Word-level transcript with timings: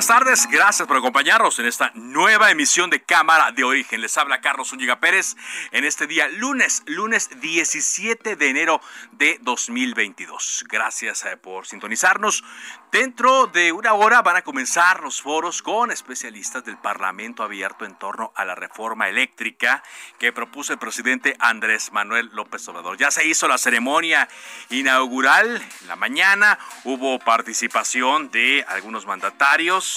Buenas 0.00 0.18
tardes, 0.18 0.48
gracias 0.50 0.88
por 0.88 0.96
acompañarnos 0.96 1.58
en 1.58 1.66
esta 1.66 1.90
nueva 1.92 2.50
emisión 2.50 2.88
de 2.88 3.02
Cámara 3.02 3.52
de 3.52 3.64
Origen. 3.64 4.00
Les 4.00 4.16
habla 4.16 4.40
Carlos 4.40 4.72
Úñiga 4.72 4.98
Pérez 4.98 5.36
en 5.72 5.84
este 5.84 6.06
día, 6.06 6.26
lunes, 6.28 6.82
lunes 6.86 7.28
17 7.38 8.34
de 8.34 8.48
enero 8.48 8.80
de 9.12 9.36
2022. 9.42 10.64
Gracias 10.70 11.26
eh, 11.26 11.36
por 11.36 11.66
sintonizarnos. 11.66 12.42
Dentro 12.90 13.46
de 13.48 13.72
una 13.72 13.92
hora 13.92 14.22
van 14.22 14.36
a 14.36 14.42
comenzar 14.42 15.02
los 15.02 15.20
foros 15.20 15.60
con 15.60 15.90
especialistas 15.90 16.64
del 16.64 16.78
Parlamento 16.78 17.42
abierto 17.42 17.84
en 17.84 17.94
torno 17.96 18.32
a 18.34 18.46
la 18.46 18.54
reforma 18.54 19.08
eléctrica 19.10 19.82
que 20.18 20.32
propuso 20.32 20.72
el 20.72 20.78
presidente 20.78 21.36
Andrés 21.38 21.92
Manuel 21.92 22.30
López 22.32 22.66
Obrador. 22.68 22.96
Ya 22.96 23.10
se 23.10 23.26
hizo 23.26 23.46
la 23.46 23.58
ceremonia 23.58 24.28
inaugural 24.70 25.62
en 25.82 25.88
la 25.88 25.94
mañana, 25.94 26.58
hubo 26.84 27.18
participación 27.18 28.30
de 28.30 28.64
algunos 28.66 29.04
mandatarios 29.04 29.89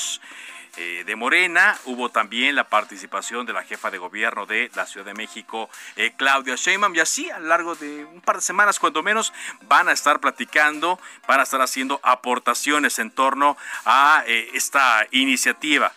eh, 0.75 1.03
de 1.05 1.15
Morena. 1.15 1.77
Hubo 1.85 2.09
también 2.09 2.55
la 2.55 2.63
participación 2.63 3.45
de 3.45 3.53
la 3.53 3.63
jefa 3.63 3.91
de 3.91 3.99
gobierno 3.99 4.47
de 4.47 4.71
la 4.73 4.87
Ciudad 4.87 5.05
de 5.05 5.13
México, 5.13 5.69
eh, 5.95 6.13
Claudia 6.17 6.55
Sheinbaum. 6.55 6.95
Y 6.95 6.99
así 6.99 7.29
a 7.29 7.37
lo 7.37 7.47
largo 7.47 7.75
de 7.75 8.05
un 8.05 8.21
par 8.21 8.37
de 8.37 8.41
semanas, 8.41 8.79
cuando 8.79 9.03
menos, 9.03 9.33
van 9.67 9.87
a 9.87 9.91
estar 9.91 10.19
platicando, 10.19 10.99
van 11.27 11.39
a 11.39 11.43
estar 11.43 11.61
haciendo 11.61 11.99
aportaciones 12.01 12.97
en 12.97 13.11
torno 13.11 13.55
a 13.85 14.23
eh, 14.25 14.49
esta 14.55 15.05
iniciativa 15.11 15.91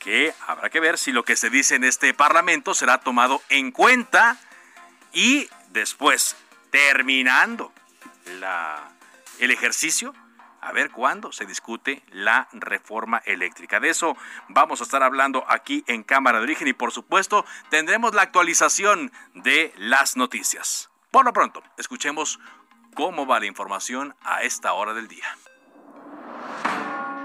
que 0.00 0.34
habrá 0.48 0.70
que 0.70 0.80
ver 0.80 0.98
si 0.98 1.12
lo 1.12 1.24
que 1.24 1.36
se 1.36 1.48
dice 1.48 1.76
en 1.76 1.84
este 1.84 2.12
Parlamento 2.12 2.74
será 2.74 2.98
tomado 2.98 3.42
en 3.48 3.70
cuenta 3.70 4.38
y 5.12 5.48
después, 5.70 6.36
terminando 6.70 7.72
la, 8.40 8.90
el 9.38 9.52
ejercicio, 9.52 10.14
a 10.66 10.72
ver 10.72 10.90
cuándo 10.90 11.30
se 11.30 11.46
discute 11.46 12.02
la 12.10 12.48
reforma 12.52 13.22
eléctrica. 13.24 13.78
De 13.78 13.88
eso 13.88 14.16
vamos 14.48 14.80
a 14.80 14.84
estar 14.84 15.02
hablando 15.02 15.44
aquí 15.48 15.84
en 15.86 16.02
Cámara 16.02 16.38
de 16.38 16.44
Origen 16.44 16.66
y 16.66 16.72
por 16.72 16.90
supuesto 16.90 17.44
tendremos 17.70 18.14
la 18.14 18.22
actualización 18.22 19.12
de 19.34 19.72
las 19.76 20.16
noticias. 20.16 20.90
Por 21.12 21.24
lo 21.24 21.32
pronto, 21.32 21.62
escuchemos 21.78 22.40
cómo 22.94 23.26
va 23.26 23.38
la 23.38 23.46
información 23.46 24.16
a 24.24 24.42
esta 24.42 24.72
hora 24.72 24.92
del 24.92 25.06
día. 25.06 25.24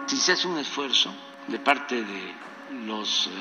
Si 0.05 0.17
se 0.17 0.33
hace 0.33 0.47
un 0.47 0.59
esfuerzo 0.59 1.11
de 1.47 1.57
parte 1.57 2.03
de 2.03 2.35
los 2.85 3.25
eh, 3.25 3.31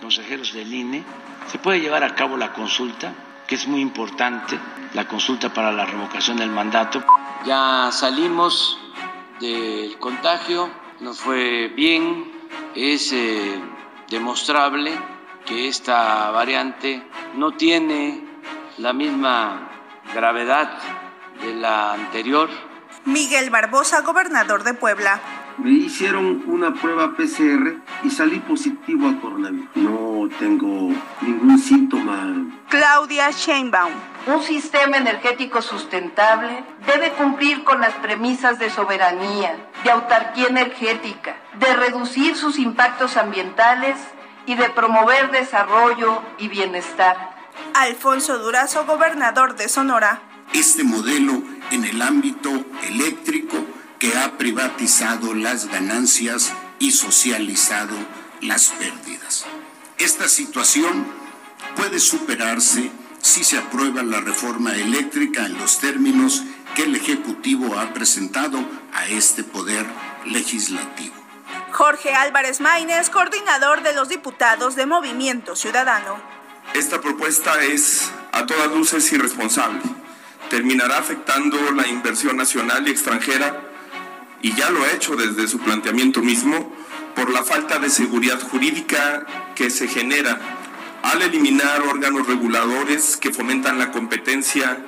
consejeros 0.00 0.52
del 0.52 0.72
INE, 0.72 1.02
se 1.48 1.58
puede 1.58 1.80
llevar 1.80 2.04
a 2.04 2.14
cabo 2.14 2.36
la 2.36 2.52
consulta, 2.52 3.12
que 3.48 3.56
es 3.56 3.66
muy 3.66 3.80
importante, 3.80 4.56
la 4.94 5.08
consulta 5.08 5.52
para 5.52 5.72
la 5.72 5.84
revocación 5.84 6.36
del 6.36 6.50
mandato. 6.50 7.02
Ya 7.44 7.90
salimos 7.90 8.78
del 9.42 9.98
contagio, 9.98 10.70
nos 11.00 11.20
fue 11.20 11.66
bien, 11.68 12.32
es 12.76 13.12
eh, 13.12 13.60
demostrable 14.08 14.92
que 15.44 15.66
esta 15.66 16.30
variante 16.30 17.02
no 17.34 17.50
tiene 17.50 18.24
la 18.78 18.92
misma 18.92 19.68
gravedad 20.14 20.78
de 21.42 21.54
la 21.54 21.94
anterior. 21.94 22.48
Miguel 23.04 23.50
Barbosa, 23.50 24.02
gobernador 24.02 24.62
de 24.62 24.74
Puebla. 24.74 25.20
Me 25.58 25.70
hicieron 25.70 26.44
una 26.46 26.72
prueba 26.74 27.14
PCR 27.14 27.76
y 28.02 28.10
salí 28.10 28.38
positivo 28.40 29.08
a 29.08 29.20
coronavirus. 29.20 29.68
No 29.76 30.28
tengo 30.38 30.90
ningún 31.20 31.58
síntoma. 31.58 32.46
Claudia 32.68 33.30
Sheinbaum. 33.30 33.92
Un 34.26 34.42
sistema 34.42 34.96
energético 34.96 35.60
sustentable 35.60 36.64
debe 36.86 37.10
cumplir 37.12 37.64
con 37.64 37.80
las 37.80 37.94
premisas 37.94 38.58
de 38.58 38.70
soberanía, 38.70 39.68
de 39.84 39.90
autarquía 39.90 40.46
energética, 40.48 41.36
de 41.58 41.74
reducir 41.76 42.36
sus 42.36 42.58
impactos 42.58 43.16
ambientales 43.16 43.96
y 44.46 44.54
de 44.54 44.70
promover 44.70 45.30
desarrollo 45.30 46.22
y 46.38 46.48
bienestar. 46.48 47.34
Alfonso 47.74 48.38
Durazo, 48.38 48.86
gobernador 48.86 49.56
de 49.56 49.68
Sonora. 49.68 50.22
Este 50.52 50.84
modelo 50.84 51.42
en 51.70 51.84
el 51.84 52.00
ámbito 52.02 52.50
eléctrico 52.86 53.56
que 54.02 54.18
ha 54.18 54.36
privatizado 54.36 55.32
las 55.32 55.68
ganancias 55.68 56.52
y 56.80 56.90
socializado 56.90 57.94
las 58.40 58.70
pérdidas. 58.70 59.46
Esta 59.96 60.28
situación 60.28 61.06
puede 61.76 62.00
superarse 62.00 62.90
si 63.20 63.44
se 63.44 63.58
aprueba 63.58 64.02
la 64.02 64.18
reforma 64.18 64.74
eléctrica 64.74 65.46
en 65.46 65.56
los 65.56 65.78
términos 65.78 66.42
que 66.74 66.82
el 66.82 66.96
Ejecutivo 66.96 67.78
ha 67.78 67.92
presentado 67.94 68.58
a 68.92 69.06
este 69.06 69.44
poder 69.44 69.86
legislativo. 70.24 71.14
Jorge 71.70 72.12
Álvarez 72.12 72.60
Maínez, 72.60 73.08
coordinador 73.08 73.84
de 73.84 73.94
los 73.94 74.08
diputados 74.08 74.74
de 74.74 74.84
Movimiento 74.84 75.54
Ciudadano. 75.54 76.20
Esta 76.74 77.00
propuesta 77.00 77.62
es 77.62 78.10
a 78.32 78.46
todas 78.46 78.66
luces 78.66 79.12
irresponsable. 79.12 79.80
Terminará 80.50 80.98
afectando 80.98 81.70
la 81.70 81.86
inversión 81.86 82.36
nacional 82.36 82.88
y 82.88 82.90
extranjera 82.90 83.68
y 84.42 84.54
ya 84.54 84.70
lo 84.70 84.82
ha 84.82 84.90
hecho 84.92 85.16
desde 85.16 85.48
su 85.48 85.58
planteamiento 85.58 86.20
mismo, 86.20 86.72
por 87.14 87.30
la 87.30 87.44
falta 87.44 87.78
de 87.78 87.90
seguridad 87.90 88.40
jurídica 88.40 89.26
que 89.54 89.70
se 89.70 89.86
genera 89.86 90.38
al 91.02 91.22
eliminar 91.22 91.82
órganos 91.82 92.26
reguladores 92.26 93.16
que 93.16 93.32
fomentan 93.32 93.78
la 93.78 93.90
competencia 93.90 94.84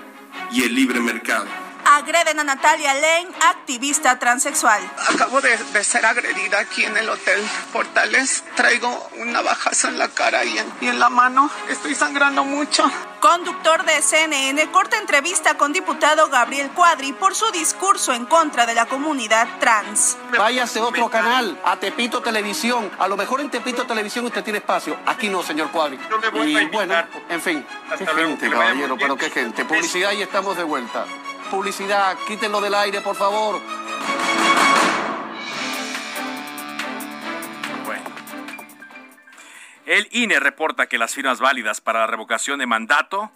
y 0.52 0.62
el 0.62 0.74
libre 0.74 1.00
mercado. 1.00 1.63
Agreden 1.94 2.40
a 2.40 2.42
Natalia 2.42 2.92
Lane, 2.92 3.28
activista 3.40 4.18
transexual. 4.18 4.82
Acabo 5.10 5.40
de, 5.40 5.56
de, 5.56 5.84
ser 5.84 6.04
agredida 6.04 6.58
aquí 6.58 6.84
en 6.84 6.96
el 6.96 7.08
Hotel 7.08 7.40
Portales. 7.72 8.42
Traigo 8.56 9.10
un 9.18 9.32
navajazo 9.32 9.86
en 9.86 9.98
la 10.00 10.08
cara 10.08 10.44
y 10.44 10.58
en, 10.58 10.66
y 10.80 10.88
en 10.88 10.98
la 10.98 11.08
mano. 11.08 11.48
Estoy 11.68 11.94
sangrando 11.94 12.42
mucho. 12.42 12.90
Conductor 13.20 13.84
de 13.84 14.02
CNN 14.02 14.72
corta 14.72 14.98
entrevista 14.98 15.56
con 15.56 15.72
diputado 15.72 16.28
Gabriel 16.30 16.70
Cuadri 16.70 17.12
por 17.12 17.36
su 17.36 17.48
discurso 17.52 18.12
en 18.12 18.26
contra 18.26 18.66
de 18.66 18.74
la 18.74 18.86
comunidad 18.86 19.46
trans. 19.60 20.18
Váyase 20.36 20.80
a 20.80 20.86
otro 20.86 21.08
canal, 21.08 21.60
a 21.64 21.76
Tepito 21.76 22.20
Televisión. 22.22 22.90
A 22.98 23.06
lo 23.06 23.16
mejor 23.16 23.40
en 23.40 23.50
Tepito 23.50 23.86
Televisión 23.86 24.26
usted 24.26 24.42
tiene 24.42 24.58
espacio. 24.58 24.96
Aquí 25.06 25.28
no, 25.28 25.44
señor 25.44 25.70
Cuadri. 25.70 25.96
Y 26.44 26.64
bueno, 26.66 26.96
en 27.28 27.40
fin. 27.40 27.64
Qué 27.96 28.04
gente, 28.04 28.50
caballero, 28.50 28.96
pero 28.98 29.16
qué 29.16 29.30
gente. 29.30 29.64
Publicidad 29.64 30.10
y 30.10 30.22
estamos 30.22 30.56
de 30.56 30.64
vuelta 30.64 31.06
publicidad, 31.54 32.18
quítenlo 32.26 32.60
del 32.60 32.74
aire, 32.74 33.00
por 33.00 33.14
favor. 33.14 33.60
El 39.86 40.08
INE 40.10 40.40
reporta 40.40 40.88
que 40.88 40.98
las 40.98 41.14
firmas 41.14 41.38
válidas 41.40 41.80
para 41.80 42.00
la 42.00 42.08
revocación 42.08 42.58
de 42.58 42.66
mandato, 42.66 43.30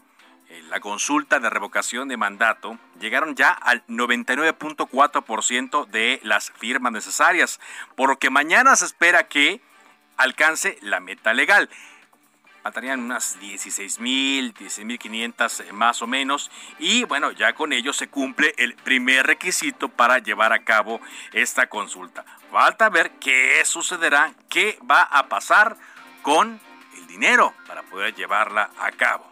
en 0.48 0.68
la 0.70 0.80
consulta 0.80 1.38
de 1.38 1.48
revocación 1.48 2.08
de 2.08 2.16
mandato, 2.16 2.76
llegaron 2.98 3.36
ya 3.36 3.50
al 3.50 3.86
99.4% 3.86 5.86
de 5.86 6.18
las 6.24 6.50
firmas 6.50 6.90
necesarias, 6.90 7.60
por 7.94 8.08
lo 8.08 8.18
que 8.18 8.30
mañana 8.30 8.74
se 8.74 8.86
espera 8.86 9.28
que 9.28 9.60
alcance 10.16 10.78
la 10.82 10.98
meta 11.00 11.34
legal. 11.34 11.68
Faltarían 12.62 13.00
unas 13.00 13.38
16 13.40 14.00
mil, 14.00 14.52
16 14.52 14.86
mil 14.86 14.98
500 14.98 15.60
eh, 15.60 15.72
más 15.72 16.02
o 16.02 16.06
menos. 16.06 16.50
Y 16.78 17.04
bueno, 17.04 17.30
ya 17.32 17.52
con 17.54 17.72
ello 17.72 17.92
se 17.92 18.08
cumple 18.08 18.54
el 18.58 18.74
primer 18.74 19.26
requisito 19.26 19.88
para 19.88 20.18
llevar 20.18 20.52
a 20.52 20.64
cabo 20.64 21.00
esta 21.32 21.68
consulta. 21.68 22.24
Falta 22.50 22.88
ver 22.88 23.12
qué 23.20 23.62
sucederá, 23.64 24.32
qué 24.48 24.78
va 24.90 25.02
a 25.02 25.28
pasar 25.28 25.76
con 26.22 26.60
el 26.96 27.06
dinero 27.06 27.54
para 27.66 27.82
poder 27.82 28.14
llevarla 28.14 28.70
a 28.78 28.90
cabo. 28.92 29.30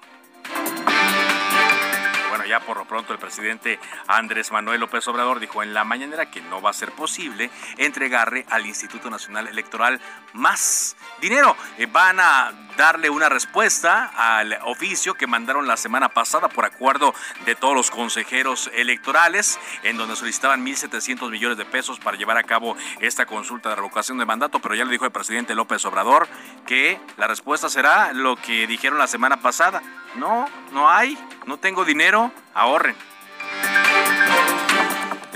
Bueno, 2.28 2.44
ya 2.44 2.60
por 2.60 2.76
lo 2.76 2.84
pronto 2.84 3.12
el 3.12 3.18
presidente 3.18 3.78
Andrés 4.08 4.50
Manuel 4.50 4.80
López 4.80 5.06
Obrador 5.08 5.40
dijo 5.40 5.62
en 5.62 5.72
la 5.72 5.84
mañanera 5.84 6.30
que 6.30 6.42
no 6.42 6.60
va 6.60 6.70
a 6.70 6.74
ser 6.74 6.92
posible 6.92 7.50
entregarle 7.78 8.44
al 8.50 8.66
Instituto 8.66 9.08
Nacional 9.08 9.46
Electoral 9.48 10.00
más 10.34 10.96
dinero. 11.20 11.56
Eh, 11.78 11.86
van 11.86 12.20
a 12.20 12.52
darle 12.76 13.10
una 13.10 13.28
respuesta 13.28 14.10
al 14.16 14.58
oficio 14.64 15.14
que 15.14 15.26
mandaron 15.26 15.66
la 15.66 15.76
semana 15.76 16.08
pasada 16.08 16.48
por 16.48 16.64
acuerdo 16.64 17.14
de 17.44 17.54
todos 17.54 17.74
los 17.74 17.90
consejeros 17.90 18.70
electorales, 18.74 19.58
en 19.82 19.96
donde 19.96 20.16
solicitaban 20.16 20.64
1.700 20.64 21.30
millones 21.30 21.58
de 21.58 21.64
pesos 21.64 21.98
para 21.98 22.16
llevar 22.16 22.36
a 22.36 22.44
cabo 22.44 22.76
esta 23.00 23.26
consulta 23.26 23.70
de 23.70 23.76
revocación 23.76 24.18
de 24.18 24.26
mandato, 24.26 24.60
pero 24.60 24.74
ya 24.74 24.84
le 24.84 24.92
dijo 24.92 25.04
el 25.04 25.12
presidente 25.12 25.54
López 25.54 25.84
Obrador 25.84 26.28
que 26.66 27.00
la 27.16 27.26
respuesta 27.26 27.68
será 27.68 28.12
lo 28.12 28.36
que 28.36 28.66
dijeron 28.66 28.98
la 28.98 29.06
semana 29.06 29.38
pasada. 29.38 29.82
No, 30.14 30.46
no 30.72 30.90
hay, 30.90 31.18
no 31.46 31.58
tengo 31.58 31.84
dinero, 31.84 32.32
ahorren. 32.54 32.96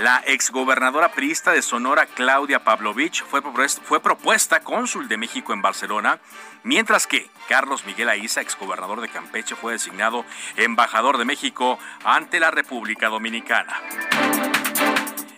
La 0.00 0.23
exgobernadora 0.25 1.12
priista 1.12 1.52
de 1.52 1.61
Sonora, 1.61 2.06
Claudia 2.06 2.64
Pavlovich, 2.64 3.23
fue, 3.23 3.43
fue 3.43 4.00
propuesta 4.00 4.61
cónsul 4.61 5.08
de 5.08 5.19
México 5.19 5.52
en 5.52 5.61
Barcelona, 5.61 6.20
mientras 6.62 7.06
que 7.06 7.29
Carlos 7.50 7.85
Miguel 7.85 8.08
Aiza, 8.08 8.41
exgobernador 8.41 9.02
de 9.02 9.11
Campeche, 9.11 9.56
fue 9.56 9.75
designado 9.75 10.25
embajador 10.56 11.19
de 11.19 11.26
México 11.26 11.79
ante 12.02 12.41
la 12.41 12.50
República 12.50 13.08
Dominicana. 13.08 13.79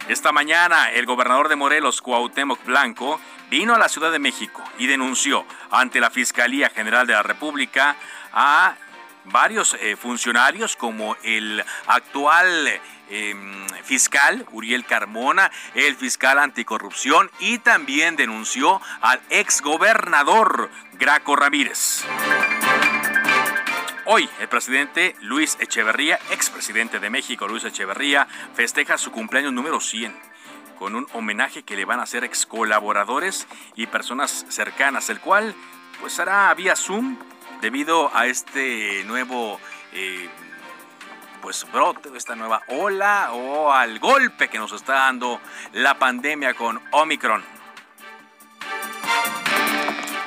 Esta 0.07 0.31
mañana, 0.31 0.93
el 0.93 1.07
gobernador 1.07 1.49
de 1.49 1.57
Morelos, 1.57 2.01
Cuauhtémoc 2.01 2.65
Blanco, 2.65 3.21
vino 3.51 3.75
a 3.75 3.79
la 3.79 3.89
Ciudad 3.89 4.13
de 4.13 4.21
México 4.21 4.63
y 4.79 4.87
denunció 4.87 5.45
ante 5.73 5.99
la 5.99 6.11
Fiscalía 6.11 6.71
General 6.71 7.05
de 7.05 7.15
la 7.15 7.25
República 7.25 7.97
a 8.33 8.77
varios 9.25 9.77
eh, 9.81 9.97
funcionarios 9.97 10.77
como 10.77 11.17
el 11.23 11.65
actual 11.87 12.81
em, 13.09 13.69
fiscal 13.85 14.47
Uriel 14.53 14.85
Carmona, 14.85 15.51
el 15.75 15.97
fiscal 15.97 16.39
anticorrupción 16.39 17.31
y 17.39 17.59
también 17.59 18.17
denunció 18.17 18.81
al 19.01 19.21
exgobernador 19.31 20.71
Graco 20.95 21.37
Ramírez. 21.37 22.05
Hoy 24.05 24.29
el 24.41 24.49
presidente 24.49 25.15
Luis 25.21 25.57
Echeverría, 25.61 26.19
expresidente 26.31 26.99
de 26.99 27.09
México 27.09 27.47
Luis 27.47 27.65
Echeverría, 27.65 28.27
festeja 28.55 28.99
su 28.99 29.13
cumpleaños 29.13 29.53
número 29.53 29.81
100 29.81 30.33
con 30.79 30.97
un 30.97 31.07
homenaje 31.13 31.63
que 31.63 31.77
le 31.77 31.85
van 31.85 32.01
a 32.01 32.03
hacer 32.03 32.25
ex 32.25 32.45
colaboradores 32.45 33.47
y 33.77 33.87
personas 33.87 34.45
cercanas, 34.49 35.11
el 35.11 35.21
cual 35.21 35.55
pues 36.01 36.19
hará 36.19 36.53
vía 36.55 36.75
Zoom 36.75 37.17
debido 37.63 38.15
a 38.15 38.27
este 38.27 39.05
nuevo 39.05 39.59
eh, 39.93 40.29
pues 41.41 41.65
brote, 41.73 42.11
esta 42.17 42.35
nueva 42.35 42.61
ola 42.67 43.33
o 43.33 43.73
al 43.73 44.01
golpe 44.01 44.49
que 44.49 44.59
nos 44.59 44.73
está 44.73 44.95
dando 44.95 45.41
la 45.73 45.99
pandemia 45.99 46.55
con 46.55 46.81
Omicron. 46.91 47.43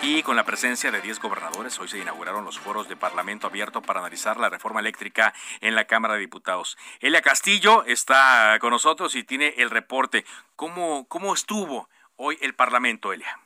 Y 0.02 0.24
con 0.24 0.36
la 0.36 0.46
presencia 0.46 0.92
de 0.92 1.02
10 1.02 1.20
gobernadores, 1.20 1.78
hoy 1.80 1.88
se 1.88 1.98
inauguraron 1.98 2.46
los 2.46 2.60
foros 2.60 2.88
de 2.88 2.96
Parlamento 2.96 3.48
abierto 3.48 3.82
para 3.82 4.00
analizar 4.00 4.38
la 4.38 4.50
reforma 4.50 4.80
eléctrica 4.80 5.34
en 5.62 5.76
la 5.76 5.86
Cámara 5.86 6.14
de 6.14 6.22
Diputados. 6.22 6.78
Elia 7.00 7.22
Castillo 7.22 7.84
está 7.86 8.58
con 8.62 8.70
nosotros 8.70 9.16
y 9.16 9.24
tiene 9.24 9.56
el 9.58 9.72
reporte. 9.72 10.24
¿Cómo, 10.56 11.08
cómo 11.08 11.34
estuvo 11.34 11.90
hoy 12.18 12.38
el 12.42 12.54
Parlamento, 12.54 13.12
Elia? 13.12 13.40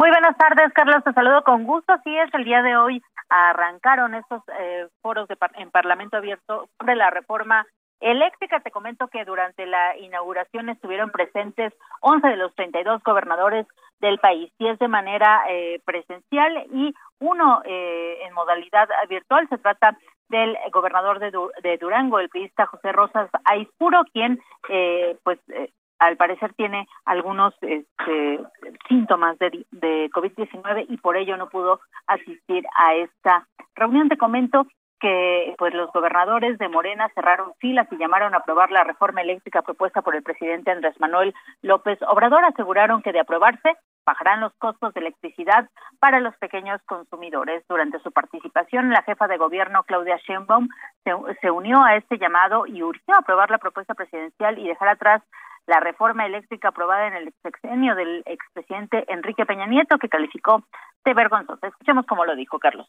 Muy 0.00 0.08
buenas 0.08 0.34
tardes, 0.38 0.72
Carlos. 0.72 1.04
Te 1.04 1.12
saludo 1.12 1.44
con 1.44 1.64
gusto. 1.64 1.92
Sí, 2.04 2.16
es 2.16 2.32
el 2.32 2.44
día 2.44 2.62
de 2.62 2.74
hoy 2.74 3.02
arrancaron 3.28 4.14
estos 4.14 4.42
eh, 4.58 4.88
foros 5.02 5.28
de 5.28 5.36
en 5.56 5.70
Parlamento 5.70 6.16
Abierto 6.16 6.70
sobre 6.78 6.96
la 6.96 7.10
reforma 7.10 7.66
eléctrica. 8.00 8.60
Te 8.60 8.70
comento 8.70 9.08
que 9.08 9.26
durante 9.26 9.66
la 9.66 9.94
inauguración 9.98 10.70
estuvieron 10.70 11.10
presentes 11.10 11.74
11 12.00 12.28
de 12.28 12.36
los 12.38 12.54
32 12.54 13.02
gobernadores 13.02 13.66
del 14.00 14.18
país, 14.18 14.50
10 14.58 14.78
de 14.78 14.88
manera 14.88 15.42
eh, 15.50 15.82
presencial 15.84 16.66
y 16.72 16.94
uno 17.18 17.60
eh, 17.66 18.20
en 18.24 18.32
modalidad 18.32 18.88
virtual. 19.06 19.46
Se 19.50 19.58
trata 19.58 19.98
del 20.30 20.56
gobernador 20.72 21.18
de, 21.18 21.30
de 21.62 21.76
Durango, 21.76 22.20
el 22.20 22.30
periodista 22.30 22.64
José 22.64 22.92
Rosas 22.92 23.28
Aispuro, 23.44 24.04
quien 24.14 24.40
eh, 24.70 25.18
pues 25.24 25.38
eh, 25.50 25.70
al 26.00 26.16
parecer 26.16 26.54
tiene 26.54 26.88
algunos 27.04 27.54
este, 27.60 28.40
síntomas 28.88 29.38
de, 29.38 29.66
de 29.70 30.10
COVID-19 30.10 30.86
y 30.88 30.96
por 30.96 31.16
ello 31.16 31.36
no 31.36 31.48
pudo 31.48 31.80
asistir 32.06 32.64
a 32.76 32.94
esta 32.94 33.46
reunión. 33.76 34.08
Te 34.08 34.16
comento 34.16 34.66
que 35.00 35.54
pues 35.58 35.72
los 35.74 35.90
gobernadores 35.92 36.58
de 36.58 36.68
Morena 36.68 37.10
cerraron 37.14 37.54
filas 37.58 37.88
y 37.90 37.96
llamaron 37.96 38.34
a 38.34 38.38
aprobar 38.38 38.70
la 38.70 38.84
reforma 38.84 39.22
eléctrica 39.22 39.62
propuesta 39.62 40.02
por 40.02 40.14
el 40.14 40.22
presidente 40.22 40.70
Andrés 40.70 40.94
Manuel 41.00 41.34
López 41.62 41.98
Obrador. 42.02 42.44
Aseguraron 42.44 43.02
que 43.02 43.12
de 43.12 43.20
aprobarse 43.20 43.76
bajarán 44.04 44.40
los 44.40 44.52
costos 44.54 44.92
de 44.94 45.00
electricidad 45.00 45.68
para 46.00 46.20
los 46.20 46.36
pequeños 46.36 46.80
consumidores. 46.86 47.64
Durante 47.68 47.98
su 48.00 48.12
participación, 48.12 48.90
la 48.90 49.02
jefa 49.02 49.26
de 49.26 49.38
gobierno 49.38 49.84
Claudia 49.84 50.18
Sheinbaum 50.18 50.68
se, 51.04 51.12
se 51.40 51.50
unió 51.50 51.82
a 51.82 51.96
este 51.96 52.18
llamado 52.18 52.66
y 52.66 52.82
urgió 52.82 53.14
aprobar 53.16 53.50
la 53.50 53.58
propuesta 53.58 53.94
presidencial 53.94 54.58
y 54.58 54.68
dejar 54.68 54.88
atrás 54.88 55.22
la 55.66 55.80
reforma 55.80 56.26
eléctrica 56.26 56.68
aprobada 56.68 57.08
en 57.08 57.14
el 57.14 57.34
sexenio 57.42 57.94
del 57.94 58.22
expresidente 58.26 59.04
Enrique 59.08 59.46
Peña 59.46 59.66
Nieto, 59.66 59.98
que 59.98 60.08
calificó 60.08 60.64
de 61.04 61.14
vergonzosa. 61.14 61.68
Escuchemos 61.68 62.06
cómo 62.06 62.24
lo 62.24 62.34
dijo 62.34 62.58
Carlos. 62.58 62.86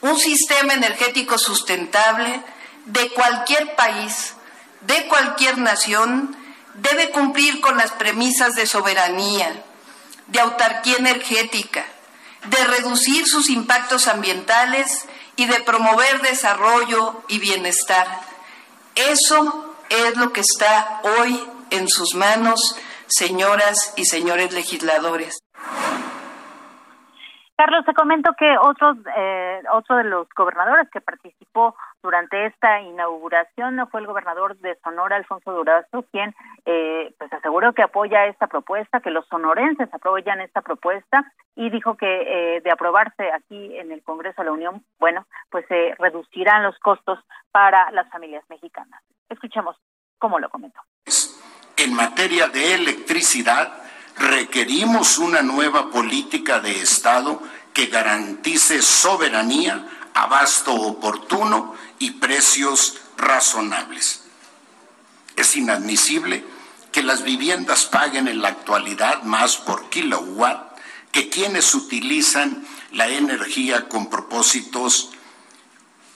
Un 0.00 0.16
sistema 0.16 0.74
energético 0.74 1.38
sustentable 1.38 2.40
de 2.86 3.10
cualquier 3.10 3.74
país, 3.76 4.36
de 4.82 5.06
cualquier 5.08 5.58
nación, 5.58 6.36
debe 6.74 7.10
cumplir 7.10 7.60
con 7.60 7.76
las 7.76 7.92
premisas 7.92 8.54
de 8.54 8.66
soberanía, 8.66 9.62
de 10.26 10.40
autarquía 10.40 10.96
energética, 10.98 11.84
de 12.44 12.64
reducir 12.64 13.26
sus 13.26 13.48
impactos 13.48 14.08
ambientales 14.08 15.08
y 15.36 15.46
de 15.46 15.60
promover 15.60 16.20
desarrollo 16.20 17.22
y 17.28 17.38
bienestar. 17.38 18.06
Eso 18.94 19.76
es 19.88 20.16
lo 20.16 20.32
que 20.32 20.40
está 20.40 21.00
hoy 21.18 21.42
en 21.76 21.88
sus 21.88 22.14
manos, 22.14 22.78
señoras 23.06 23.94
y 23.96 24.04
señores 24.04 24.52
legisladores. 24.52 25.38
Carlos, 27.56 27.84
te 27.84 27.94
comento 27.94 28.32
que 28.36 28.56
otros, 28.60 28.96
eh, 29.16 29.62
otro 29.72 29.96
de 29.96 30.04
los 30.04 30.26
gobernadores 30.36 30.90
que 30.90 31.00
participó 31.00 31.76
durante 32.02 32.46
esta 32.46 32.80
inauguración 32.80 33.78
fue 33.90 34.00
el 34.00 34.08
gobernador 34.08 34.58
de 34.58 34.76
Sonora, 34.82 35.14
Alfonso 35.16 35.52
Durazo, 35.52 36.04
quien 36.10 36.34
eh, 36.66 37.14
pues 37.16 37.32
aseguró 37.32 37.72
que 37.72 37.82
apoya 37.82 38.26
esta 38.26 38.48
propuesta, 38.48 38.98
que 38.98 39.10
los 39.10 39.26
sonorenses 39.28 39.88
apoyan 39.94 40.40
esta 40.40 40.62
propuesta 40.62 41.32
y 41.54 41.70
dijo 41.70 41.96
que 41.96 42.56
eh, 42.56 42.60
de 42.60 42.70
aprobarse 42.72 43.30
aquí 43.32 43.78
en 43.78 43.92
el 43.92 44.02
Congreso 44.02 44.42
de 44.42 44.46
la 44.46 44.52
Unión, 44.52 44.84
bueno, 44.98 45.24
pues 45.48 45.64
se 45.68 45.94
reducirán 46.00 46.64
los 46.64 46.76
costos 46.80 47.20
para 47.52 47.92
las 47.92 48.10
familias 48.10 48.42
mexicanas. 48.50 49.00
Escuchemos 49.28 49.76
cómo 50.18 50.40
lo 50.40 50.50
comentó. 50.50 50.80
En 51.76 51.92
materia 51.92 52.48
de 52.48 52.74
electricidad, 52.74 53.82
requerimos 54.16 55.18
una 55.18 55.42
nueva 55.42 55.90
política 55.90 56.60
de 56.60 56.80
Estado 56.80 57.42
que 57.72 57.86
garantice 57.86 58.80
soberanía, 58.82 59.88
abasto 60.14 60.72
oportuno 60.72 61.74
y 61.98 62.12
precios 62.12 62.98
razonables. 63.16 64.22
Es 65.36 65.56
inadmisible 65.56 66.44
que 66.92 67.02
las 67.02 67.24
viviendas 67.24 67.86
paguen 67.86 68.28
en 68.28 68.40
la 68.40 68.48
actualidad 68.48 69.24
más 69.24 69.56
por 69.56 69.90
kilowatt 69.90 70.78
que 71.10 71.28
quienes 71.28 71.74
utilizan 71.74 72.64
la 72.92 73.08
energía 73.08 73.88
con 73.88 74.10
propósitos 74.10 75.10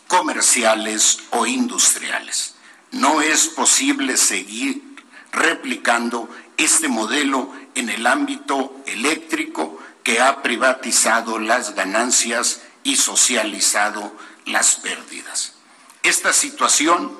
comerciales 0.07 1.19
o 1.31 1.47
industriales. 1.47 2.55
No 2.93 3.21
es 3.21 3.49
posible 3.49 4.17
seguir 4.17 4.88
replicando 5.33 6.29
este 6.57 6.89
modelo 6.89 7.53
en 7.75 7.89
el 7.89 8.07
ámbito 8.07 8.77
eléctrico 8.87 9.79
que 10.03 10.21
ha 10.21 10.43
privatizado 10.43 11.39
las 11.39 11.75
ganancias 11.75 12.63
y 12.83 12.97
socializado 12.97 14.13
las 14.47 14.77
pérdidas. 14.77 15.55
Esta 16.03 16.33
situación 16.33 17.13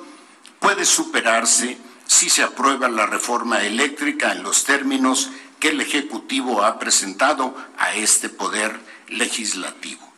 puede 0.59 0.85
superarse 0.85 1.77
si 2.07 2.29
se 2.29 2.41
aprueba 2.41 2.89
la 2.89 3.05
reforma 3.05 3.61
eléctrica 3.61 4.31
en 4.31 4.41
los 4.41 4.63
términos 4.63 5.29
que 5.59 5.69
el 5.69 5.81
Ejecutivo 5.81 6.63
ha 6.63 6.79
presentado 6.79 7.55
a 7.77 7.93
este 7.93 8.29
Poder 8.29 8.79
legislativo. 9.07 10.08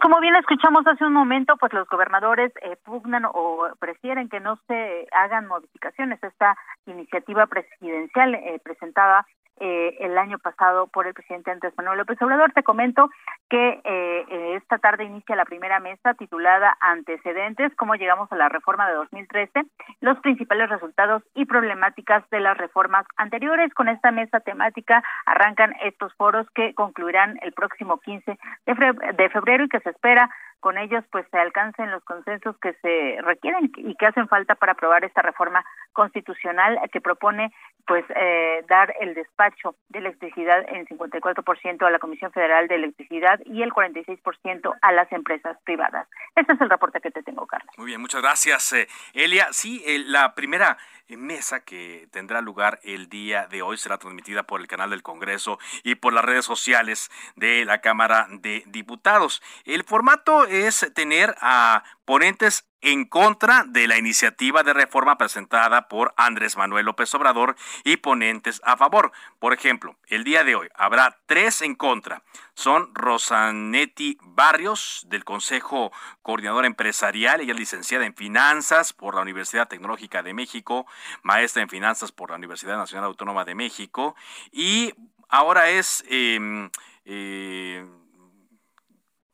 Como 0.00 0.20
bien 0.20 0.36
escuchamos 0.36 0.86
hace 0.86 1.04
un 1.04 1.12
momento, 1.12 1.56
pues 1.56 1.72
los 1.72 1.88
gobernadores 1.88 2.52
eh, 2.62 2.76
pugnan 2.84 3.24
o 3.26 3.68
prefieren 3.78 4.28
que 4.28 4.40
no 4.40 4.58
se 4.66 5.06
hagan 5.12 5.46
modificaciones. 5.46 6.22
A 6.22 6.28
esta 6.28 6.56
iniciativa 6.86 7.46
presidencial 7.46 8.34
eh, 8.34 8.60
presentada 8.62 9.26
eh, 9.60 9.96
el 10.00 10.18
año 10.18 10.38
pasado 10.38 10.88
por 10.88 11.06
el 11.06 11.14
presidente 11.14 11.50
Andrés 11.50 11.72
Manuel 11.76 11.98
López 11.98 12.20
Obrador. 12.20 12.52
Te 12.52 12.62
comento 12.62 13.10
que 13.48 13.80
eh, 13.84 14.56
esta 14.56 14.78
tarde 14.78 15.04
inicia 15.04 15.36
la 15.36 15.44
primera 15.44 15.80
mesa 15.80 16.14
titulada 16.14 16.76
Antecedentes, 16.80 17.74
cómo 17.76 17.94
llegamos 17.94 18.30
a 18.32 18.36
la 18.36 18.48
reforma 18.48 18.88
de 18.88 18.94
2013, 18.94 19.64
los 20.00 20.18
principales 20.20 20.68
resultados 20.70 21.22
y 21.34 21.44
problemáticas 21.44 22.28
de 22.30 22.40
las 22.40 22.56
reformas 22.56 23.06
anteriores. 23.16 23.72
Con 23.74 23.88
esta 23.88 24.10
mesa 24.10 24.40
temática 24.40 25.02
arrancan 25.26 25.74
estos 25.82 26.12
foros 26.14 26.46
que 26.54 26.74
concluirán 26.74 27.38
el 27.42 27.52
próximo 27.52 27.98
15 28.00 28.38
de 28.66 29.30
febrero 29.30 29.64
y 29.64 29.68
que 29.68 29.80
se 29.80 29.90
espera 29.90 30.30
con 30.60 30.78
ellos 30.78 31.04
pues 31.10 31.26
se 31.30 31.38
alcancen 31.38 31.90
los 31.90 32.02
consensos 32.04 32.56
que 32.58 32.72
se 32.82 33.18
requieren 33.22 33.70
y 33.76 33.94
que 33.96 34.06
hacen 34.06 34.28
falta 34.28 34.54
para 34.54 34.72
aprobar 34.72 35.04
esta 35.04 35.22
reforma 35.22 35.64
constitucional 35.92 36.78
que 36.92 37.00
propone 37.00 37.52
pues 37.86 38.04
eh, 38.16 38.64
dar 38.68 38.94
el 39.00 39.14
despacho 39.14 39.76
de 39.88 39.98
electricidad 39.98 40.64
en 40.68 40.86
54% 40.86 41.86
a 41.86 41.90
la 41.90 41.98
Comisión 41.98 42.32
Federal 42.32 42.66
de 42.68 42.76
Electricidad 42.76 43.40
y 43.44 43.62
el 43.62 43.72
46% 43.72 44.74
a 44.80 44.92
las 44.92 45.10
empresas 45.12 45.56
privadas. 45.64 46.08
Este 46.34 46.52
es 46.52 46.60
el 46.60 46.70
reporte 46.70 47.00
que 47.00 47.10
te 47.10 47.22
tengo, 47.22 47.46
Carlos. 47.46 47.70
Muy 47.76 47.86
bien, 47.86 48.00
muchas 48.00 48.22
gracias, 48.22 48.72
eh, 48.72 48.88
Elia. 49.12 49.48
Sí, 49.52 49.82
eh, 49.86 50.02
la 50.06 50.34
primera 50.34 50.78
mesa 51.08 51.60
que 51.60 52.08
tendrá 52.10 52.40
lugar 52.40 52.80
el 52.82 53.08
día 53.08 53.46
de 53.46 53.62
hoy 53.62 53.76
será 53.76 53.98
transmitida 53.98 54.44
por 54.44 54.60
el 54.60 54.66
canal 54.66 54.90
del 54.90 55.02
Congreso 55.02 55.58
y 55.82 55.96
por 55.96 56.12
las 56.12 56.24
redes 56.24 56.44
sociales 56.44 57.10
de 57.36 57.64
la 57.64 57.80
Cámara 57.80 58.26
de 58.30 58.64
Diputados. 58.66 59.42
El 59.64 59.84
formato 59.84 60.43
es 60.46 60.90
tener 60.94 61.34
a 61.40 61.84
ponentes 62.04 62.66
en 62.84 63.06
contra 63.06 63.64
de 63.66 63.88
la 63.88 63.96
iniciativa 63.96 64.62
de 64.62 64.74
reforma 64.74 65.16
presentada 65.16 65.88
por 65.88 66.12
Andrés 66.18 66.56
Manuel 66.58 66.84
López 66.84 67.14
Obrador 67.14 67.56
y 67.82 67.96
ponentes 67.96 68.60
a 68.62 68.76
favor. 68.76 69.10
Por 69.38 69.54
ejemplo, 69.54 69.96
el 70.08 70.22
día 70.22 70.44
de 70.44 70.54
hoy 70.54 70.68
habrá 70.74 71.16
tres 71.24 71.62
en 71.62 71.74
contra. 71.74 72.22
Son 72.52 72.94
Rosanetti 72.94 74.18
Barrios, 74.20 75.06
del 75.08 75.24
Consejo 75.24 75.92
Coordinador 76.20 76.66
Empresarial, 76.66 77.40
ella 77.40 77.54
es 77.54 77.58
licenciada 77.58 78.04
en 78.04 78.14
Finanzas 78.14 78.92
por 78.92 79.14
la 79.14 79.22
Universidad 79.22 79.66
Tecnológica 79.66 80.22
de 80.22 80.34
México, 80.34 80.86
maestra 81.22 81.62
en 81.62 81.70
Finanzas 81.70 82.12
por 82.12 82.30
la 82.30 82.36
Universidad 82.36 82.76
Nacional 82.76 83.06
Autónoma 83.06 83.46
de 83.46 83.54
México 83.54 84.14
y 84.52 84.92
ahora 85.30 85.70
es... 85.70 86.04
Em, 86.08 86.70
eh, 87.06 87.84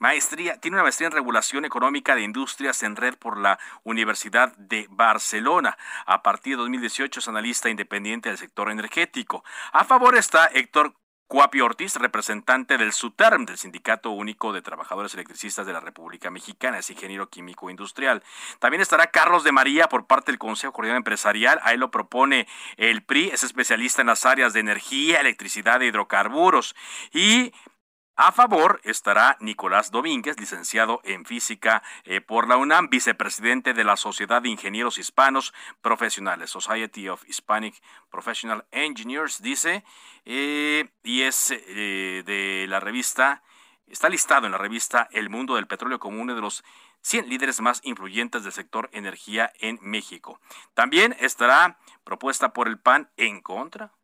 Maestría, 0.01 0.59
tiene 0.59 0.79
una 0.79 0.85
maestría 0.85 1.09
en 1.09 1.13
regulación 1.13 1.67
económica 1.67 2.15
de 2.15 2.23
industrias 2.23 2.83
en 2.83 2.97
red 2.97 3.17
por 3.17 3.37
la 3.37 3.59
Universidad 3.85 4.57
de 4.57 4.87
Barcelona. 4.89 5.77
A 6.07 6.23
partir 6.23 6.55
de 6.55 6.63
2018 6.63 7.21
es 7.21 7.29
analista 7.29 7.69
independiente 7.69 8.31
del 8.31 8.39
sector 8.39 8.71
energético. 8.71 9.45
A 9.73 9.85
favor 9.85 10.17
está 10.17 10.47
Héctor 10.47 10.95
Cuapi 11.27 11.61
Ortiz, 11.61 11.97
representante 11.97 12.79
del 12.79 12.95
SUTERM, 12.95 13.45
del 13.45 13.59
Sindicato 13.59 14.11
Único 14.11 14.55
de 14.55 14.63
Trabajadores 14.63 15.13
Electricistas 15.13 15.67
de 15.67 15.75
la 15.75 15.81
República 15.81 16.31
Mexicana, 16.31 16.79
es 16.79 16.89
ingeniero 16.89 17.29
químico 17.29 17.69
industrial. 17.69 18.23
También 18.59 18.81
estará 18.81 19.09
Carlos 19.09 19.45
de 19.45 19.53
María 19.53 19.89
por 19.91 20.07
parte 20.07 20.33
del 20.33 20.39
Consejo 20.39 20.73
Coordinador 20.73 21.01
Empresarial, 21.01 21.61
ahí 21.63 21.77
lo 21.77 21.91
propone 21.91 22.49
el 22.79 23.03
PRI, 23.03 23.29
es 23.29 23.43
especialista 23.43 24.01
en 24.01 24.09
las 24.09 24.25
áreas 24.25 24.55
de 24.55 24.61
energía, 24.61 25.21
electricidad 25.21 25.83
e 25.83 25.87
hidrocarburos. 25.87 26.75
Y 27.13 27.53
a 28.23 28.33
favor 28.33 28.83
estará 28.85 29.39
Nicolás 29.41 29.91
Domínguez, 29.91 30.39
licenciado 30.39 31.01
en 31.05 31.25
física 31.25 31.83
eh, 32.05 32.21
por 32.21 32.49
la 32.49 32.59
UNAM, 32.59 32.91
vicepresidente 32.91 33.73
de 33.73 33.83
la 33.83 33.97
Sociedad 33.97 34.43
de 34.43 34.51
Ingenieros 34.51 34.99
Hispanos 34.99 35.55
Profesionales, 35.81 36.51
Society 36.51 37.09
of 37.09 37.27
Hispanic 37.27 37.81
Professional 38.11 38.67
Engineers, 38.73 39.41
dice, 39.41 39.85
eh, 40.27 40.91
y 41.03 41.23
es 41.23 41.51
eh, 41.51 42.23
de 42.27 42.67
la 42.69 42.79
revista, 42.79 43.43
está 43.87 44.11
listado 44.11 44.45
en 44.45 44.53
la 44.53 44.59
revista 44.59 45.09
El 45.13 45.31
Mundo 45.31 45.55
del 45.55 45.67
Petróleo 45.67 45.99
como 45.99 46.21
uno 46.21 46.35
de 46.35 46.43
los 46.43 46.63
100 47.01 47.27
líderes 47.31 47.63
más 47.63 47.81
influyentes 47.85 48.43
del 48.43 48.53
sector 48.53 48.91
energía 48.93 49.51
en 49.61 49.79
México. 49.81 50.41
También 50.75 51.17
estará 51.21 51.79
propuesta 52.05 52.53
por 52.53 52.69
el 52.69 52.79
PAN 52.79 53.11
en 53.17 53.41
contra 53.41 53.95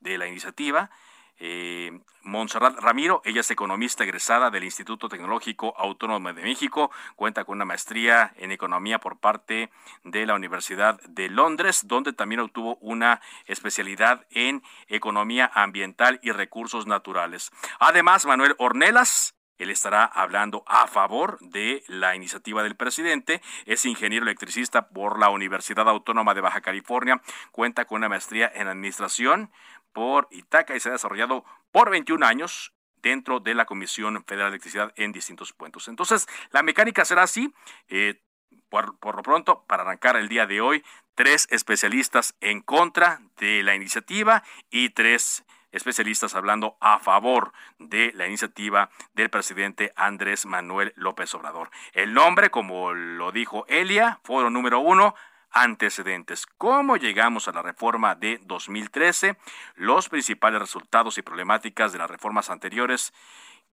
de 0.00 0.18
la 0.18 0.26
iniciativa 0.26 0.90
eh, 1.38 1.98
Montserrat 2.22 2.78
Ramiro, 2.80 3.22
ella 3.24 3.40
es 3.40 3.50
economista 3.50 4.02
egresada 4.02 4.50
del 4.50 4.64
Instituto 4.64 5.08
Tecnológico 5.08 5.74
Autónomo 5.78 6.32
de 6.32 6.42
México, 6.42 6.90
cuenta 7.14 7.44
con 7.44 7.56
una 7.56 7.64
maestría 7.64 8.32
en 8.36 8.50
economía 8.50 8.98
por 8.98 9.18
parte 9.18 9.70
de 10.02 10.26
la 10.26 10.34
Universidad 10.34 11.00
de 11.02 11.28
Londres, 11.28 11.86
donde 11.86 12.12
también 12.12 12.40
obtuvo 12.40 12.76
una 12.80 13.20
especialidad 13.46 14.26
en 14.30 14.62
economía 14.88 15.50
ambiental 15.54 16.18
y 16.22 16.32
recursos 16.32 16.86
naturales. 16.86 17.52
Además, 17.78 18.26
Manuel 18.26 18.56
Ornelas, 18.58 19.36
él 19.58 19.70
estará 19.70 20.04
hablando 20.04 20.64
a 20.66 20.86
favor 20.86 21.38
de 21.40 21.82
la 21.88 22.14
iniciativa 22.14 22.62
del 22.62 22.76
presidente. 22.76 23.40
Es 23.64 23.86
ingeniero 23.86 24.24
electricista 24.24 24.88
por 24.88 25.18
la 25.18 25.30
Universidad 25.30 25.88
Autónoma 25.88 26.34
de 26.34 26.42
Baja 26.42 26.60
California. 26.60 27.22
Cuenta 27.52 27.86
con 27.86 27.98
una 27.98 28.10
maestría 28.10 28.50
en 28.54 28.68
administración 28.68 29.50
por 29.96 30.28
Itaca 30.30 30.76
y 30.76 30.80
se 30.80 30.90
ha 30.90 30.92
desarrollado 30.92 31.42
por 31.72 31.88
21 31.88 32.26
años 32.26 32.74
dentro 33.00 33.40
de 33.40 33.54
la 33.54 33.64
Comisión 33.64 34.22
Federal 34.26 34.50
de 34.50 34.56
Electricidad 34.56 34.92
en 34.96 35.10
distintos 35.10 35.54
puntos. 35.54 35.88
Entonces, 35.88 36.28
la 36.50 36.62
mecánica 36.62 37.06
será 37.06 37.22
así. 37.22 37.50
Eh, 37.88 38.20
por, 38.68 39.16
lo 39.16 39.22
pronto, 39.22 39.64
para 39.66 39.84
arrancar 39.84 40.16
el 40.16 40.28
día 40.28 40.46
de 40.46 40.60
hoy, 40.60 40.84
tres 41.14 41.48
especialistas 41.50 42.34
en 42.42 42.60
contra 42.60 43.22
de 43.38 43.62
la 43.62 43.74
iniciativa 43.74 44.42
y 44.68 44.90
tres 44.90 45.46
especialistas 45.72 46.34
hablando 46.34 46.76
a 46.82 46.98
favor 46.98 47.54
de 47.78 48.12
la 48.12 48.26
iniciativa 48.26 48.90
del 49.14 49.30
presidente 49.30 49.94
Andrés 49.96 50.44
Manuel 50.44 50.92
López 50.96 51.34
Obrador. 51.34 51.70
El 51.94 52.12
nombre, 52.12 52.50
como 52.50 52.92
lo 52.92 53.32
dijo 53.32 53.64
Elia, 53.68 54.20
foro 54.24 54.50
número 54.50 54.78
uno, 54.78 55.14
antecedentes. 55.56 56.46
¿Cómo 56.58 56.98
llegamos 56.98 57.48
a 57.48 57.52
la 57.52 57.62
reforma 57.62 58.14
de 58.14 58.38
2013? 58.44 59.38
Los 59.74 60.10
principales 60.10 60.60
resultados 60.60 61.16
y 61.16 61.22
problemáticas 61.22 61.92
de 61.92 61.98
las 61.98 62.10
reformas 62.10 62.50
anteriores 62.50 63.14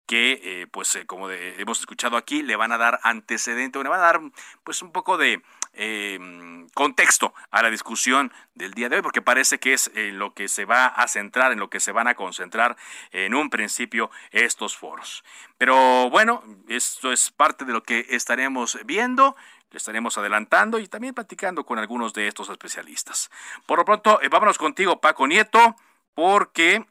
que, 0.06 0.42
eh, 0.44 0.68
pues, 0.68 0.96
eh, 0.96 1.06
como 1.06 1.30
hemos 1.30 1.80
escuchado 1.80 2.18
aquí, 2.18 2.42
le 2.42 2.56
van 2.56 2.72
a 2.72 2.78
dar 2.78 3.00
antecedente, 3.04 3.82
le 3.82 3.90
van 3.90 4.00
a 4.00 4.04
dar, 4.04 4.22
pues, 4.64 4.82
un 4.82 4.92
poco 4.92 5.18
de 5.18 5.42
em, 5.74 6.68
contexto 6.74 7.32
a 7.52 7.62
la 7.62 7.70
discusión 7.70 8.34
del 8.56 8.74
día 8.74 8.90
de 8.90 8.96
hoy, 8.96 9.02
porque 9.04 9.22
parece 9.22 9.60
que 9.60 9.74
es 9.74 9.92
en 9.94 10.18
lo 10.18 10.34
que 10.34 10.48
se 10.48 10.66
va 10.66 10.88
a 10.88 11.08
centrar, 11.08 11.52
en 11.52 11.60
lo 11.60 11.70
que 11.70 11.80
se 11.80 11.92
van 11.92 12.08
a 12.08 12.16
concentrar 12.16 12.76
en 13.12 13.36
un 13.36 13.52
principio 13.52 14.10
estos 14.32 14.76
foros. 14.76 15.24
Pero 15.60 16.10
bueno, 16.10 16.44
esto 16.68 17.12
es 17.12 17.30
parte 17.30 17.66
de 17.66 17.74
lo 17.74 17.84
que 17.84 18.08
estaremos 18.10 18.80
viendo 18.84 19.36
le 19.72 19.78
estaremos 19.78 20.18
adelantando 20.18 20.80
y 20.80 20.88
también 20.88 21.14
platicando 21.14 21.66
con 21.66 21.80
algunos 21.80 22.14
de 22.14 22.28
estos 22.28 22.50
especialistas. 22.50 23.30
Por 23.66 23.80
lo 23.80 23.86
pronto, 23.86 24.22
eh, 24.22 24.30
vámonos 24.30 24.58
contigo, 24.58 25.00
Paco 25.00 25.28
Nieto, 25.28 25.76
porque 26.14 26.86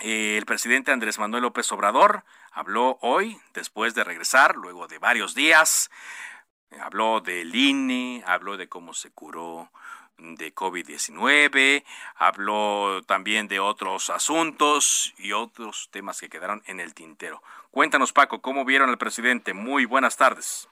eh, 0.00 0.36
el 0.36 0.46
presidente 0.46 0.92
Andrés 0.92 1.18
Manuel 1.18 1.42
López 1.42 1.70
Obrador 1.72 2.24
habló 2.50 2.98
hoy, 3.02 3.40
después 3.54 3.94
de 3.94 4.04
regresar, 4.04 4.56
luego 4.56 4.88
de 4.88 4.98
varios 4.98 5.34
días, 5.34 5.90
habló 6.80 7.20
del 7.20 7.54
INE, 7.54 8.24
habló 8.26 8.56
de 8.56 8.68
cómo 8.68 8.94
se 8.94 9.10
curó 9.10 9.70
de 10.18 10.54
COVID-19, 10.54 11.84
habló 12.16 13.00
también 13.06 13.48
de 13.48 13.60
otros 13.60 14.10
asuntos 14.10 15.14
y 15.18 15.32
otros 15.32 15.88
temas 15.90 16.20
que 16.20 16.28
quedaron 16.28 16.62
en 16.66 16.80
el 16.80 16.94
tintero. 16.94 17.42
Cuéntanos, 17.70 18.12
Paco, 18.12 18.40
¿cómo 18.40 18.64
vieron 18.64 18.90
al 18.90 18.98
presidente? 18.98 19.54
Muy 19.54 19.84
buenas 19.84 20.16
tardes. 20.16 20.68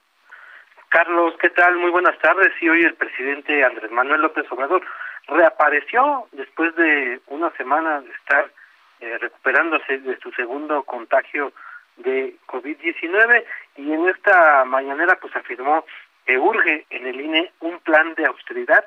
Carlos, 0.91 1.33
¿qué 1.39 1.49
tal? 1.51 1.77
Muy 1.77 1.89
buenas 1.89 2.19
tardes. 2.19 2.51
Y 2.59 2.67
hoy 2.67 2.83
el 2.83 2.95
presidente 2.95 3.63
Andrés 3.63 3.89
Manuel 3.91 4.23
López 4.23 4.45
Obrador 4.51 4.85
reapareció 5.25 6.27
después 6.33 6.75
de 6.75 7.21
una 7.27 7.49
semana 7.51 8.01
de 8.01 8.11
estar 8.11 8.51
eh, 8.99 9.17
recuperándose 9.19 9.99
de 9.99 10.19
su 10.19 10.33
segundo 10.33 10.83
contagio 10.83 11.53
de 11.95 12.35
COVID-19 12.45 13.45
y 13.77 13.93
en 13.93 14.09
esta 14.09 14.65
mañanera 14.65 15.17
pues 15.21 15.33
afirmó 15.33 15.85
que 16.25 16.37
urge 16.37 16.85
en 16.89 17.07
el 17.07 17.21
INE 17.21 17.53
un 17.61 17.79
plan 17.79 18.13
de 18.15 18.25
austeridad 18.25 18.83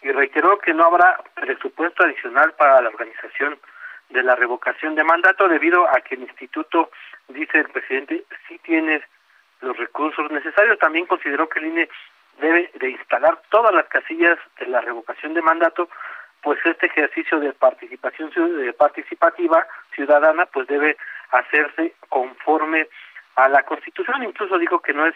y 0.00 0.10
reiteró 0.10 0.58
que 0.58 0.72
no 0.72 0.86
habrá 0.86 1.22
presupuesto 1.34 2.02
adicional 2.02 2.54
para 2.54 2.80
la 2.80 2.88
organización 2.88 3.58
de 4.08 4.22
la 4.22 4.36
revocación 4.36 4.94
de 4.94 5.04
mandato 5.04 5.46
debido 5.48 5.86
a 5.86 6.00
que 6.00 6.14
el 6.14 6.22
instituto, 6.22 6.90
dice 7.28 7.58
el 7.58 7.68
presidente, 7.68 8.24
sí 8.48 8.58
tiene 8.64 9.02
los 9.62 9.76
recursos 9.76 10.30
necesarios. 10.30 10.78
También 10.78 11.06
consideró 11.06 11.48
que 11.48 11.58
el 11.60 11.66
INE 11.66 11.88
debe 12.40 12.70
de 12.74 12.90
instalar 12.90 13.40
todas 13.50 13.74
las 13.74 13.86
casillas 13.88 14.38
de 14.58 14.66
la 14.66 14.80
revocación 14.80 15.34
de 15.34 15.42
mandato, 15.42 15.88
pues 16.42 16.58
este 16.64 16.86
ejercicio 16.86 17.38
de 17.40 17.52
participación 17.52 18.30
participativa 18.76 19.66
ciudadana 19.94 20.46
pues 20.46 20.66
debe 20.66 20.96
hacerse 21.30 21.94
conforme 22.08 22.88
a 23.36 23.48
la 23.48 23.62
Constitución, 23.62 24.24
incluso 24.24 24.58
dijo 24.58 24.80
que 24.80 24.92
no 24.92 25.06
es 25.06 25.14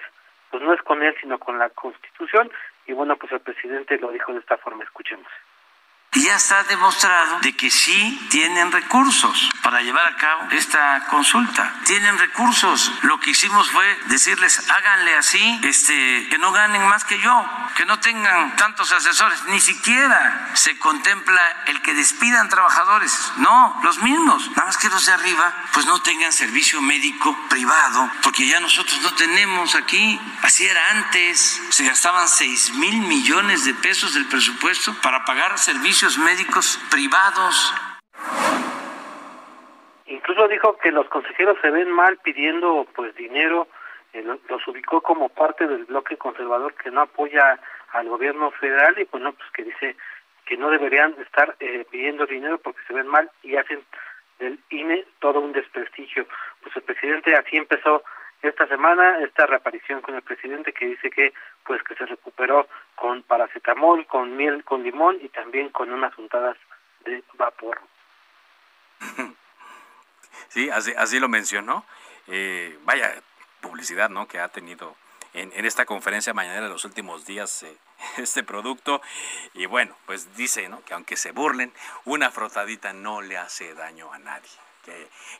pues 0.50 0.62
no 0.62 0.72
es 0.72 0.80
con 0.82 1.02
él 1.02 1.14
sino 1.20 1.38
con 1.38 1.58
la 1.58 1.68
Constitución 1.70 2.50
y 2.86 2.92
bueno, 2.92 3.16
pues 3.16 3.32
el 3.32 3.40
presidente 3.40 3.98
lo 3.98 4.12
dijo 4.12 4.32
de 4.32 4.38
esta 4.38 4.56
forma, 4.56 4.84
escuchemos. 4.84 5.26
Ya 6.16 6.36
está 6.36 6.64
demostrado 6.64 7.40
de 7.40 7.52
que 7.52 7.70
sí 7.70 8.26
tienen 8.30 8.72
recursos 8.72 9.50
para 9.62 9.82
llevar 9.82 10.06
a 10.06 10.16
cabo 10.16 10.48
esta 10.50 11.04
consulta. 11.10 11.74
Tienen 11.84 12.16
recursos. 12.18 12.90
Lo 13.02 13.20
que 13.20 13.30
hicimos 13.32 13.70
fue 13.70 13.86
decirles, 14.06 14.62
háganle 14.70 15.14
así, 15.16 15.60
este, 15.62 16.26
que 16.30 16.38
no 16.38 16.52
ganen 16.52 16.86
más 16.88 17.04
que 17.04 17.18
yo, 17.20 17.44
que 17.76 17.84
no 17.84 18.00
tengan 18.00 18.56
tantos 18.56 18.92
asesores. 18.92 19.42
Ni 19.48 19.60
siquiera 19.60 20.52
se 20.54 20.78
contempla 20.78 21.64
el 21.66 21.82
que 21.82 21.92
despidan 21.92 22.48
trabajadores. 22.48 23.32
No, 23.36 23.78
los 23.82 23.98
mismos. 23.98 24.48
Nada 24.52 24.66
más 24.66 24.78
que 24.78 24.88
los 24.88 25.04
de 25.04 25.12
arriba, 25.12 25.52
pues 25.72 25.84
no 25.84 26.00
tengan 26.00 26.32
servicio 26.32 26.80
médico 26.80 27.36
privado, 27.50 28.10
porque 28.22 28.46
ya 28.46 28.58
nosotros 28.60 29.00
no 29.02 29.12
tenemos 29.14 29.74
aquí. 29.74 30.18
Así 30.42 30.66
era 30.66 30.92
antes. 30.92 31.60
Se 31.70 31.84
gastaban 31.84 32.26
6 32.26 32.70
mil 32.74 33.00
millones 33.00 33.64
de 33.64 33.74
pesos 33.74 34.14
del 34.14 34.26
presupuesto 34.26 34.94
para 35.02 35.24
pagar 35.26 35.58
servicios 35.58 36.05
médicos 36.18 36.78
privados. 36.90 37.74
Incluso 40.06 40.46
dijo 40.48 40.76
que 40.78 40.92
los 40.92 41.08
consejeros 41.08 41.58
se 41.60 41.70
ven 41.70 41.90
mal 41.90 42.18
pidiendo 42.18 42.86
pues 42.94 43.14
dinero, 43.16 43.66
eh, 44.12 44.22
los 44.22 44.68
ubicó 44.68 45.00
como 45.00 45.28
parte 45.28 45.66
del 45.66 45.84
bloque 45.84 46.16
conservador 46.16 46.74
que 46.74 46.90
no 46.90 47.00
apoya 47.02 47.58
al 47.92 48.08
gobierno 48.08 48.52
federal 48.52 48.94
y 48.98 49.04
pues 49.04 49.22
no, 49.22 49.32
pues 49.32 49.50
que 49.52 49.64
dice 49.64 49.96
que 50.44 50.56
no 50.56 50.70
deberían 50.70 51.14
estar 51.20 51.56
eh, 51.58 51.84
pidiendo 51.90 52.24
dinero 52.24 52.58
porque 52.58 52.80
se 52.86 52.94
ven 52.94 53.08
mal 53.08 53.28
y 53.42 53.56
hacen 53.56 53.82
del 54.38 54.60
INE 54.70 55.04
todo 55.18 55.40
un 55.40 55.52
desprestigio. 55.52 56.26
Pues 56.62 56.76
el 56.76 56.82
presidente 56.82 57.34
así 57.34 57.56
empezó 57.56 58.04
esta 58.48 58.66
semana 58.66 59.18
esta 59.20 59.46
reaparición 59.46 60.00
con 60.00 60.14
el 60.14 60.22
presidente 60.22 60.72
que 60.72 60.86
dice 60.86 61.10
que 61.10 61.32
pues 61.64 61.82
que 61.82 61.94
se 61.94 62.06
recuperó 62.06 62.68
con 62.94 63.22
paracetamol, 63.22 64.06
con 64.06 64.36
miel 64.36 64.64
con 64.64 64.82
limón 64.82 65.18
y 65.20 65.28
también 65.28 65.70
con 65.70 65.92
unas 65.92 66.16
untadas 66.18 66.56
de 67.04 67.22
vapor. 67.34 67.80
Sí, 70.48 70.70
así, 70.70 70.94
así 70.96 71.18
lo 71.18 71.28
mencionó. 71.28 71.84
Eh, 72.28 72.78
vaya 72.82 73.12
publicidad, 73.60 74.08
¿no? 74.08 74.28
Que 74.28 74.38
ha 74.38 74.48
tenido 74.48 74.96
en, 75.34 75.52
en 75.52 75.64
esta 75.66 75.84
conferencia 75.84 76.34
mañana 76.34 76.58
en 76.58 76.70
los 76.70 76.84
últimos 76.84 77.26
días 77.26 77.64
eh, 77.64 77.76
este 78.16 78.42
producto. 78.42 79.02
Y 79.54 79.66
bueno, 79.66 79.96
pues 80.06 80.34
dice, 80.36 80.68
¿no? 80.68 80.82
Que 80.84 80.94
aunque 80.94 81.16
se 81.16 81.32
burlen, 81.32 81.72
una 82.04 82.30
frotadita 82.30 82.92
no 82.92 83.22
le 83.22 83.36
hace 83.36 83.74
daño 83.74 84.12
a 84.12 84.18
nadie 84.18 84.50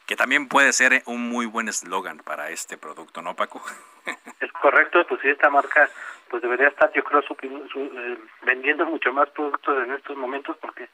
que, 0.07 0.17
también 0.17 0.49
puede 0.49 0.73
ser 0.73 1.03
un 1.07 1.29
muy 1.29 1.47
buen 1.47 1.69
eslogan 1.69 2.19
para 2.19 2.51
este 2.51 2.77
producto, 2.77 3.23
¿no, 3.23 3.35
Paco? 3.35 3.63
Es 4.41 4.53
correcto, 4.53 5.05
pues 5.09 5.21
sí, 5.21 5.29
esta 5.29 5.51
marca 5.51 5.91
pues 6.29 6.41
debería 6.43 6.69
estar, 6.69 6.93
yo 6.93 7.03
creo, 7.03 7.21
eh, 7.21 8.19
vendiendo 8.43 8.87
mucho 8.87 9.13
más 9.13 9.29
productos 9.31 9.85
en 9.85 9.93
estos 9.93 10.17
momentos 10.17 10.57
porque 10.59 10.89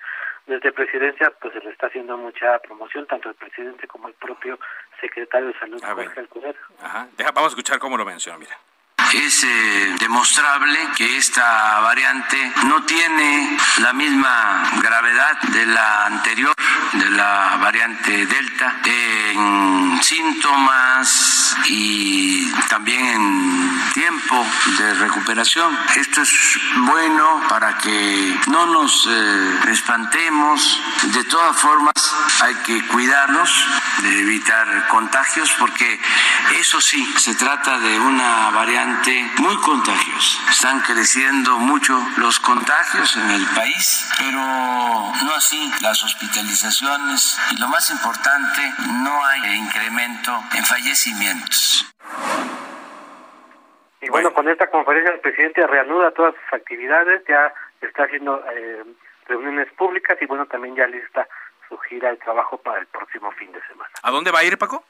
desde 0.47 0.73
presidencia 0.73 1.31
pues 1.41 1.53
se 1.53 1.61
le 1.61 1.71
está 1.71 1.89
haciendo 1.89 2.17
mucha 2.17 2.59
promoción, 2.61 3.07
tanto 3.07 3.29
el 3.29 3.35
presidente 3.35 3.87
como 3.87 4.09
el 4.09 4.15
propio 4.15 4.59
secretario 5.01 5.49
de 5.49 5.59
Salud, 5.59 5.83
Jorge. 5.83 6.27
Ajá. 6.81 7.09
vamos 7.35 7.45
a 7.45 7.49
escuchar 7.49 7.79
cómo 7.79 7.97
lo 7.99 8.05
menciona, 8.05 8.39
mira 8.39 8.57
es 9.13 9.45
eh, 9.45 9.95
demostrable 9.99 10.79
que 10.97 11.17
esta 11.17 11.81
variante 11.81 12.53
no 12.65 12.83
tiene 12.85 13.57
la 13.79 13.93
misma 13.93 14.71
gravedad 14.81 15.41
de 15.43 15.67
la 15.67 16.07
anterior, 16.07 16.55
de 16.93 17.11
la 17.11 17.59
variante 17.61 18.27
Delta, 18.27 18.81
en 18.85 20.03
síntomas 20.03 21.32
y 21.69 22.51
también 22.69 23.07
en 23.07 23.93
tiempo 23.93 24.47
de 24.79 24.95
recuperación. 24.95 25.77
Esto 25.97 26.23
es 26.23 26.31
bueno 26.77 27.43
para 27.49 27.77
que 27.79 28.41
no 28.49 28.67
nos 28.67 29.09
eh, 29.11 29.61
espantemos. 29.69 30.81
De 31.15 31.25
todas 31.25 31.57
formas, 31.57 31.93
hay 32.43 32.55
que 32.67 32.87
cuidarnos 32.87 33.51
de 34.03 34.21
evitar 34.21 34.89
contagios 34.89 35.53
porque 35.59 36.01
eso 36.59 36.81
sí, 36.81 37.07
se 37.19 37.35
trata 37.35 37.79
de 37.79 37.99
una 38.01 38.51
variante 38.51 39.31
muy 39.39 39.57
contagiosa. 39.57 40.39
Están 40.51 40.81
creciendo 40.81 41.59
mucho 41.59 42.05
los 42.17 42.41
contagios 42.41 43.17
en 43.17 43.31
el 43.31 43.47
país, 43.49 44.07
pero 44.19 44.41
no 44.41 45.35
así 45.37 45.73
las 45.81 46.03
hospitalizaciones 46.03 47.39
y 47.51 47.57
lo 47.57 47.69
más 47.69 47.91
importante, 47.91 48.73
no 48.87 49.25
hay 49.25 49.57
incremento 49.57 50.45
en 50.53 50.65
fallecimientos. 50.65 51.42
Y 54.01 54.09
bueno, 54.09 54.33
con 54.35 54.49
esta 54.49 54.67
conferencia 54.69 55.15
el 55.15 55.21
presidente 55.21 55.67
reanuda 55.67 56.11
todas 56.11 56.35
sus 56.35 56.53
actividades, 56.53 57.23
ya 57.29 57.53
está 57.81 58.05
haciendo 58.05 58.45
eh, 58.53 58.83
reuniones 59.27 59.73
públicas 59.75 60.19
y 60.21 60.27
bueno, 60.27 60.47
también 60.47 60.75
ya 60.75 60.87
lista 60.87 61.27
su 61.69 61.79
gira 61.79 62.11
de 62.11 62.17
trabajo 62.17 62.59
para 62.59 62.81
el 62.81 62.87
próximo 62.87 63.31
fin 63.33 63.53
de 63.53 63.63
semana. 63.63 63.91
¿A 64.03 64.11
dónde 64.11 64.33
va 64.33 64.41
a 64.41 64.45
ir, 64.45 64.59
Paco? 64.59 64.85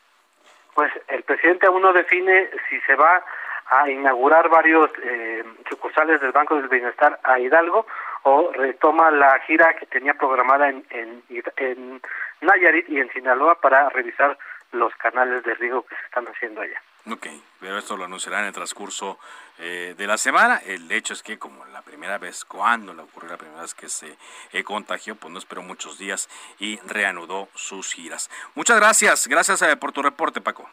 Pues 0.75 0.91
el 1.09 1.23
presidente 1.25 1.67
aún 1.67 1.83
no 1.83 1.93
define 1.93 2.49
si 2.69 2.81
se 2.81 2.95
va 2.95 3.23
a 3.67 3.89
inaugurar 3.91 4.49
varios 4.49 4.91
eh, 5.03 5.45
sucursales 5.69 6.21
del 6.21 6.33
Banco 6.33 6.57
del 6.57 6.69
Bienestar 6.69 7.21
a 7.23 7.39
Hidalgo 7.39 7.87
o 8.23 8.53
retoma 8.53 9.11
la 9.11 9.39
gira 9.41 9.75
que 9.75 9.87
tenía 9.87 10.15
programada 10.15 10.69
en, 10.69 10.85
en, 10.91 11.23
en 11.57 12.01
Nayarit 12.41 12.89
y 12.89 13.01
en 13.01 13.11
Sinaloa 13.13 13.61
para 13.61 13.89
revisar 13.91 14.39
los 14.73 14.95
canales 14.97 15.45
de 15.45 15.55
riego 15.55 15.85
que 15.87 15.95
se 15.95 16.03
están 16.05 16.27
haciendo 16.27 16.61
allá. 16.61 16.83
Ok, 17.11 17.27
pero 17.59 17.79
esto 17.79 17.97
lo 17.97 18.05
anunciará 18.05 18.41
en 18.41 18.47
el 18.47 18.53
transcurso 18.53 19.19
eh, 19.59 19.95
de 19.97 20.07
la 20.07 20.17
semana. 20.17 20.59
El 20.65 20.91
hecho 20.91 21.15
es 21.15 21.23
que 21.23 21.39
como 21.39 21.65
la 21.67 21.83
primera 21.83 22.19
vez, 22.19 22.45
cuando 22.45 22.95
le 22.95 23.03
ocurrió 23.03 23.31
la 23.31 23.37
primera 23.37 23.63
vez 23.63 23.75
que 23.75 23.89
se 23.89 24.17
eh, 24.53 24.63
contagió, 24.63 25.17
pues 25.17 25.33
no 25.33 25.39
esperó 25.39 25.63
muchos 25.63 25.99
días 25.99 26.29
y 26.59 26.79
reanudó 26.87 27.49
sus 27.55 27.93
giras. 27.93 28.31
Muchas 28.55 28.79
gracias, 28.79 29.27
gracias 29.27 29.63
eh, 29.63 29.77
por 29.77 29.93
tu 29.93 30.03
reporte, 30.03 30.41
Paco. 30.41 30.69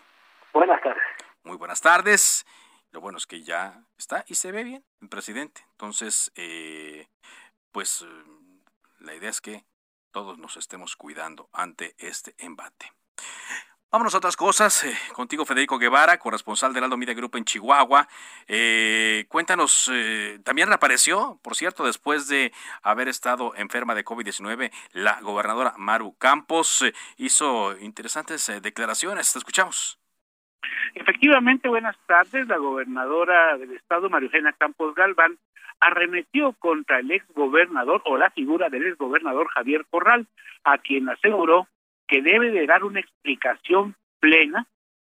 Buenas 0.54 0.82
tardes. 0.82 1.04
Muy 1.44 1.58
buenas 1.58 1.82
tardes. 1.82 2.46
Lo 2.92 3.02
bueno 3.02 3.18
es 3.18 3.26
que 3.26 3.44
ya 3.44 3.84
está 3.98 4.24
y 4.28 4.36
se 4.36 4.52
ve 4.52 4.64
bien 4.64 4.84
el 5.02 5.10
presidente. 5.10 5.66
Entonces, 5.72 6.32
eh, 6.36 7.08
pues 7.72 8.06
la 9.00 9.16
idea 9.16 9.30
es 9.30 9.42
que 9.42 9.64
todos 10.12 10.38
nos 10.38 10.58
estemos 10.58 10.96
cuidando 10.96 11.50
ante 11.54 11.96
este 11.98 12.36
embate. 12.38 12.92
Vámonos 13.92 14.14
a 14.14 14.20
otras 14.20 14.38
cosas. 14.38 14.84
Eh, 14.84 14.94
contigo, 15.14 15.46
Federico 15.46 15.80
Guevara, 15.80 16.20
corresponsal 16.20 16.74
del 16.74 16.84
Aldo 16.84 16.96
Media 16.96 17.16
Group 17.16 17.38
en 17.38 17.44
Chihuahua. 17.46 18.08
Eh, 18.48 19.26
cuéntanos, 19.30 19.92
también 20.44 20.68
reapareció, 20.68 21.40
por 21.42 21.56
cierto, 21.56 21.84
después 21.84 22.28
de 22.28 22.52
haber 22.84 23.08
estado 23.08 23.56
enferma 23.56 23.96
de 23.96 24.06
COVID-19, 24.06 24.72
la 24.94 25.20
gobernadora 25.22 25.74
Maru 25.78 26.16
Campos 26.20 26.86
hizo 27.18 27.76
interesantes 27.80 28.62
declaraciones. 28.62 29.34
Te 29.34 29.40
escuchamos. 29.40 30.00
Efectivamente, 30.94 31.68
buenas 31.68 31.98
tardes. 32.06 32.48
La 32.48 32.58
gobernadora 32.58 33.58
del 33.58 33.74
estado, 33.74 34.10
Mariujena 34.10 34.54
Campos 34.54 34.94
Galván, 34.94 35.40
arremetió 35.80 36.54
contra 36.54 37.00
el 37.00 37.10
exgobernador 37.10 38.04
o 38.06 38.18
la 38.18 38.30
figura 38.30 38.70
del 38.70 38.86
exgobernador 38.86 39.48
Javier 39.48 39.86
Corral, 39.90 40.28
a 40.64 40.78
quien 40.78 41.10
aseguró 41.10 41.68
que 42.10 42.22
debe 42.22 42.52
de 42.52 42.66
dar 42.66 42.84
una 42.84 43.00
explicación 43.00 43.96
plena 44.20 44.68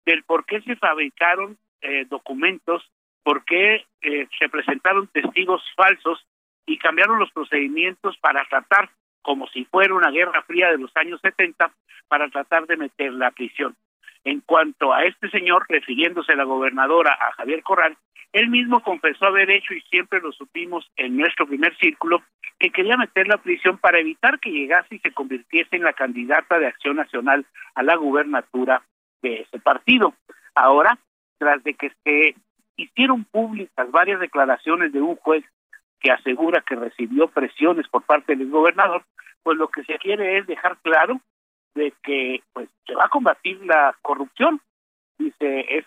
del 0.04 0.24
por 0.24 0.44
qué 0.44 0.60
se 0.62 0.76
fabricaron 0.76 1.56
eh, 1.80 2.04
documentos, 2.10 2.82
por 3.22 3.44
qué 3.44 3.86
eh, 4.02 4.28
se 4.38 4.48
presentaron 4.48 5.06
testigos 5.06 5.62
falsos 5.76 6.26
y 6.66 6.78
cambiaron 6.78 7.18
los 7.18 7.30
procedimientos 7.30 8.18
para 8.18 8.44
tratar, 8.44 8.90
como 9.22 9.46
si 9.48 9.64
fuera 9.66 9.94
una 9.94 10.10
guerra 10.10 10.42
fría 10.42 10.70
de 10.70 10.78
los 10.78 10.90
años 10.96 11.20
70, 11.22 11.72
para 12.08 12.28
tratar 12.28 12.66
de 12.66 12.76
meter 12.76 13.12
la 13.12 13.30
prisión. 13.30 13.76
En 14.24 14.40
cuanto 14.40 14.92
a 14.92 15.04
este 15.04 15.30
señor, 15.30 15.64
refiriéndose 15.68 16.32
a 16.32 16.36
la 16.36 16.44
gobernadora, 16.44 17.16
a 17.18 17.32
Javier 17.32 17.62
Corral, 17.62 17.96
él 18.32 18.48
mismo 18.48 18.82
confesó 18.82 19.26
haber 19.26 19.50
hecho, 19.50 19.74
y 19.74 19.80
siempre 19.82 20.20
lo 20.20 20.30
supimos 20.32 20.88
en 20.96 21.16
nuestro 21.16 21.46
primer 21.46 21.76
círculo, 21.78 22.22
que 22.58 22.70
quería 22.70 22.96
meter 22.96 23.26
la 23.26 23.38
prisión 23.38 23.78
para 23.78 23.98
evitar 23.98 24.38
que 24.38 24.50
llegase 24.50 24.96
y 24.96 24.98
se 24.98 25.12
convirtiese 25.12 25.76
en 25.76 25.82
la 25.82 25.94
candidata 25.94 26.58
de 26.58 26.66
Acción 26.66 26.96
Nacional 26.96 27.46
a 27.74 27.82
la 27.82 27.96
gubernatura 27.96 28.82
de 29.22 29.40
ese 29.40 29.58
partido. 29.58 30.14
Ahora, 30.54 30.98
tras 31.38 31.64
de 31.64 31.74
que 31.74 31.90
se 32.04 32.34
hicieron 32.76 33.24
públicas 33.24 33.90
varias 33.90 34.20
declaraciones 34.20 34.92
de 34.92 35.00
un 35.00 35.16
juez 35.16 35.44
que 36.00 36.12
asegura 36.12 36.62
que 36.66 36.76
recibió 36.76 37.28
presiones 37.28 37.88
por 37.88 38.02
parte 38.02 38.36
del 38.36 38.50
gobernador, 38.50 39.04
pues 39.42 39.56
lo 39.56 39.68
que 39.68 39.82
se 39.84 39.98
quiere 39.98 40.38
es 40.38 40.46
dejar 40.46 40.76
claro 40.82 41.20
de 41.74 41.92
que 42.02 42.42
pues 42.52 42.68
se 42.86 42.94
va 42.94 43.06
a 43.06 43.08
combatir 43.08 43.64
la 43.64 43.94
corrupción. 44.02 44.60
Dice, 45.18 45.66
es 45.68 45.84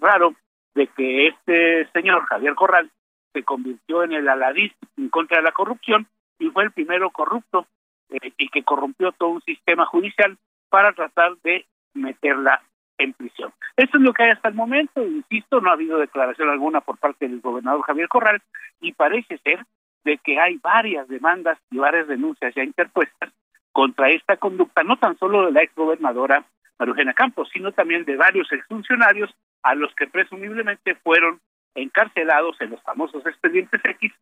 raro 0.00 0.34
de 0.74 0.86
que 0.88 1.28
este 1.28 1.88
señor 1.92 2.24
Javier 2.26 2.54
Corral 2.54 2.90
se 3.32 3.42
convirtió 3.42 4.04
en 4.04 4.12
el 4.12 4.28
aladís 4.28 4.72
en 4.96 5.08
contra 5.08 5.38
de 5.38 5.42
la 5.42 5.52
corrupción 5.52 6.06
y 6.38 6.50
fue 6.50 6.64
el 6.64 6.72
primero 6.72 7.10
corrupto 7.10 7.66
eh, 8.10 8.32
y 8.36 8.48
que 8.48 8.62
corrompió 8.62 9.12
todo 9.12 9.30
un 9.30 9.42
sistema 9.42 9.86
judicial 9.86 10.36
para 10.68 10.92
tratar 10.92 11.36
de 11.42 11.66
meterla 11.94 12.62
en 12.98 13.12
prisión. 13.12 13.52
Esto 13.76 13.98
es 13.98 14.04
lo 14.04 14.12
que 14.12 14.24
hay 14.24 14.30
hasta 14.30 14.48
el 14.48 14.54
momento, 14.54 15.04
insisto, 15.04 15.60
no 15.60 15.70
ha 15.70 15.74
habido 15.74 15.98
declaración 15.98 16.48
alguna 16.48 16.80
por 16.80 16.98
parte 16.98 17.28
del 17.28 17.40
gobernador 17.40 17.82
Javier 17.82 18.08
Corral 18.08 18.42
y 18.80 18.92
parece 18.92 19.38
ser 19.38 19.64
de 20.04 20.18
que 20.18 20.38
hay 20.38 20.58
varias 20.58 21.08
demandas 21.08 21.58
y 21.70 21.78
varias 21.78 22.06
denuncias 22.06 22.54
ya 22.54 22.62
interpuestas 22.62 23.32
contra 23.74 24.08
esta 24.08 24.36
conducta, 24.36 24.84
no 24.84 24.96
tan 24.96 25.18
solo 25.18 25.46
de 25.46 25.52
la 25.52 25.62
exgobernadora 25.62 26.46
Marujena 26.78 27.12
Campos, 27.12 27.50
sino 27.52 27.72
también 27.72 28.04
de 28.04 28.16
varios 28.16 28.50
exfuncionarios 28.52 29.34
a 29.64 29.74
los 29.74 29.92
que 29.96 30.06
presumiblemente 30.06 30.94
fueron 30.94 31.40
encarcelados 31.74 32.56
en 32.60 32.70
los 32.70 32.82
famosos 32.82 33.26
expedientes 33.26 33.80
X, 33.84 34.12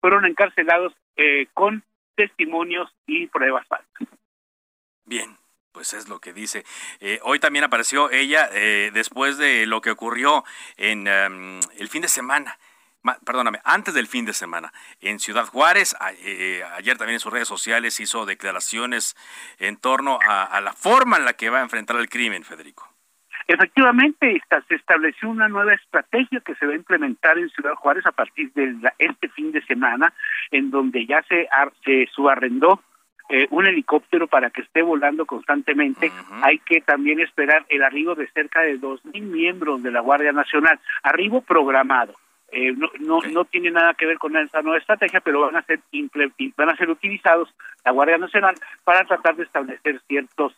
fueron 0.00 0.26
encarcelados 0.26 0.92
eh, 1.16 1.46
con 1.54 1.84
testimonios 2.16 2.92
y 3.06 3.28
pruebas 3.28 3.64
falsas. 3.68 4.08
Bien, 5.04 5.36
pues 5.70 5.94
es 5.94 6.08
lo 6.08 6.18
que 6.18 6.32
dice. 6.32 6.64
Eh, 6.98 7.20
hoy 7.22 7.38
también 7.38 7.64
apareció 7.64 8.10
ella 8.10 8.48
eh, 8.52 8.90
después 8.92 9.38
de 9.38 9.66
lo 9.66 9.80
que 9.80 9.92
ocurrió 9.92 10.42
en 10.76 11.06
em, 11.06 11.60
el 11.78 11.88
fin 11.88 12.02
de 12.02 12.08
semana. 12.08 12.58
Perdóname, 13.24 13.60
antes 13.64 13.94
del 13.94 14.06
fin 14.06 14.24
de 14.24 14.32
semana, 14.32 14.72
en 15.00 15.18
Ciudad 15.18 15.46
Juárez, 15.46 15.94
eh, 16.24 16.62
ayer 16.76 16.96
también 16.96 17.14
en 17.14 17.20
sus 17.20 17.32
redes 17.32 17.48
sociales 17.48 18.00
hizo 18.00 18.26
declaraciones 18.26 19.16
en 19.58 19.76
torno 19.76 20.18
a, 20.26 20.60
la 20.60 20.72
forma 20.72 21.16
en 21.16 21.24
la 21.24 21.34
que 21.34 21.50
va 21.50 21.58
a 21.58 21.62
enfrentar 21.62 21.96
el 21.96 22.08
crimen, 22.08 22.44
Federico. 22.44 22.88
Efectivamente, 23.48 24.42
se 24.68 24.74
estableció 24.74 25.28
una 25.28 25.48
nueva 25.48 25.74
estrategia 25.74 26.40
que 26.40 26.56
se 26.56 26.66
va 26.66 26.72
a 26.72 26.76
implementar 26.76 27.38
en 27.38 27.48
Ciudad 27.50 27.74
Juárez 27.74 28.04
a 28.06 28.12
partir 28.12 28.52
de 28.54 28.74
este 28.98 29.28
fin 29.28 29.52
de 29.52 29.64
semana, 29.66 30.12
en 30.50 30.70
donde 30.70 31.06
ya 31.06 31.22
se, 31.28 31.48
se 31.84 32.08
subarrendó 32.12 32.82
eh, 33.28 33.48
un 33.50 33.66
helicóptero 33.66 34.28
para 34.28 34.50
que 34.50 34.62
esté 34.62 34.82
volando 34.82 35.26
constantemente, 35.26 36.12
hay 36.42 36.58
que 36.60 36.80
también 36.80 37.18
esperar 37.18 37.66
el 37.68 37.82
arribo 37.82 38.14
de 38.14 38.28
cerca 38.28 38.60
de 38.60 38.78
dos 38.78 39.04
mil 39.04 39.24
miembros 39.24 39.82
de 39.82 39.90
la 39.90 40.00
Guardia 40.00 40.30
Nacional, 40.30 40.78
arribo 41.02 41.40
programado. 41.40 42.14
Eh, 42.52 42.72
no, 42.72 42.88
no, 43.00 43.20
no 43.20 43.44
tiene 43.44 43.70
nada 43.70 43.94
que 43.94 44.06
ver 44.06 44.18
con 44.18 44.36
esa 44.36 44.62
nueva 44.62 44.78
estrategia, 44.78 45.20
pero 45.20 45.40
van 45.40 45.56
a 45.56 45.62
ser 45.62 45.80
van 46.56 46.70
a 46.70 46.76
ser 46.76 46.90
utilizados 46.90 47.52
la 47.84 47.90
Guardia 47.90 48.18
Nacional 48.18 48.54
para 48.84 49.04
tratar 49.04 49.36
de 49.36 49.44
establecer 49.44 50.00
ciertos 50.06 50.54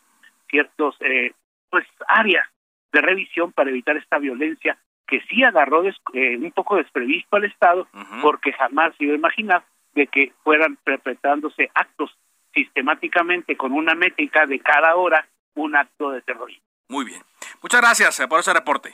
ciertos 0.49 0.95
eh, 1.01 1.33
pues 1.69 1.87
áreas 2.07 2.47
de 2.91 3.01
revisión 3.01 3.51
para 3.51 3.69
evitar 3.69 3.97
esta 3.97 4.17
violencia 4.17 4.77
que 5.07 5.21
sí 5.21 5.43
agarró 5.43 5.83
eh, 5.83 6.37
un 6.37 6.51
poco 6.51 6.75
desprevisto 6.75 7.35
al 7.35 7.45
Estado, 7.45 7.87
porque 8.21 8.53
jamás 8.53 8.95
se 8.97 9.05
iba 9.05 9.13
a 9.13 9.17
imaginar 9.17 9.63
de 9.93 10.05
que 10.05 10.33
fueran 10.43 10.77
perpetrándose 10.83 11.71
actos 11.73 12.15
sistemáticamente 12.53 13.57
con 13.57 13.73
una 13.73 13.95
métrica 13.95 14.45
de 14.45 14.59
cada 14.59 14.95
hora 14.95 15.27
un 15.55 15.75
acto 15.75 16.11
de 16.11 16.21
terrorismo. 16.21 16.63
Muy 16.87 17.05
bien. 17.05 17.21
Muchas 17.61 17.81
gracias 17.81 18.19
eh, 18.19 18.27
por 18.27 18.39
ese 18.39 18.53
reporte. 18.53 18.93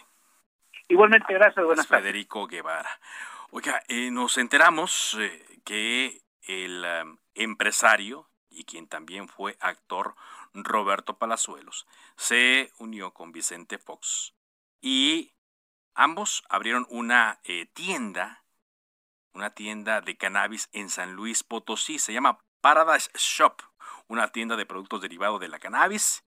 Igualmente, 0.88 1.34
gracias. 1.34 1.66
Buenas 1.66 1.88
Federico 1.88 2.48
Guevara. 2.48 2.90
Oiga, 3.52 3.82
eh, 3.88 4.12
nos 4.12 4.38
enteramos 4.38 5.18
eh, 5.20 5.60
que 5.64 6.22
el 6.44 6.86
empresario 7.34 8.30
y 8.50 8.66
quien 8.66 8.88
también 8.88 9.28
fue 9.28 9.58
actor, 9.60 10.16
Roberto 10.54 11.18
Palazuelos, 11.18 11.86
se 12.16 12.72
unió 12.78 13.14
con 13.14 13.32
Vicente 13.32 13.78
Fox 13.78 14.34
y 14.80 15.34
ambos 15.94 16.44
abrieron 16.50 16.86
una 16.90 17.42
tienda, 17.74 18.44
una 19.34 19.50
tienda 19.50 20.00
de 20.02 20.16
cannabis 20.16 20.70
en 20.72 20.90
San 20.90 21.14
Luis 21.14 21.44
Potosí. 21.44 22.00
Se 22.00 22.14
llama 22.14 22.40
Paradise 22.62 23.12
Shop, 23.16 23.62
una 24.08 24.30
tienda 24.30 24.56
de 24.56 24.66
productos 24.66 25.02
derivados 25.02 25.40
de 25.40 25.50
la 25.50 25.60
cannabis. 25.60 26.25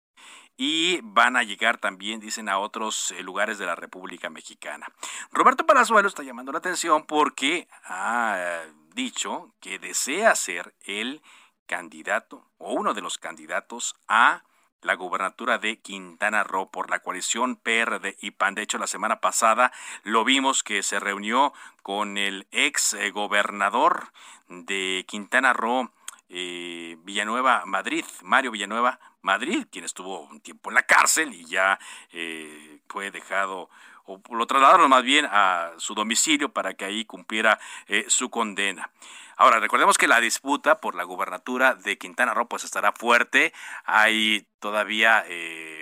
Y 0.58 1.00
van 1.02 1.36
a 1.36 1.44
llegar 1.44 1.78
también, 1.78 2.20
dicen, 2.20 2.50
a 2.50 2.58
otros 2.58 3.12
eh, 3.12 3.22
lugares 3.22 3.56
de 3.56 3.64
la 3.64 3.76
República 3.76 4.28
Mexicana. 4.28 4.86
Roberto 5.32 5.64
Palazuelo 5.64 6.08
está 6.08 6.22
llamando 6.22 6.52
la 6.52 6.58
atención 6.58 7.06
porque 7.06 7.68
ha 7.84 8.64
dicho 8.92 9.54
que 9.60 9.78
desea 9.78 10.34
ser 10.34 10.74
el 10.84 11.22
candidato 11.66 12.50
o 12.58 12.72
uno 12.72 12.92
de 12.92 13.00
los 13.02 13.18
candidatos 13.18 13.94
a 14.08 14.42
la 14.82 14.94
gubernatura 14.94 15.58
de 15.58 15.80
Quintana 15.80 16.44
Roo 16.44 16.70
por 16.70 16.90
la 16.90 17.00
coalición 17.00 17.56
PRD 17.56 18.16
y 18.20 18.32
PAN. 18.32 18.54
De 18.54 18.62
hecho, 18.62 18.78
la 18.78 18.86
semana 18.86 19.20
pasada 19.20 19.72
lo 20.02 20.24
vimos 20.24 20.62
que 20.62 20.82
se 20.82 21.00
reunió 21.00 21.52
con 21.82 22.16
el 22.16 22.46
ex 22.50 22.94
eh, 22.94 23.10
gobernador 23.10 24.12
de 24.48 25.04
Quintana 25.08 25.52
Roo, 25.52 25.90
eh, 26.28 26.96
Villanueva 27.00 27.64
Madrid, 27.66 28.04
Mario 28.22 28.50
Villanueva 28.50 29.00
Madrid, 29.28 29.66
quien 29.70 29.84
estuvo 29.84 30.20
un 30.20 30.40
tiempo 30.40 30.70
en 30.70 30.74
la 30.76 30.84
cárcel 30.84 31.34
y 31.34 31.44
ya 31.44 31.78
eh, 32.12 32.80
fue 32.88 33.10
dejado 33.10 33.68
o 34.06 34.22
lo 34.34 34.46
trasladaron 34.46 34.88
más 34.88 35.02
bien 35.02 35.26
a 35.30 35.72
su 35.76 35.94
domicilio 35.94 36.48
para 36.50 36.72
que 36.72 36.86
ahí 36.86 37.04
cumpliera 37.04 37.60
eh, 37.88 38.06
su 38.08 38.30
condena. 38.30 38.90
Ahora, 39.36 39.60
recordemos 39.60 39.98
que 39.98 40.08
la 40.08 40.18
disputa 40.18 40.80
por 40.80 40.94
la 40.94 41.04
gubernatura 41.04 41.74
de 41.74 41.98
Quintana 41.98 42.32
Roo 42.32 42.48
pues 42.48 42.64
estará 42.64 42.92
fuerte. 42.92 43.52
Hay 43.84 44.46
todavía 44.60 45.24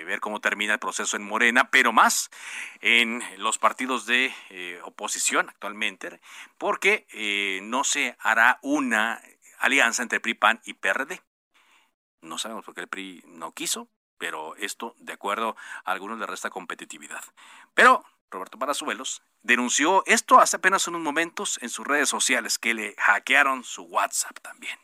ver 0.05 0.19
cómo 0.19 0.41
termina 0.41 0.73
el 0.73 0.79
proceso 0.79 1.15
en 1.15 1.23
Morena, 1.23 1.71
pero 1.71 1.93
más 1.93 2.29
en 2.81 3.23
los 3.37 3.57
partidos 3.57 4.05
de 4.05 4.31
oposición 4.83 5.49
actualmente, 5.49 6.19
porque 6.59 7.07
no 7.63 7.83
se 7.83 8.15
hará 8.19 8.59
una 8.61 9.21
alianza 9.59 10.03
entre 10.03 10.19
PRI, 10.19 10.33
PAN 10.35 10.61
y 10.65 10.73
PRD. 10.73 11.21
No 12.27 12.37
sabemos 12.37 12.65
por 12.65 12.73
qué 12.73 12.81
el 12.81 12.87
PRI 12.87 13.23
no 13.27 13.53
quiso, 13.53 13.87
pero 14.17 14.55
esto, 14.55 14.95
de 14.97 15.13
acuerdo 15.13 15.55
a 15.85 15.91
algunos, 15.91 16.19
le 16.19 16.25
resta 16.25 16.49
competitividad. 16.49 17.23
Pero 17.73 18.03
Roberto 18.29 18.59
Parazuelos 18.59 19.21
denunció 19.41 20.03
esto 20.05 20.39
hace 20.39 20.57
apenas 20.57 20.87
unos 20.87 21.01
momentos 21.01 21.59
en 21.61 21.69
sus 21.69 21.87
redes 21.87 22.09
sociales, 22.09 22.59
que 22.59 22.73
le 22.73 22.95
hackearon 22.97 23.63
su 23.63 23.83
WhatsApp 23.83 24.39
también. 24.41 24.77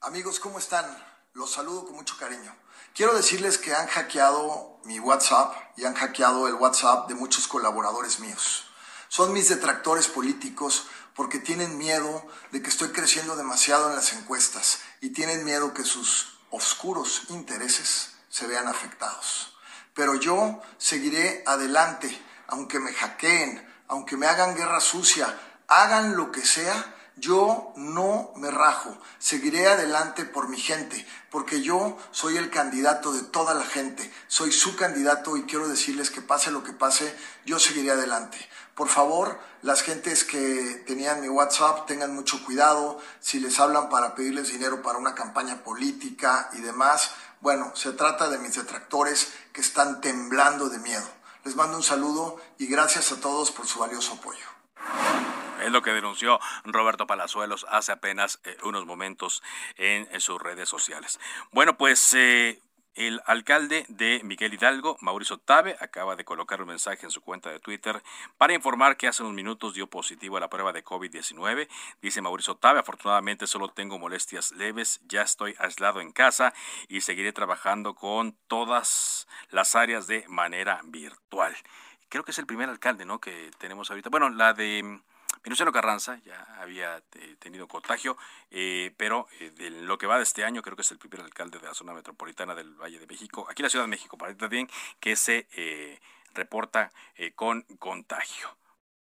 Amigos, 0.00 0.40
¿cómo 0.40 0.58
están? 0.58 0.84
Los 1.32 1.52
saludo 1.52 1.86
con 1.86 1.94
mucho 1.94 2.16
cariño. 2.18 2.54
Quiero 2.94 3.14
decirles 3.14 3.56
que 3.56 3.74
han 3.74 3.86
hackeado 3.86 4.80
mi 4.84 5.00
WhatsApp 5.00 5.54
y 5.76 5.84
han 5.84 5.94
hackeado 5.94 6.48
el 6.48 6.54
WhatsApp 6.54 7.08
de 7.08 7.14
muchos 7.14 7.48
colaboradores 7.48 8.20
míos. 8.20 8.66
Son 9.08 9.32
mis 9.32 9.48
detractores 9.48 10.08
políticos 10.08 10.86
porque 11.14 11.38
tienen 11.38 11.78
miedo 11.78 12.26
de 12.50 12.62
que 12.62 12.70
estoy 12.70 12.90
creciendo 12.90 13.36
demasiado 13.36 13.90
en 13.90 13.96
las 13.96 14.12
encuestas 14.12 14.78
y 15.00 15.10
tienen 15.10 15.44
miedo 15.44 15.74
que 15.74 15.84
sus 15.84 16.38
oscuros 16.50 17.24
intereses 17.28 18.12
se 18.28 18.46
vean 18.46 18.68
afectados. 18.68 19.56
Pero 19.94 20.14
yo 20.14 20.62
seguiré 20.78 21.42
adelante, 21.46 22.16
aunque 22.46 22.78
me 22.78 22.92
hackeen, 22.92 23.66
aunque 23.88 24.16
me 24.16 24.26
hagan 24.26 24.56
guerra 24.56 24.80
sucia, 24.80 25.38
hagan 25.68 26.16
lo 26.16 26.32
que 26.32 26.44
sea, 26.44 26.94
yo 27.16 27.72
no 27.76 28.32
me 28.36 28.50
rajo, 28.50 28.96
seguiré 29.18 29.68
adelante 29.68 30.24
por 30.24 30.48
mi 30.48 30.58
gente, 30.58 31.06
porque 31.30 31.60
yo 31.60 31.98
soy 32.10 32.38
el 32.38 32.50
candidato 32.50 33.12
de 33.12 33.22
toda 33.22 33.52
la 33.54 33.64
gente, 33.64 34.10
soy 34.28 34.50
su 34.50 34.76
candidato 34.76 35.36
y 35.36 35.42
quiero 35.44 35.68
decirles 35.68 36.10
que 36.10 36.22
pase 36.22 36.50
lo 36.50 36.64
que 36.64 36.72
pase, 36.72 37.14
yo 37.44 37.58
seguiré 37.58 37.90
adelante. 37.90 38.38
Por 38.74 38.88
favor, 38.88 39.38
las 39.60 39.82
gentes 39.82 40.24
que 40.24 40.82
tenían 40.86 41.20
mi 41.20 41.28
WhatsApp 41.28 41.86
tengan 41.86 42.14
mucho 42.14 42.42
cuidado 42.44 42.98
si 43.20 43.38
les 43.38 43.60
hablan 43.60 43.90
para 43.90 44.14
pedirles 44.14 44.50
dinero 44.50 44.82
para 44.82 44.98
una 44.98 45.14
campaña 45.14 45.62
política 45.62 46.48
y 46.54 46.60
demás. 46.60 47.14
Bueno, 47.40 47.72
se 47.74 47.92
trata 47.92 48.30
de 48.30 48.38
mis 48.38 48.54
detractores 48.54 49.34
que 49.52 49.60
están 49.60 50.00
temblando 50.00 50.68
de 50.68 50.78
miedo. 50.78 51.06
Les 51.44 51.54
mando 51.56 51.76
un 51.76 51.82
saludo 51.82 52.40
y 52.58 52.66
gracias 52.66 53.12
a 53.12 53.20
todos 53.20 53.50
por 53.50 53.66
su 53.66 53.80
valioso 53.80 54.14
apoyo. 54.14 54.46
Es 55.62 55.70
lo 55.70 55.82
que 55.82 55.92
denunció 55.92 56.40
Roberto 56.64 57.06
Palazuelos 57.06 57.66
hace 57.68 57.92
apenas 57.92 58.40
eh, 58.44 58.56
unos 58.64 58.84
momentos 58.84 59.42
en, 59.76 60.20
sus 60.20 60.40
redes 60.40 60.68
sociales. 60.68 61.20
Bueno, 61.52 61.76
pues 61.76 62.14
eh, 62.14 62.60
el 62.94 63.22
alcalde 63.26 63.86
de 63.88 64.20
Miguel 64.22 64.54
Hidalgo, 64.54 64.96
Mauricio 65.00 65.38
Tabe, 65.38 65.76
acaba 65.80 66.16
de 66.16 66.24
colocar 66.24 66.60
un 66.60 66.68
mensaje 66.68 67.06
en 67.06 67.10
su 67.10 67.22
cuenta 67.22 67.50
de 67.50 67.58
Twitter 67.58 68.02
para 68.36 68.54
informar 68.54 68.96
que 68.96 69.08
hace 69.08 69.22
unos 69.22 69.34
minutos 69.34 69.74
dio 69.74 69.86
positivo 69.86 70.36
a 70.36 70.40
la 70.40 70.50
prueba 70.50 70.72
de 70.72 70.84
COVID-19. 70.84 71.68
Dice 72.02 72.20
Mauricio 72.20 72.56
Tabe, 72.56 72.80
afortunadamente 72.80 73.46
solo 73.46 73.68
tengo 73.68 73.98
molestias 73.98 74.52
leves, 74.52 75.00
ya 75.06 75.22
estoy 75.22 75.54
aislado 75.58 76.00
en 76.00 76.12
casa 76.12 76.52
y 76.88 77.00
seguiré 77.00 77.32
trabajando 77.32 77.94
con 77.94 78.36
todas 78.46 79.26
las 79.50 79.74
áreas 79.74 80.06
de 80.06 80.24
manera 80.28 80.80
virtual. 80.84 81.56
Creo 82.08 82.24
que 82.24 82.32
es 82.32 82.38
el 82.38 82.46
primer 82.46 82.68
alcalde, 82.68 83.06
¿no? 83.06 83.20
Que 83.20 83.50
tenemos 83.58 83.90
ahorita. 83.90 84.10
Bueno, 84.10 84.28
la 84.28 84.52
de 84.52 85.00
Venustiano 85.42 85.72
Carranza 85.72 86.20
ya 86.24 86.40
había 86.60 87.02
eh, 87.14 87.36
tenido 87.38 87.66
contagio, 87.66 88.16
eh, 88.50 88.92
pero 88.96 89.26
eh, 89.40 89.50
de 89.50 89.70
lo 89.70 89.98
que 89.98 90.06
va 90.06 90.16
de 90.16 90.22
este 90.22 90.44
año 90.44 90.62
creo 90.62 90.76
que 90.76 90.82
es 90.82 90.90
el 90.92 90.98
primer 90.98 91.20
alcalde 91.20 91.58
de 91.58 91.66
la 91.66 91.74
zona 91.74 91.92
metropolitana 91.92 92.54
del 92.54 92.74
Valle 92.74 93.00
de 93.00 93.06
México, 93.06 93.46
aquí 93.50 93.62
la 93.62 93.68
Ciudad 93.68 93.84
de 93.84 93.90
México, 93.90 94.16
para 94.16 94.32
bien, 94.48 94.68
que 95.00 95.16
se 95.16 95.46
reporta 96.34 96.92
con 97.34 97.62
contagio. 97.78 98.61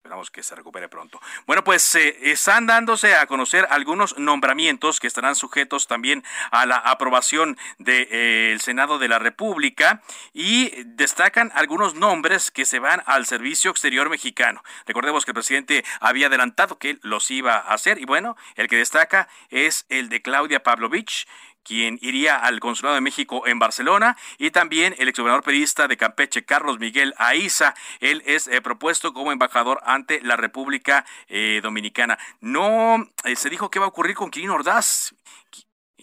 Esperamos 0.02 0.32
que 0.32 0.42
se 0.42 0.56
recupere 0.56 0.88
pronto. 0.88 1.20
Bueno, 1.46 1.62
pues 1.62 1.94
eh, 1.94 2.16
están 2.22 2.66
dándose 2.66 3.14
a 3.14 3.24
conocer 3.26 3.68
algunos 3.70 4.18
nombramientos 4.18 4.98
que 4.98 5.06
estarán 5.06 5.36
sujetos 5.36 5.86
también 5.86 6.24
a 6.50 6.66
la 6.66 6.74
aprobación 6.78 7.56
del 7.78 8.08
eh, 8.10 8.56
Senado 8.60 8.98
de 8.98 9.06
la 9.06 9.20
República 9.20 10.02
y 10.32 10.72
destacan 10.86 11.52
algunos 11.54 11.94
nombres 11.94 12.50
que 12.50 12.64
se 12.64 12.80
van 12.80 13.04
al 13.06 13.26
Servicio 13.26 13.70
Exterior 13.70 14.10
Mexicano. 14.10 14.64
Recordemos 14.86 15.24
que 15.24 15.30
el 15.30 15.36
presidente 15.36 15.84
había 16.00 16.26
adelantado 16.26 16.80
que 16.80 16.98
los 17.02 17.30
iba 17.30 17.54
a 17.54 17.72
hacer 17.72 17.98
y 17.98 18.04
bueno, 18.04 18.36
el 18.56 18.66
que 18.66 18.78
destaca 18.78 19.28
es 19.50 19.86
el 19.88 20.08
de 20.08 20.20
Claudia 20.20 20.64
Pavlovich, 20.64 21.28
quien 21.62 21.98
iría 22.00 22.36
al 22.36 22.60
Consulado 22.60 22.94
de 22.94 23.00
México 23.00 23.46
en 23.46 23.58
Barcelona, 23.58 24.16
y 24.38 24.50
también 24.50 24.94
el 24.98 25.08
exgobernador 25.08 25.44
periodista 25.44 25.88
de 25.88 25.96
Campeche, 25.96 26.44
Carlos 26.44 26.78
Miguel 26.78 27.14
Aiza. 27.18 27.74
Él 28.00 28.22
es 28.26 28.48
eh, 28.48 28.60
propuesto 28.60 29.12
como 29.12 29.32
embajador 29.32 29.80
ante 29.84 30.20
la 30.22 30.36
República 30.36 31.04
eh, 31.28 31.60
Dominicana. 31.62 32.18
No 32.40 33.08
eh, 33.24 33.36
se 33.36 33.50
dijo 33.50 33.70
qué 33.70 33.78
va 33.78 33.86
a 33.86 33.88
ocurrir 33.88 34.16
con 34.16 34.30
Quirino 34.30 34.54
Ordaz 34.54 35.14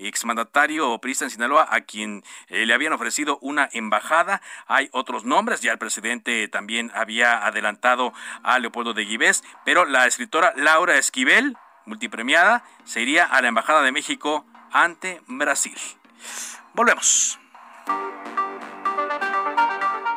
exmandatario 0.02 0.98
priista 1.00 1.26
en 1.26 1.32
Sinaloa, 1.32 1.68
a 1.70 1.82
quien 1.82 2.24
le 2.48 2.74
habían 2.74 2.94
ofrecido 2.94 3.38
una 3.42 3.68
embajada. 3.74 4.42
Hay 4.66 4.88
otros 4.94 5.26
nombres, 5.26 5.60
ya 5.60 5.74
el 5.74 5.78
presidente 5.78 6.48
también 6.48 6.90
había 6.96 7.46
adelantado 7.46 8.14
a 8.42 8.60
Leopoldo 8.60 8.94
de 8.94 9.04
Guibés, 9.04 9.44
pero 9.66 9.84
la 9.84 10.08
escritora 10.08 10.54
Laura 10.56 10.98
Esquivel, 10.98 11.58
multipremiada, 11.86 12.64
se 12.86 13.02
iría 13.02 13.26
a 13.26 13.42
la 13.42 13.50
Embajada 13.50 13.82
de 13.82 13.92
México 13.92 14.46
ante 14.72 15.22
Brasil. 15.28 15.76
Volvemos. 16.74 17.40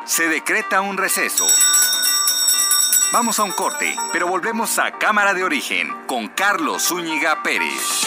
Se 0.05 0.27
decreta 0.27 0.81
un 0.81 0.97
receso. 0.97 1.45
Vamos 3.13 3.39
a 3.39 3.43
un 3.43 3.51
corte, 3.51 3.95
pero 4.11 4.27
volvemos 4.27 4.79
a 4.79 4.91
Cámara 4.91 5.33
de 5.33 5.43
Origen 5.43 5.89
con 6.07 6.29
Carlos 6.29 6.83
Zúñiga 6.83 7.43
Pérez. 7.43 8.03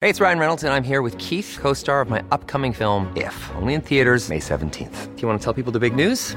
Hey, 0.00 0.10
it's 0.10 0.20
Ryan 0.20 0.38
Reynolds, 0.38 0.64
and 0.64 0.72
I'm 0.72 0.84
here 0.84 1.00
with 1.00 1.16
Keith, 1.16 1.58
co 1.60 1.72
star 1.72 2.02
of 2.02 2.10
my 2.10 2.22
upcoming 2.30 2.74
film, 2.74 3.10
If, 3.16 3.34
only 3.56 3.74
in 3.74 3.80
theaters, 3.80 4.28
May 4.28 4.38
17th. 4.38 5.14
Do 5.16 5.22
you 5.22 5.26
want 5.28 5.40
to 5.40 5.44
tell 5.44 5.54
people 5.54 5.72
the 5.72 5.80
big 5.80 5.96
news? 5.96 6.36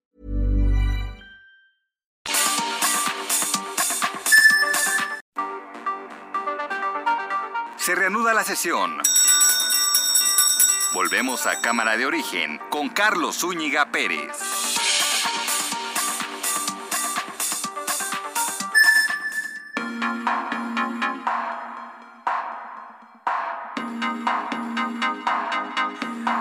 Se 7.91 7.95
reanuda 7.95 8.33
la 8.33 8.45
sesión. 8.45 9.01
Volvemos 10.93 11.45
a 11.45 11.59
Cámara 11.59 11.97
de 11.97 12.05
Origen 12.05 12.57
con 12.69 12.87
Carlos 12.87 13.39
Zúñiga 13.39 13.91
Pérez. 13.91 14.31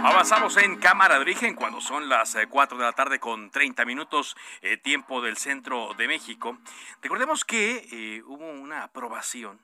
Avanzamos 0.04 0.56
en 0.56 0.76
Cámara 0.76 1.16
de 1.16 1.20
Origen 1.22 1.56
cuando 1.56 1.80
son 1.80 2.08
las 2.08 2.38
4 2.48 2.78
de 2.78 2.84
la 2.84 2.92
tarde 2.92 3.18
con 3.18 3.50
30 3.50 3.84
minutos, 3.84 4.36
eh, 4.62 4.76
tiempo 4.76 5.20
del 5.20 5.36
centro 5.36 5.94
de 5.94 6.06
México. 6.06 6.56
Recordemos 7.02 7.44
que 7.44 7.88
eh, 7.90 8.22
hubo 8.24 8.48
una 8.52 8.84
aprobación 8.84 9.58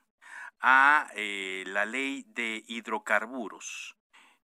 a 0.61 1.09
eh, 1.14 1.64
la 1.66 1.85
ley 1.85 2.25
de 2.29 2.64
hidrocarburos 2.66 3.97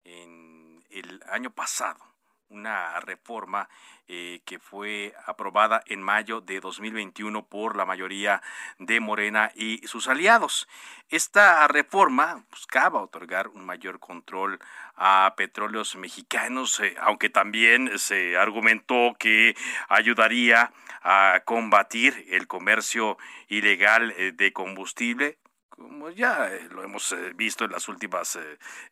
en 0.04 0.84
el 0.90 1.22
año 1.30 1.50
pasado, 1.50 2.00
una 2.48 2.98
reforma 3.00 3.68
eh, 4.08 4.42
que 4.44 4.58
fue 4.58 5.14
aprobada 5.26 5.84
en 5.86 6.02
mayo 6.02 6.40
de 6.40 6.58
2021 6.58 7.46
por 7.46 7.76
la 7.76 7.84
mayoría 7.84 8.42
de 8.78 8.98
Morena 8.98 9.52
y 9.54 9.86
sus 9.86 10.08
aliados. 10.08 10.68
Esta 11.10 11.68
reforma 11.68 12.44
buscaba 12.50 13.02
otorgar 13.02 13.48
un 13.48 13.64
mayor 13.64 14.00
control 14.00 14.58
a 14.96 15.34
petróleos 15.36 15.94
mexicanos, 15.94 16.80
eh, 16.80 16.96
aunque 17.00 17.30
también 17.30 17.98
se 18.00 18.36
argumentó 18.36 19.14
que 19.16 19.56
ayudaría 19.88 20.72
a 21.02 21.42
combatir 21.44 22.26
el 22.30 22.48
comercio 22.48 23.16
ilegal 23.48 24.12
de 24.36 24.52
combustible 24.52 25.38
como 25.80 26.10
ya 26.10 26.48
eh, 26.52 26.68
lo 26.70 26.82
hemos 26.82 27.10
eh, 27.12 27.32
visto 27.34 27.64
en 27.64 27.72
las 27.72 27.88
últimas 27.88 28.38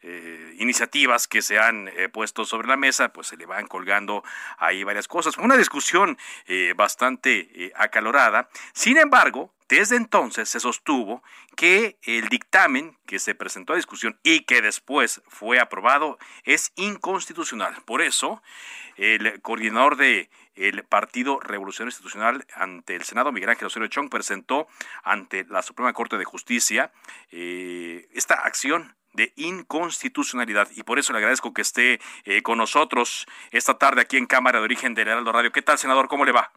eh, 0.02 0.56
iniciativas 0.58 1.28
que 1.28 1.42
se 1.42 1.58
han 1.58 1.90
puesto 2.12 2.46
sobre 2.46 2.66
la 2.66 2.76
mesa, 2.76 3.12
pues 3.12 3.26
se 3.26 3.36
le 3.36 3.44
van 3.44 3.66
colgando 3.66 4.24
ahí 4.56 4.84
varias 4.84 5.06
cosas. 5.06 5.36
Una 5.36 5.56
discusión 5.56 6.16
bastante 6.76 7.72
acalorada. 7.76 8.48
Sin 8.72 8.96
embargo, 8.96 9.52
desde 9.68 9.96
entonces 9.96 10.48
se 10.48 10.60
sostuvo 10.60 11.22
que 11.56 11.98
el 12.02 12.28
dictamen 12.28 12.96
que 13.06 13.18
se 13.18 13.34
presentó 13.34 13.72
a 13.72 13.76
discusión 13.76 14.18
y 14.22 14.40
que 14.40 14.62
después 14.62 15.20
fue 15.28 15.60
aprobado 15.60 16.18
es 16.44 16.72
inconstitucional. 16.76 17.74
Por 17.84 18.00
eso, 18.00 18.42
el 18.96 19.40
coordinador 19.42 19.96
de 19.96 20.30
el 20.58 20.82
Partido 20.84 21.40
Revolución 21.40 21.88
Institucional 21.88 22.44
ante 22.54 22.96
el 22.96 23.02
Senado, 23.04 23.32
Miguel 23.32 23.50
Ángel 23.50 23.66
Osorio 23.66 23.88
Chong, 23.88 24.10
presentó 24.10 24.66
ante 25.04 25.44
la 25.48 25.62
Suprema 25.62 25.92
Corte 25.92 26.18
de 26.18 26.24
Justicia 26.24 26.92
eh, 27.30 28.08
esta 28.12 28.34
acción 28.34 28.94
de 29.12 29.32
inconstitucionalidad 29.36 30.68
y 30.76 30.82
por 30.82 30.98
eso 30.98 31.12
le 31.12 31.18
agradezco 31.18 31.54
que 31.54 31.62
esté 31.62 32.00
eh, 32.24 32.42
con 32.42 32.58
nosotros 32.58 33.26
esta 33.50 33.78
tarde 33.78 34.02
aquí 34.02 34.16
en 34.16 34.26
Cámara 34.26 34.58
de 34.58 34.64
Origen 34.64 34.94
del 34.94 35.08
Heraldo 35.08 35.32
Radio. 35.32 35.52
¿Qué 35.52 35.62
tal, 35.62 35.78
senador? 35.78 36.08
¿Cómo 36.08 36.24
le 36.24 36.32
va? 36.32 36.50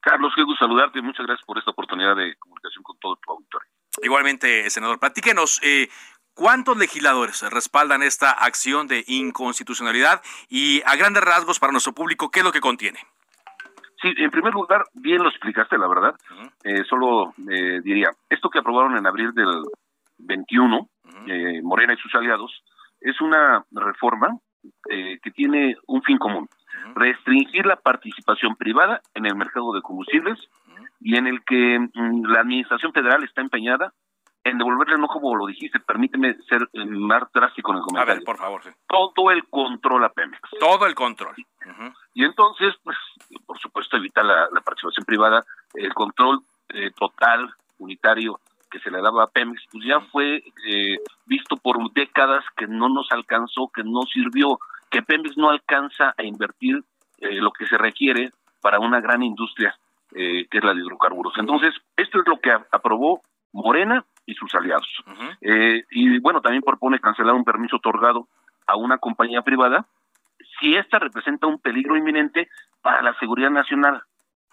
Carlos, 0.00 0.32
qué 0.34 0.42
gusto 0.42 0.64
saludarte. 0.64 1.00
Muchas 1.02 1.26
gracias 1.26 1.44
por 1.46 1.58
esta 1.58 1.70
oportunidad 1.70 2.16
de 2.16 2.36
comunicación 2.36 2.82
con 2.82 2.98
todo 2.98 3.16
tu 3.16 3.32
auditorio. 3.32 3.68
Igualmente, 4.02 4.68
senador, 4.70 4.98
platíquenos, 4.98 5.60
eh, 5.62 5.88
¿Cuántos 6.34 6.76
legisladores 6.76 7.42
respaldan 7.42 8.02
esta 8.02 8.32
acción 8.32 8.88
de 8.88 9.04
inconstitucionalidad? 9.06 10.20
Y 10.48 10.82
a 10.84 10.96
grandes 10.96 11.22
rasgos 11.22 11.60
para 11.60 11.70
nuestro 11.70 11.92
público, 11.92 12.32
¿qué 12.32 12.40
es 12.40 12.44
lo 12.44 12.50
que 12.50 12.60
contiene? 12.60 12.98
Sí, 14.04 14.12
en 14.18 14.30
primer 14.30 14.52
lugar, 14.52 14.84
bien 14.92 15.22
lo 15.22 15.30
explicaste, 15.30 15.78
la 15.78 15.88
verdad. 15.88 16.14
Eh, 16.62 16.84
solo 16.84 17.32
eh, 17.50 17.80
diría, 17.82 18.10
esto 18.28 18.50
que 18.50 18.58
aprobaron 18.58 18.98
en 18.98 19.06
abril 19.06 19.32
del 19.32 19.62
21, 20.18 20.86
eh, 21.26 21.62
Morena 21.62 21.94
y 21.94 21.96
sus 21.96 22.14
aliados, 22.14 22.52
es 23.00 23.18
una 23.22 23.64
reforma 23.70 24.38
que 24.86 25.30
tiene 25.34 25.76
un 25.86 26.02
fin 26.02 26.18
común, 26.18 26.48
restringir 26.94 27.64
la 27.64 27.76
participación 27.76 28.56
privada 28.56 29.00
en 29.14 29.24
el 29.24 29.36
mercado 29.36 29.72
de 29.72 29.80
combustibles 29.80 30.38
y 31.00 31.16
en 31.16 31.26
el 31.26 31.42
que 31.44 31.78
mm, 31.78 32.26
la 32.26 32.40
Administración 32.40 32.92
Federal 32.92 33.24
está 33.24 33.40
empeñada 33.40 33.92
en 34.44 34.58
devolverle, 34.58 34.98
no 34.98 35.08
como 35.08 35.34
lo 35.34 35.46
dijiste, 35.46 35.80
permíteme 35.80 36.36
ser 36.48 36.68
más 36.86 37.22
drástico 37.32 37.72
en 37.72 37.78
el 37.78 37.82
comentario. 37.82 38.12
A 38.12 38.16
ver, 38.16 38.24
por 38.24 38.36
favor. 38.36 38.62
Todo 38.86 39.30
el 39.30 39.44
control 39.48 40.04
a 40.04 40.10
Pemex. 40.10 40.38
Todo 40.60 40.86
el 40.86 40.94
control. 40.94 41.34
Y 42.12 42.24
entonces, 42.24 42.74
pues, 42.84 42.96
por 43.46 43.58
supuesto, 43.58 43.96
evitar 43.96 44.24
la, 44.24 44.48
participación 44.62 45.06
privada, 45.06 45.44
el 45.72 45.94
control 45.94 46.40
eh, 46.68 46.90
total, 46.90 47.54
unitario 47.78 48.38
que 48.70 48.80
se 48.80 48.90
le 48.90 49.00
daba 49.00 49.24
a 49.24 49.26
Pemex, 49.28 49.62
pues 49.70 49.84
ya 49.84 50.00
fue 50.12 50.42
eh, 50.68 50.98
visto 51.26 51.56
por 51.56 51.78
décadas 51.92 52.44
que 52.56 52.66
no 52.66 52.88
nos 52.88 53.10
alcanzó, 53.12 53.70
que 53.72 53.82
no 53.82 54.02
sirvió, 54.02 54.58
que 54.90 55.02
Pemex 55.02 55.38
no 55.38 55.48
alcanza 55.48 56.12
a 56.18 56.22
invertir 56.22 56.82
eh, 57.18 57.36
lo 57.36 57.50
que 57.52 57.66
se 57.66 57.78
requiere 57.78 58.30
para 58.60 58.80
una 58.80 59.00
gran 59.00 59.22
industria 59.22 59.74
que 60.16 60.46
es 60.48 60.62
la 60.62 60.72
de 60.72 60.80
hidrocarburos. 60.80 61.32
Entonces, 61.38 61.74
esto 61.96 62.20
es 62.20 62.28
lo 62.28 62.38
que 62.38 62.52
aprobó 62.52 63.20
Morena 63.54 64.04
y 64.26 64.34
sus 64.34 64.54
aliados. 64.54 64.88
Eh, 65.40 65.84
y 65.90 66.18
bueno, 66.18 66.40
también 66.40 66.62
propone 66.62 66.98
cancelar 66.98 67.34
un 67.34 67.44
permiso 67.44 67.76
otorgado 67.76 68.28
a 68.66 68.76
una 68.76 68.98
compañía 68.98 69.42
privada 69.42 69.86
si 70.60 70.76
ésta 70.76 70.98
representa 70.98 71.46
un 71.46 71.58
peligro 71.58 71.96
inminente 71.96 72.48
para 72.82 73.02
la 73.02 73.14
seguridad 73.18 73.50
nacional, 73.50 74.02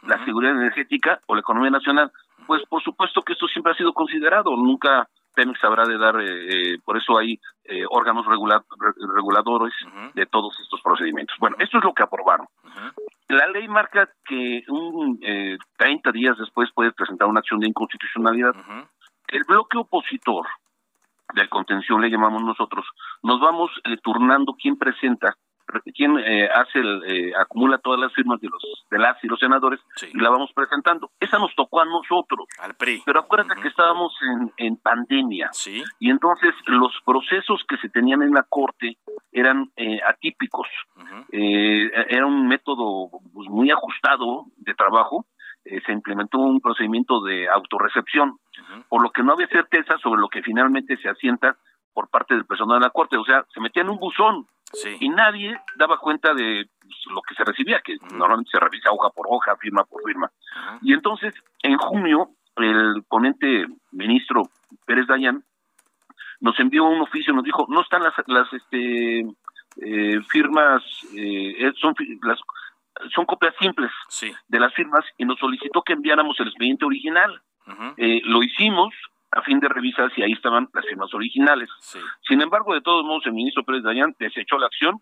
la 0.04 0.24
seguridad 0.26 0.54
energética 0.54 1.20
o 1.28 1.36
la 1.36 1.42
economía 1.42 1.72
nacional. 1.72 2.12
Pues 2.48 2.64
por 2.68 2.82
supuesto 2.82 3.22
que 3.22 3.34
esto 3.34 3.48
siempre 3.48 3.74
ha 3.74 3.76
sido 3.76 3.94
considerado, 3.94 4.56
nunca 4.56 5.08
Pemex 5.34 5.64
habrá 5.64 5.86
de 5.86 5.98
dar, 5.98 6.20
eh, 6.20 6.74
eh, 6.74 6.78
por 6.84 6.98
eso 6.98 7.18
hay 7.18 7.40
órganos 7.90 8.26
reguladores 8.26 9.74
de 10.14 10.26
todos 10.26 10.60
estos 10.60 10.82
procedimientos. 10.82 11.38
Bueno, 11.40 11.56
esto 11.60 11.78
es 11.78 11.84
lo 11.86 11.94
que 11.94 12.04
aprobaron. 12.04 12.48
La 13.30 13.48
ley 13.48 13.66
marca 13.70 14.10
que 14.26 14.64
un 14.68 15.20
30 15.78 16.12
días 16.12 16.38
después 16.38 16.70
puede 16.74 16.92
presentar 16.92 17.30
una 17.30 17.40
acción 17.40 17.62
de 17.62 17.70
inconstitucionalidad. 17.70 18.54
El 19.30 19.44
bloque 19.46 19.78
opositor 19.78 20.48
de 21.34 21.48
contención, 21.50 22.02
le 22.02 22.10
llamamos 22.10 22.44
nosotros, 22.44 22.86
nos 23.24 23.40
vamos 23.40 23.72
eh, 23.86 23.98
turnando 24.02 24.54
quién 24.54 24.78
presenta, 24.78 25.36
quién 25.96 26.18
eh, 26.20 26.50
hace 26.54 26.80
el, 26.80 27.04
eh, 27.06 27.34
acumula 27.40 27.78
todas 27.78 28.00
las 28.00 28.14
firmas 28.14 28.40
de 28.42 28.50
los 28.50 28.62
de 28.90 29.00
las 29.00 29.24
y 29.24 29.28
los 29.28 29.40
senadores 29.40 29.80
y 30.12 30.18
la 30.20 30.30
vamos 30.30 30.52
presentando. 30.54 31.12
Esa 31.20 31.40
nos 31.40 31.56
tocó 31.56 31.82
a 31.82 31.86
nosotros. 31.86 32.48
Al 32.60 32.76
PRI. 32.76 33.02
Pero 33.06 33.22
acuérdate 33.22 33.62
que 33.62 33.68
estábamos 33.68 34.14
en, 34.22 34.52
en 34.58 34.78
pandemia. 34.78 35.50
Sí. 35.54 35.84
Y 36.00 36.10
entonces 36.10 36.54
los 36.66 36.92
procesos 37.06 37.64
que 37.68 37.78
se 37.78 37.90
tenían 37.90 38.22
en 38.22 38.32
la 38.32 38.44
corte 38.44 38.98
eran 39.32 39.72
atípicos. 40.08 40.68
era 41.32 42.26
un 42.26 42.48
método 42.48 43.10
pues, 43.34 43.50
muy 43.50 43.72
ajustado 43.72 44.46
de 44.58 44.74
trabajo. 44.74 45.26
se 45.64 45.92
implementó 45.92 46.40
un 46.40 46.60
procedimiento 46.60 47.22
de 47.24 47.48
autorrecepción 47.48 48.38
por 48.90 49.02
lo 49.04 49.12
que 49.12 49.24
no 49.24 49.34
había 49.34 49.48
certeza 49.48 49.98
sobre 50.00 50.20
lo 50.22 50.28
que 50.28 50.42
finalmente 50.42 50.98
se 50.98 51.10
asienta 51.10 51.58
por 51.94 52.10
parte 52.10 52.34
del 52.34 52.46
personal 52.46 52.80
de 52.80 52.86
la 52.86 52.92
Corte. 52.92 53.18
O 53.18 53.26
sea, 53.26 53.46
se 53.54 53.60
metía 53.60 53.84
en 53.84 53.90
un 53.90 54.00
buzón 54.00 54.48
y 55.00 55.10
nadie 55.10 55.60
daba 55.76 55.98
cuenta 55.98 56.34
de 56.34 56.70
lo 57.14 57.22
que 57.22 57.36
se 57.36 57.44
recibía, 57.44 57.82
que 57.82 57.98
normalmente 58.14 58.52
se 58.52 58.60
revisa 58.60 58.92
hoja 58.92 59.10
por 59.10 59.28
hoja, 59.30 59.56
firma 59.58 59.84
por 59.86 60.04
firma. 60.04 60.32
Y 60.82 60.94
entonces, 60.94 61.34
en 61.64 61.78
junio, 61.78 62.30
el 62.58 63.04
ponente 63.08 63.66
ministro 63.92 64.44
Pérez 64.86 65.08
Dayan 65.08 65.44
nos 66.40 66.60
envió 66.60 66.86
un 66.86 67.02
oficio, 67.02 67.34
nos 67.34 67.44
dijo, 67.44 67.66
no 67.70 67.82
están 67.82 68.04
las, 68.04 68.14
las 68.28 68.52
este, 68.52 69.20
eh, 69.78 70.20
firmas, 70.30 70.84
eh, 71.16 71.72
son 71.80 71.96
las 72.24 72.40
son 73.14 73.26
copias 73.26 73.56
simples 73.60 73.92
de 74.48 74.60
las 74.60 74.74
firmas 74.74 75.06
y 75.18 75.26
nos 75.26 75.40
solicitó 75.40 75.82
que 75.82 75.94
enviáramos 75.94 76.40
el 76.40 76.48
expediente 76.48 76.86
original. 76.86 77.42
Eh, 77.96 78.22
lo 78.26 78.44
hicimos 78.44 78.94
a 79.32 79.42
fin 79.44 79.60
de 79.60 79.70
revisar 79.70 80.14
si 80.14 80.22
ahí 80.22 80.34
estaban 80.34 80.70
las 80.74 80.86
firmas 80.86 81.14
originales. 81.14 81.70
Sin 82.28 82.42
embargo, 82.42 82.74
de 82.74 82.82
todos 82.82 83.06
modos, 83.06 83.26
el 83.26 83.34
ministro 83.34 83.64
Pérez 83.64 83.84
Dayan 83.84 84.16
desechó 84.20 84.58
la 84.58 84.68
acción 84.68 85.02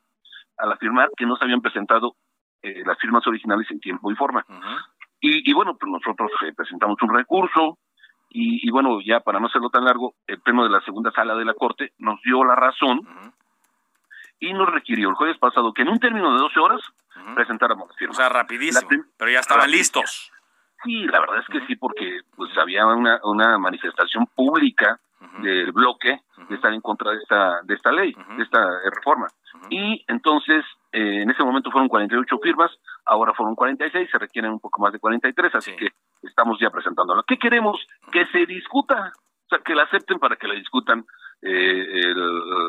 al 0.57 0.71
afirmar 0.71 1.09
que 1.17 1.25
no 1.25 1.35
se 1.35 1.45
habían 1.45 1.61
presentado 1.61 2.15
eh, 2.61 2.83
las 2.85 2.97
firmas 2.99 3.25
originales 3.25 3.69
en 3.71 3.79
tiempo 3.79 4.11
y 4.11 4.15
forma. 4.15 4.45
y, 5.21 5.51
bueno, 5.53 5.75
pues 5.77 5.91
nosotros 5.91 6.31
eh, 6.45 6.53
presentamos 6.55 6.97
un 7.01 7.13
recurso 7.13 7.77
y, 8.31 8.69
bueno, 8.69 8.99
ya 9.03 9.21
para 9.21 9.39
no 9.39 9.47
hacerlo 9.47 9.69
tan 9.69 9.85
largo, 9.85 10.13
el 10.27 10.39
pleno 10.41 10.63
de 10.63 10.69
la 10.69 10.81
segunda 10.81 11.11
sala 11.11 11.35
de 11.35 11.45
la 11.45 11.55
Corte 11.55 11.93
nos 11.97 12.21
dio 12.21 12.43
la 12.43 12.55
razón 12.55 13.01
y 14.39 14.53
nos 14.53 14.69
requirió 14.69 15.09
el 15.09 15.15
jueves 15.15 15.37
pasado 15.39 15.73
que 15.73 15.81
en 15.81 15.89
un 15.89 15.99
término 15.99 16.31
de 16.33 16.39
12 16.39 16.59
horas 16.59 16.81
presentáramos 17.33 17.87
las 17.87 17.97
firmas. 17.97 18.17
O 18.17 18.21
sea, 18.21 18.29
rapidísimo, 18.29 18.87
pero 19.17 19.31
ya 19.31 19.39
estaban 19.39 19.71
listos. 19.71 20.31
Sí, 20.83 21.05
la 21.05 21.19
verdad 21.19 21.39
es 21.39 21.47
que 21.47 21.65
sí, 21.67 21.75
porque 21.75 22.21
pues 22.35 22.57
había 22.57 22.85
una, 22.85 23.19
una 23.23 23.57
manifestación 23.57 24.25
pública 24.27 24.99
del 25.41 25.71
bloque 25.71 26.21
de 26.47 26.55
estar 26.55 26.73
en 26.73 26.81
contra 26.81 27.11
de 27.11 27.17
esta 27.17 27.61
de 27.63 27.73
esta 27.73 27.91
ley, 27.91 28.15
de 28.37 28.43
esta 28.43 28.59
eh, 28.59 28.89
reforma. 28.93 29.27
Y 29.69 30.03
entonces, 30.07 30.63
eh, 30.91 31.21
en 31.21 31.29
ese 31.29 31.43
momento 31.43 31.71
fueron 31.71 31.89
48 31.89 32.39
firmas, 32.39 32.71
ahora 33.05 33.33
fueron 33.33 33.55
46, 33.55 34.09
se 34.09 34.17
requieren 34.17 34.51
un 34.51 34.59
poco 34.59 34.81
más 34.81 34.93
de 34.93 34.99
43, 34.99 35.55
así 35.55 35.75
que 35.75 35.89
estamos 36.23 36.57
ya 36.59 36.69
presentándolo. 36.69 37.23
¿Qué 37.23 37.37
queremos? 37.37 37.85
Que 38.11 38.25
se 38.27 38.45
discuta, 38.45 39.11
o 39.45 39.49
sea, 39.49 39.59
que 39.59 39.75
la 39.75 39.83
acepten 39.83 40.19
para 40.19 40.37
que 40.37 40.47
la 40.47 40.55
discutan 40.55 41.05
eh, 41.41 42.13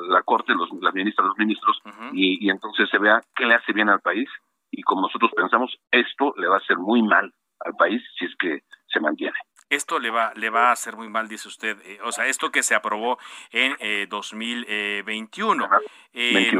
la 0.09 0.23
Corte, 0.23 0.53
los, 0.55 0.69
las 0.81 0.95
ministras, 0.95 1.29
los 1.29 1.39
ministros, 1.39 1.81
y, 2.13 2.45
y 2.45 2.51
entonces 2.51 2.89
se 2.91 2.99
vea 2.99 3.21
qué 3.35 3.47
le 3.47 3.55
hace 3.55 3.73
bien 3.73 3.89
al 3.89 4.01
país. 4.01 4.29
Y 4.73 4.83
como 4.83 5.03
nosotros 5.03 5.33
pensamos, 5.35 5.77
esto 5.91 6.35
le 6.37 6.47
va 6.47 6.57
a 6.57 6.59
hacer 6.59 6.79
muy 6.79 7.03
mal 7.03 7.33
al 7.61 7.75
país 7.77 8.03
si 8.19 8.25
es 8.25 8.35
que 8.39 8.63
se 8.87 9.01
mantiene. 9.01 9.39
Esto 9.71 10.01
le 10.01 10.11
va, 10.11 10.33
le 10.35 10.51
va 10.51 10.71
a 10.71 10.73
hacer 10.73 10.97
muy 10.97 11.09
mal, 11.09 11.29
dice 11.29 11.47
usted. 11.47 11.79
Eh, 11.85 12.01
o 12.03 12.11
sea, 12.11 12.27
esto 12.27 12.51
que 12.51 12.65
se 12.65 12.75
aprobó 12.75 13.19
en 13.53 13.77
2021. 14.09 15.69
Eh, 16.13 16.53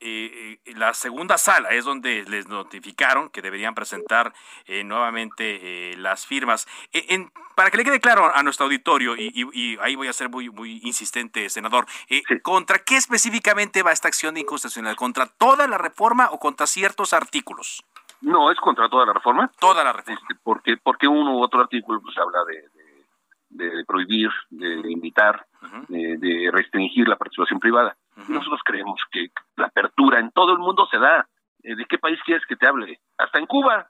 eh, 0.00 0.60
la 0.76 0.92
segunda 0.92 1.38
sala 1.38 1.70
es 1.70 1.86
donde 1.86 2.24
les 2.28 2.46
notificaron 2.46 3.30
que 3.30 3.40
deberían 3.40 3.74
presentar 3.74 4.34
nuevamente 4.84 5.94
las 5.96 6.26
firmas. 6.26 6.68
En, 6.92 7.32
para 7.56 7.70
que 7.70 7.78
le 7.78 7.84
quede 7.84 8.00
claro 8.00 8.30
a 8.34 8.42
nuestro 8.42 8.66
auditorio, 8.66 9.16
y, 9.16 9.78
ahí 9.80 9.96
voy 9.96 10.08
a 10.08 10.12
ser 10.12 10.28
muy, 10.28 10.50
muy 10.50 10.78
insistente, 10.82 11.48
senador, 11.48 11.86
¿contra 12.42 12.80
qué 12.80 12.96
específicamente 12.96 13.82
va 13.82 13.92
esta 13.92 14.08
acción 14.08 14.34
de 14.34 14.40
inconstitucionalidad? 14.40 14.98
¿Contra 14.98 15.26
toda 15.26 15.66
la 15.68 15.78
reforma 15.78 16.28
o 16.32 16.38
contra 16.38 16.66
ciertos 16.66 17.14
artículos? 17.14 17.82
No, 18.20 18.50
es 18.50 18.58
contra 18.58 18.88
toda 18.88 19.06
la 19.06 19.12
reforma. 19.12 19.50
Toda 19.60 19.84
la 19.84 19.92
reforma. 19.92 20.18
Este, 20.20 20.34
porque, 20.42 20.76
porque 20.82 21.06
uno 21.06 21.36
u 21.36 21.42
otro 21.42 21.60
artículo 21.60 22.00
pues 22.00 22.16
habla 22.18 22.40
de, 22.44 22.64
de, 23.50 23.84
prohibir, 23.84 24.30
de 24.50 24.76
limitar, 24.76 25.46
de, 25.88 26.50
restringir 26.52 27.08
la 27.08 27.16
participación 27.16 27.60
privada. 27.60 27.96
Nosotros 28.28 28.60
creemos 28.64 29.00
que 29.10 29.28
la 29.56 29.66
apertura 29.66 30.18
en 30.18 30.30
todo 30.32 30.52
el 30.52 30.58
mundo 30.58 30.86
se 30.90 30.98
da. 30.98 31.28
Eh, 31.62 31.76
¿De 31.76 31.84
qué 31.86 31.98
país 31.98 32.18
quieres 32.24 32.44
que 32.46 32.56
te 32.56 32.66
hable? 32.66 33.00
Hasta 33.16 33.38
en 33.38 33.46
Cuba, 33.46 33.88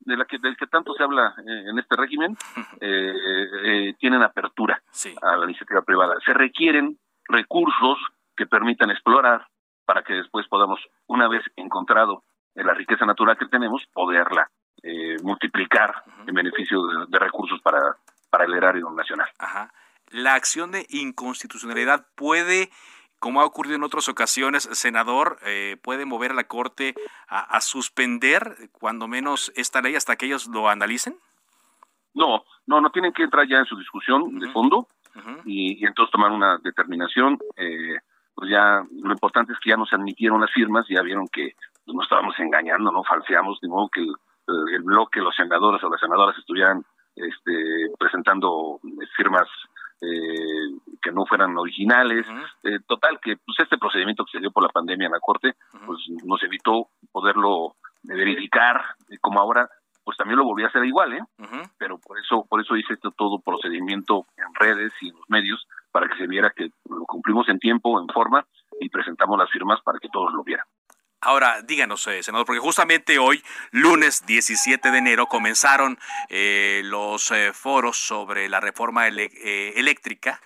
de 0.00 0.16
la 0.16 0.24
que, 0.24 0.38
del 0.38 0.56
que 0.56 0.66
tanto 0.66 0.94
se 0.94 1.02
habla 1.02 1.34
eh, 1.38 1.70
en 1.70 1.78
este 1.78 1.96
régimen, 1.96 2.36
eh, 2.80 3.94
tienen 3.98 4.22
apertura 4.22 4.82
a 5.22 5.36
la 5.36 5.44
iniciativa 5.44 5.82
privada. 5.82 6.14
Se 6.24 6.32
requieren 6.32 6.98
recursos 7.28 7.98
que 8.34 8.46
permitan 8.46 8.90
explorar 8.90 9.46
para 9.84 10.02
que 10.02 10.14
después 10.14 10.46
podamos, 10.48 10.80
una 11.06 11.28
vez 11.28 11.42
encontrado 11.56 12.24
la 12.64 12.74
riqueza 12.74 13.04
natural 13.04 13.36
que 13.36 13.46
tenemos, 13.46 13.84
poderla 13.92 14.50
eh, 14.82 15.16
multiplicar 15.22 15.94
en 16.26 16.34
beneficio 16.34 16.78
de, 17.08 17.18
recursos 17.18 17.60
para, 17.60 17.96
para 18.30 18.44
el 18.44 18.54
erario 18.54 18.90
nacional. 18.90 19.28
Ajá. 19.38 19.72
La 20.10 20.34
acción 20.34 20.70
de 20.70 20.86
inconstitucionalidad 20.90 22.06
puede, 22.14 22.70
como 23.18 23.40
ha 23.40 23.44
ocurrido 23.44 23.76
en 23.76 23.82
otras 23.82 24.08
ocasiones, 24.08 24.68
senador, 24.72 25.38
eh, 25.44 25.76
puede 25.82 26.04
mover 26.04 26.30
a 26.30 26.34
la 26.34 26.44
Corte 26.44 26.94
a, 27.26 27.60
suspender, 27.60 28.70
cuando 28.72 29.08
menos, 29.08 29.52
esta 29.56 29.82
ley 29.82 29.96
hasta 29.96 30.16
que 30.16 30.26
ellos 30.26 30.46
lo 30.46 30.68
analicen? 30.68 31.16
No, 32.14 32.44
no, 32.66 32.80
no 32.80 32.90
tienen 32.90 33.12
que 33.12 33.24
entrar 33.24 33.48
ya 33.48 33.58
en 33.58 33.66
su 33.66 33.76
discusión 33.76 34.38
de 34.38 34.48
fondo 34.52 34.88
y, 35.44 35.84
entonces 35.84 36.12
tomar 36.12 36.30
una 36.30 36.58
determinación. 36.58 37.38
Eh, 37.56 37.98
pues 38.34 38.50
ya 38.50 38.84
lo 39.02 39.12
importante 39.12 39.52
es 39.54 39.58
que 39.58 39.70
ya 39.70 39.76
nos 39.76 39.92
admitieron 39.92 40.40
las 40.40 40.52
firmas, 40.52 40.86
ya 40.88 41.02
vieron 41.02 41.26
que 41.28 41.56
no 41.86 42.02
estábamos 42.02 42.38
engañando, 42.38 42.90
no 42.90 43.04
falseamos, 43.04 43.60
de 43.60 43.68
modo 43.68 43.88
que 43.88 44.00
el, 44.02 44.82
bloque, 44.82 45.20
los 45.20 45.34
senadores 45.34 45.82
o 45.82 45.90
las 45.90 46.00
senadoras 46.00 46.36
estuvieran 46.38 46.84
este, 47.14 47.90
presentando 47.98 48.80
firmas 49.16 49.48
eh, 50.00 50.78
que 51.00 51.10
no 51.10 51.24
fueran 51.26 51.56
originales. 51.56 52.26
Eh, 52.62 52.78
total, 52.86 53.18
que 53.20 53.36
pues 53.36 53.58
este 53.60 53.78
procedimiento 53.78 54.24
que 54.24 54.32
se 54.32 54.40
dio 54.40 54.50
por 54.50 54.62
la 54.62 54.68
pandemia 54.68 55.06
en 55.06 55.12
la 55.12 55.20
Corte, 55.20 55.54
pues 55.86 56.00
nos 56.24 56.42
evitó 56.42 56.88
poderlo 57.12 57.76
verificar, 58.02 58.82
como 59.20 59.40
ahora, 59.40 59.68
pues 60.04 60.16
también 60.16 60.38
lo 60.38 60.44
volví 60.44 60.62
a 60.62 60.68
hacer 60.68 60.84
igual, 60.84 61.14
¿eh? 61.14 61.20
Pero 61.78 61.98
por 61.98 62.18
eso, 62.18 62.46
por 62.48 62.60
eso 62.60 62.76
hice 62.76 62.92
este 62.92 63.08
todo 63.16 63.40
procedimiento 63.40 64.26
en 64.36 64.54
redes 64.54 64.92
y 65.00 65.08
en 65.08 65.16
los 65.16 65.28
medios, 65.28 65.66
para 65.90 66.08
que 66.08 66.16
se 66.16 66.28
viera 66.28 66.52
que 66.54 66.68
lo 66.88 67.04
cumplimos 67.06 67.48
en 67.48 67.58
tiempo, 67.58 68.00
en 68.00 68.06
forma, 68.08 68.46
y 68.80 68.88
presentamos 68.88 69.38
las 69.38 69.50
firmas 69.50 69.80
para 69.82 69.98
que 69.98 70.08
todos 70.08 70.32
lo 70.32 70.44
vieran. 70.44 70.66
Ahora, 71.20 71.62
díganos, 71.62 72.06
eh, 72.06 72.22
senador, 72.22 72.46
porque 72.46 72.60
justamente 72.60 73.18
hoy, 73.18 73.42
lunes 73.70 74.26
17 74.26 74.90
de 74.90 74.98
enero, 74.98 75.26
comenzaron 75.26 75.98
eh, 76.28 76.82
los 76.84 77.30
eh, 77.30 77.52
foros 77.54 77.96
sobre 77.96 78.48
la 78.48 78.60
reforma 78.60 79.08
eléctrica 79.08 80.40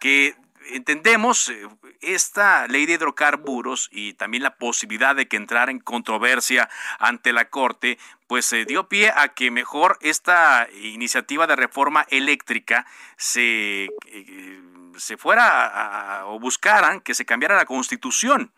que 0.00 0.36
entendemos 0.70 1.52
esta 2.00 2.68
ley 2.68 2.86
de 2.86 2.94
hidrocarburos 2.94 3.88
y 3.90 4.14
también 4.14 4.44
la 4.44 4.56
posibilidad 4.56 5.16
de 5.16 5.26
que 5.26 5.36
entrara 5.36 5.72
en 5.72 5.80
controversia 5.80 6.70
ante 7.00 7.32
la 7.32 7.50
Corte, 7.50 7.98
pues 8.28 8.46
se 8.46 8.64
dio 8.64 8.88
pie 8.88 9.12
a 9.14 9.28
que 9.28 9.50
mejor 9.50 9.98
esta 10.00 10.68
iniciativa 10.82 11.48
de 11.48 11.56
reforma 11.56 12.06
eléctrica 12.10 12.86
se, 13.16 13.88
se 14.96 15.16
fuera 15.16 16.22
o 16.26 16.38
buscaran 16.38 17.00
que 17.00 17.14
se 17.14 17.26
cambiara 17.26 17.56
la 17.56 17.66
constitución. 17.66 18.52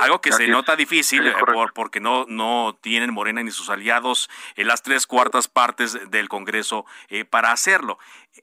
Algo 0.00 0.20
que 0.22 0.32
se 0.32 0.48
nota 0.48 0.76
difícil 0.76 1.26
eh, 1.26 1.34
por, 1.52 1.74
porque 1.74 2.00
no, 2.00 2.24
no 2.26 2.78
tienen 2.80 3.12
Morena 3.12 3.42
ni 3.42 3.50
sus 3.50 3.68
aliados 3.68 4.30
en 4.56 4.66
las 4.66 4.82
tres 4.82 5.06
cuartas 5.06 5.46
partes 5.46 6.10
del 6.10 6.28
Congreso 6.28 6.86
eh, 7.08 7.26
para 7.26 7.52
hacerlo. 7.52 7.98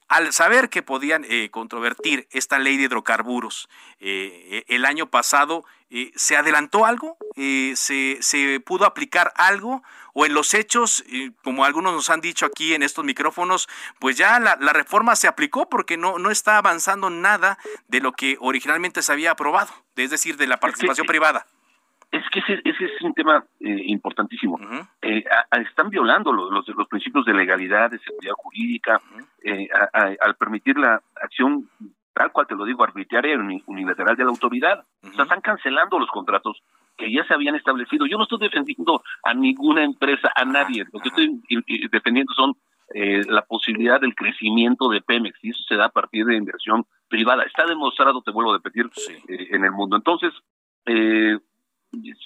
Al 0.07 0.33
saber 0.33 0.69
que 0.69 0.83
podían 0.83 1.25
eh, 1.27 1.49
controvertir 1.49 2.27
esta 2.31 2.59
ley 2.59 2.77
de 2.77 2.83
hidrocarburos 2.83 3.69
el 3.99 4.85
año 4.85 5.09
pasado, 5.09 5.65
¿se 6.15 6.37
adelantó 6.37 6.85
algo? 6.85 7.17
¿se, 7.35 8.17
¿Se 8.21 8.59
pudo 8.59 8.85
aplicar 8.85 9.33
algo? 9.35 9.81
¿O 10.13 10.25
en 10.25 10.33
los 10.33 10.53
hechos, 10.53 11.03
como 11.43 11.63
algunos 11.65 11.93
nos 11.93 12.09
han 12.09 12.21
dicho 12.21 12.45
aquí 12.45 12.73
en 12.73 12.83
estos 12.83 13.05
micrófonos, 13.05 13.67
pues 13.99 14.17
ya 14.17 14.39
la, 14.39 14.57
la 14.59 14.73
reforma 14.73 15.15
se 15.15 15.27
aplicó 15.27 15.69
porque 15.69 15.97
no, 15.97 16.19
no 16.19 16.31
está 16.31 16.57
avanzando 16.57 17.09
nada 17.09 17.57
de 17.87 18.01
lo 18.01 18.11
que 18.11 18.37
originalmente 18.39 19.01
se 19.01 19.11
había 19.11 19.31
aprobado, 19.31 19.71
es 19.95 20.11
decir, 20.11 20.37
de 20.37 20.47
la 20.47 20.59
participación 20.59 21.07
privada? 21.07 21.47
Es 22.11 22.23
que 22.31 22.39
ese, 22.39 22.61
es 22.63 23.01
un 23.01 23.13
tema 23.13 23.43
eh, 23.59 23.83
importantísimo. 23.87 24.59
Eh, 25.01 25.23
están 25.69 25.89
violando 25.89 26.31
los, 26.31 26.67
los, 26.67 26.87
principios 26.87 27.25
de 27.25 27.33
legalidad, 27.33 27.91
de 27.91 27.99
seguridad 27.99 28.33
jurídica, 28.37 29.01
eh, 29.43 29.67
al 29.93 30.35
permitir 30.35 30.77
la 30.77 31.01
acción 31.15 31.69
tal 32.17 32.31
cual 32.31 32.47
te 32.47 32.55
lo 32.55 32.65
digo, 32.65 32.83
arbitraria 32.83 33.35
y 33.35 33.63
unilateral 33.67 34.15
de 34.15 34.23
la 34.23 34.31
autoridad. 34.31 34.83
O 35.03 35.11
sea, 35.11 35.23
están 35.23 35.41
cancelando 35.41 35.99
los 35.99 36.09
contratos 36.09 36.63
que 36.97 37.11
ya 37.11 37.23
se 37.25 37.33
habían 37.33 37.55
establecido. 37.55 38.07
Yo 38.07 38.17
no 38.17 38.23
estoy 38.23 38.39
defendiendo 38.39 39.03
a 39.23 39.35
ninguna 39.35 39.83
empresa, 39.83 40.31
a 40.35 40.43
nadie. 40.43 40.85
Lo 40.91 40.99
que 40.99 41.09
estoy 41.09 41.39
defendiendo 41.91 42.33
son 42.33 42.55
eh, 42.93 43.21
la 43.27 43.43
posibilidad 43.43 44.01
del 44.01 44.15
crecimiento 44.15 44.89
de 44.89 45.01
Pemex 45.01 45.37
y 45.43 45.51
eso 45.51 45.61
se 45.67 45.75
da 45.75 45.85
a 45.85 45.89
partir 45.89 46.25
de 46.25 46.37
inversión 46.37 46.85
privada. 47.07 47.43
Está 47.43 47.65
demostrado, 47.65 48.21
te 48.21 48.31
vuelvo 48.31 48.53
a 48.53 48.57
repetir, 48.57 48.89
eh, 49.27 49.49
en 49.51 49.63
el 49.63 49.71
mundo. 49.71 49.95
Entonces, 49.95 50.33
eh, 50.85 51.37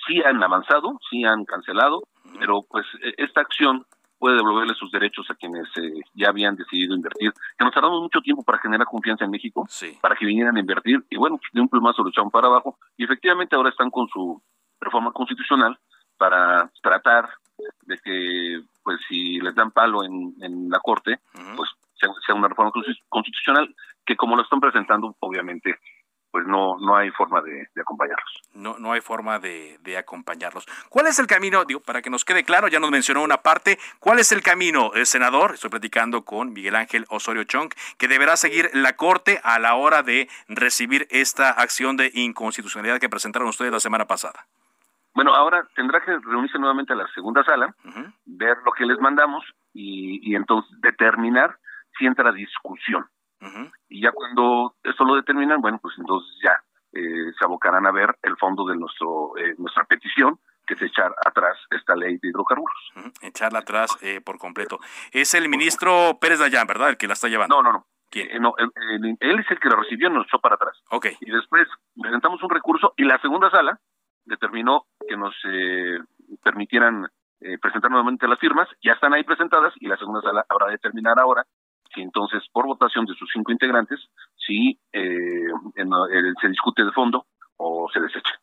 sí 0.08 0.22
han 0.24 0.42
avanzado, 0.44 1.00
sí 1.10 1.24
han 1.24 1.46
cancelado, 1.46 2.04
pero 2.40 2.64
pues 2.70 2.86
e, 3.04 3.14
esta 3.18 3.42
acción 3.42 3.86
puede 4.18 4.36
devolverle 4.36 4.76
sus 4.76 4.92
derechos 4.92 5.26
a 5.32 5.36
quienes 5.36 5.66
eh, 5.78 6.00
ya 6.14 6.30
habían 6.30 6.56
decidido 6.56 6.96
invertir, 6.96 7.34
que 7.58 7.66
nos 7.66 7.74
tardamos 7.74 8.02
mucho 8.02 8.22
tiempo 8.22 8.44
para 8.44 8.60
generar 8.60 8.86
confianza 8.86 9.26
en 9.26 9.32
México, 9.32 9.68
para 10.00 10.16
que 10.16 10.26
vinieran 10.26 10.58
a 10.58 10.60
invertir, 10.60 11.04
y 11.10 11.18
bueno, 11.18 11.40
de 11.52 11.62
un 11.62 11.70
plumazo 11.70 12.04
lo 12.04 12.10
echaron 12.10 12.30
para 12.30 12.48
abajo, 12.48 12.78
y 12.98 13.04
efectivamente 13.04 13.56
ahora 13.56 13.70
están 13.70 13.90
con 13.90 14.08
su 14.10 14.42
reforma 14.80 15.12
constitucional 15.12 15.78
para 16.18 16.70
tratar 16.84 17.30
de 17.82 17.98
que, 17.98 18.62
pues 18.84 19.00
si 19.08 19.40
les 19.40 19.56
dan 19.56 19.72
palo 19.72 20.04
en, 20.04 20.36
en 20.42 20.70
la 20.70 20.80
Corte, 20.80 21.20
pues 21.56 21.70
sea, 22.26 22.36
una 22.36 22.48
reforma 22.48 22.72
constitucional 23.10 23.74
que 24.06 24.16
como 24.16 24.36
lo 24.36 24.44
están 24.44 24.60
presentando, 24.60 25.16
obviamente 25.20 25.76
pues 26.32 26.46
no, 26.48 26.78
no 26.80 26.96
hay 26.96 27.12
forma 27.12 27.42
de, 27.42 27.68
acompañarlos. 27.80 28.42
No, 28.54 28.78
no 28.80 28.94
hay 28.94 29.02
forma 29.02 29.40
de, 29.40 29.78
acompañarlos. 29.98 30.66
¿Cuál 30.90 31.08
es 31.08 31.20
el 31.20 31.28
camino? 31.28 31.66
Digo, 31.66 31.82
para 31.82 32.02
que 32.02 32.10
nos 32.10 32.24
quede 32.24 32.44
claro, 32.44 32.68
ya 32.68 32.80
nos 32.80 32.92
mencionó 32.92 33.22
una 33.22 33.38
parte. 33.38 33.78
¿Cuál 34.00 34.20
es 34.20 34.32
el 34.32 34.42
camino, 34.42 34.94
el 34.94 35.06
senador? 35.06 35.54
Estoy 35.54 35.70
platicando 35.70 36.24
con 36.24 36.54
Miguel 36.54 36.76
Ángel 36.76 37.06
Osorio 37.10 37.44
Chong, 37.44 37.72
que 37.98 38.08
deberá 38.08 38.38
seguir 38.38 38.70
la 38.74 38.94
Corte 38.94 39.40
a 39.44 39.60
la 39.60 39.76
hora 39.76 40.04
de 40.04 40.30
recibir 40.48 41.08
esta 41.10 41.50
acción 41.52 41.98
de 41.98 42.12
inconstitucionalidad 42.14 43.00
que 43.00 43.10
presentaron 43.10 43.50
ustedes 43.50 43.72
la 43.72 43.80
semana 43.80 44.06
pasada. 44.06 44.46
Bueno, 45.14 45.34
ahora 45.36 45.68
tendrá 45.76 46.00
que 46.00 46.18
reunirse 46.20 46.58
nuevamente 46.58 46.94
a 46.94 46.96
la 46.96 47.08
segunda 47.14 47.44
sala, 47.44 47.76
ver 48.26 48.58
lo 48.64 48.72
que 48.72 48.86
les 48.86 48.98
mandamos 49.00 49.44
y, 49.74 50.32
y 50.32 50.36
entonces 50.36 50.72
determinar 50.80 51.58
si 51.98 52.06
entra 52.06 52.32
discusión. 52.32 53.06
Y 53.92 54.02
ya 54.02 54.12
cuando 54.14 54.76
eso 54.84 55.04
lo 55.04 55.16
determinan, 55.16 55.60
bueno, 55.60 55.78
pues 55.82 55.94
entonces 55.98 56.34
ya 56.42 56.54
eh, 56.94 57.34
se 57.38 57.44
abocarán 57.46 57.86
a 57.86 57.92
ver 57.92 58.18
el 58.24 58.38
fondo 58.38 58.66
de 58.66 58.78
nuestro 58.78 59.38
eh, 59.38 59.54
nuestra 59.58 59.84
petición, 59.84 60.40
que 60.66 60.76
es 60.76 60.82
echar 60.82 61.14
atrás 61.26 61.58
esta 61.72 61.94
ley 61.98 62.18
de 62.18 62.30
hidrocarburos. 62.30 62.78
Echarla 63.22 63.60
atrás 63.60 63.98
eh, 64.02 64.22
por 64.22 64.38
completo. 64.38 64.80
Es 65.12 65.34
el 65.34 65.50
ministro 65.50 66.18
Pérez 66.22 66.40
Dayán, 66.40 66.68
¿verdad? 66.68 66.90
El 66.90 66.98
que 66.98 67.08
la 67.08 67.14
está 67.14 67.28
llevando. 67.28 67.62
No, 67.62 67.64
no, 67.64 67.72
no. 67.74 67.86
no 68.40 68.56
él, 68.58 69.40
es 69.40 69.52
el 69.52 69.60
que 69.60 69.70
la 69.70 69.76
recibió 69.76 70.08
y 70.08 70.14
nos 70.14 70.26
echó 70.26 70.40
para 70.40 70.56
atrás. 70.56 70.82
Ok. 70.90 71.08
Y 71.20 71.30
después 71.30 71.68
presentamos 72.02 72.42
un 72.44 72.50
recurso 72.50 72.94
y 72.96 73.04
la 73.04 73.20
segunda 73.20 73.52
sala 73.52 73.78
determinó 74.24 74.86
que 75.06 75.18
nos 75.18 75.36
permitieran 76.42 77.08
presentar 77.62 77.92
nuevamente 77.92 78.26
las 78.26 78.40
firmas. 78.40 78.70
Ya 78.82 78.94
están 78.94 79.14
ahí 79.14 79.26
presentadas 79.26 79.74
y 79.82 79.88
la 79.88 79.98
segunda 79.98 80.22
sala 80.22 80.46
habrá 80.48 80.68
de 80.68 80.74
determinar 80.74 81.20
ahora 81.20 81.46
y 81.96 82.02
entonces 82.02 82.44
por 82.52 82.66
votación 82.66 83.06
de 83.06 83.14
sus 83.16 83.30
cinco 83.32 83.52
integrantes 83.52 84.00
si 84.36 84.80
eh, 84.94 85.48
se 86.42 86.48
discute 86.50 86.84
de 86.84 86.92
fondo 86.92 87.26
o 87.58 87.90
se 87.94 88.00
desecha. 88.00 88.34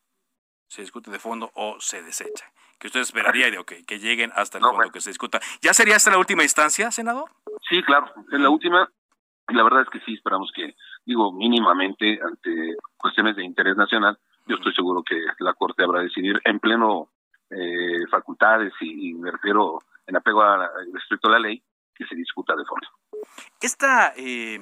Se 0.67 0.81
discute 0.81 1.11
de 1.11 1.19
fondo 1.19 1.51
o 1.55 1.77
se 1.79 2.01
desecha. 2.03 2.45
Que 2.79 2.87
usted 2.87 3.01
esperaría 3.01 3.51
que, 3.65 3.83
que 3.85 3.99
lleguen 3.99 4.31
hasta 4.35 4.59
el 4.59 4.63
fondo, 4.63 4.91
que 4.91 5.01
se 5.01 5.09
discuta. 5.09 5.39
¿Ya 5.61 5.73
sería 5.73 5.95
hasta 5.95 6.11
la 6.11 6.17
última 6.17 6.43
instancia, 6.43 6.91
senador? 6.91 7.29
Sí, 7.67 7.83
claro, 7.83 8.07
es 8.31 8.39
la 8.39 8.49
última. 8.49 8.89
Y 9.49 9.53
la 9.53 9.63
verdad 9.63 9.81
es 9.81 9.89
que 9.89 9.99
sí, 10.01 10.13
esperamos 10.13 10.51
que, 10.55 10.75
digo, 11.05 11.31
mínimamente 11.33 12.19
ante 12.21 12.77
cuestiones 12.97 13.35
de 13.35 13.43
interés 13.43 13.75
nacional, 13.75 14.17
yo 14.45 14.55
estoy 14.55 14.73
seguro 14.73 15.03
que 15.03 15.19
la 15.39 15.53
Corte 15.53 15.83
habrá 15.83 15.99
de 15.99 16.05
decidir 16.05 16.39
en 16.45 16.59
pleno 16.59 17.09
eh, 17.49 18.05
facultades 18.11 18.73
y, 18.79 19.13
me 19.15 19.31
refiero 19.31 19.79
en 20.05 20.15
apego 20.15 20.43
al 20.43 20.69
respecto 20.93 21.27
a 21.27 21.31
la 21.31 21.39
ley, 21.39 21.61
que 21.99 22.07
se 22.07 22.15
discuta 22.15 22.55
de 22.55 22.63
fondo. 22.65 22.87
Esta 23.61 24.13
eh, 24.15 24.59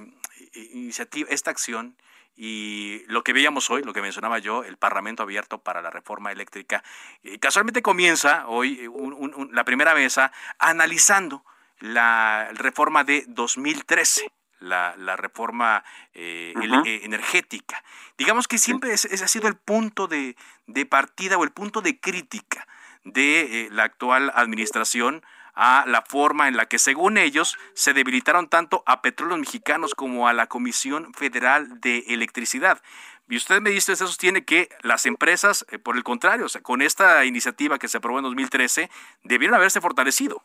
iniciativa, 0.74 1.30
esta 1.30 1.52
acción 1.52 1.96
y 2.36 3.04
lo 3.08 3.24
que 3.24 3.34
veíamos 3.34 3.70
hoy, 3.70 3.84
lo 3.84 3.94
que 3.94 4.02
mencionaba 4.02 4.40
yo, 4.40 4.64
el 4.64 4.78
Parlamento 4.78 5.24
abierto 5.24 5.60
para 5.60 5.82
la 5.82 5.90
reforma 5.90 6.32
eléctrica, 6.32 6.84
eh, 7.24 7.40
casualmente 7.40 7.82
comienza 7.82 8.48
hoy 8.48 8.80
eh, 8.82 9.48
la 9.52 9.64
primera 9.64 9.94
mesa 9.94 10.32
analizando 10.60 11.46
la 11.80 12.50
reforma 12.54 13.04
de 13.04 13.24
2013. 13.28 14.32
La, 14.60 14.96
reforma 15.16 15.84
energética. 16.16 17.84
Digamos 18.18 18.48
que 18.48 18.58
siempre 18.58 18.92
ese, 18.92 19.24
ha 19.24 19.28
sido 19.28 19.48
el 19.48 19.56
punto 19.56 20.08
de, 20.08 20.36
de, 20.66 20.86
partida 20.88 21.38
o 21.38 21.44
el 21.44 21.52
punto 21.52 21.82
de 21.82 22.00
crítica 22.00 22.68
de 23.04 23.70
la 23.72 23.84
actual 23.84 24.32
administración 24.34 25.22
a 25.58 25.86
la 25.88 26.04
forma 26.04 26.48
en 26.48 26.56
la 26.56 26.68
que, 26.68 26.78
según 26.78 27.18
ellos, 27.18 27.58
se 27.74 27.94
debilitaron 27.94 28.48
tanto 28.48 28.84
a 28.86 29.02
Petróleos 29.02 29.40
Mexicanos 29.40 29.96
como 29.96 30.28
a 30.28 30.34
la 30.34 30.46
Comisión 30.46 31.14
Federal 31.16 31.82
de 31.82 32.04
Electricidad. 32.10 32.80
Y 33.28 33.38
usted 33.38 33.60
me 33.60 33.72
dice, 33.72 33.94
usted 33.94 34.06
sostiene 34.06 34.46
que 34.46 34.70
las 34.84 35.08
empresas, 35.08 35.66
eh, 35.72 35.80
por 35.80 35.98
el 35.98 36.04
contrario, 36.04 36.46
o 36.46 36.50
sea, 36.50 36.62
con 36.62 36.84
esta 36.84 37.26
iniciativa 37.26 37.80
que 37.80 37.88
se 37.88 37.98
aprobó 37.98 38.20
en 38.20 38.26
2013, 38.26 38.90
debieron 39.24 39.56
haberse 39.56 39.82
fortalecido. 39.82 40.44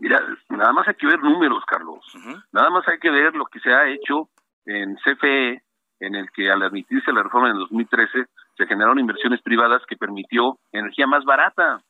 Mira, 0.00 0.20
nada 0.48 0.72
más 0.72 0.88
hay 0.88 0.94
que 0.94 1.06
ver 1.06 1.22
números, 1.22 1.64
Carlos. 1.64 2.04
Nada 2.50 2.70
más 2.70 2.86
hay 2.88 2.98
que 2.98 3.10
ver 3.10 3.36
lo 3.36 3.46
que 3.46 3.60
se 3.60 3.72
ha 3.72 3.86
hecho 3.86 4.28
en 4.66 4.96
CFE, 4.96 5.62
en 6.00 6.14
el 6.16 6.28
que 6.32 6.50
al 6.50 6.62
admitirse 6.62 7.12
la 7.12 7.22
reforma 7.22 7.50
en 7.50 7.58
2013 7.58 8.26
se 8.56 8.66
generaron 8.66 8.98
inversiones 8.98 9.40
privadas 9.42 9.80
que 9.88 9.96
permitió 9.96 10.58
energía 10.72 11.06
más 11.06 11.24
barata. 11.24 11.80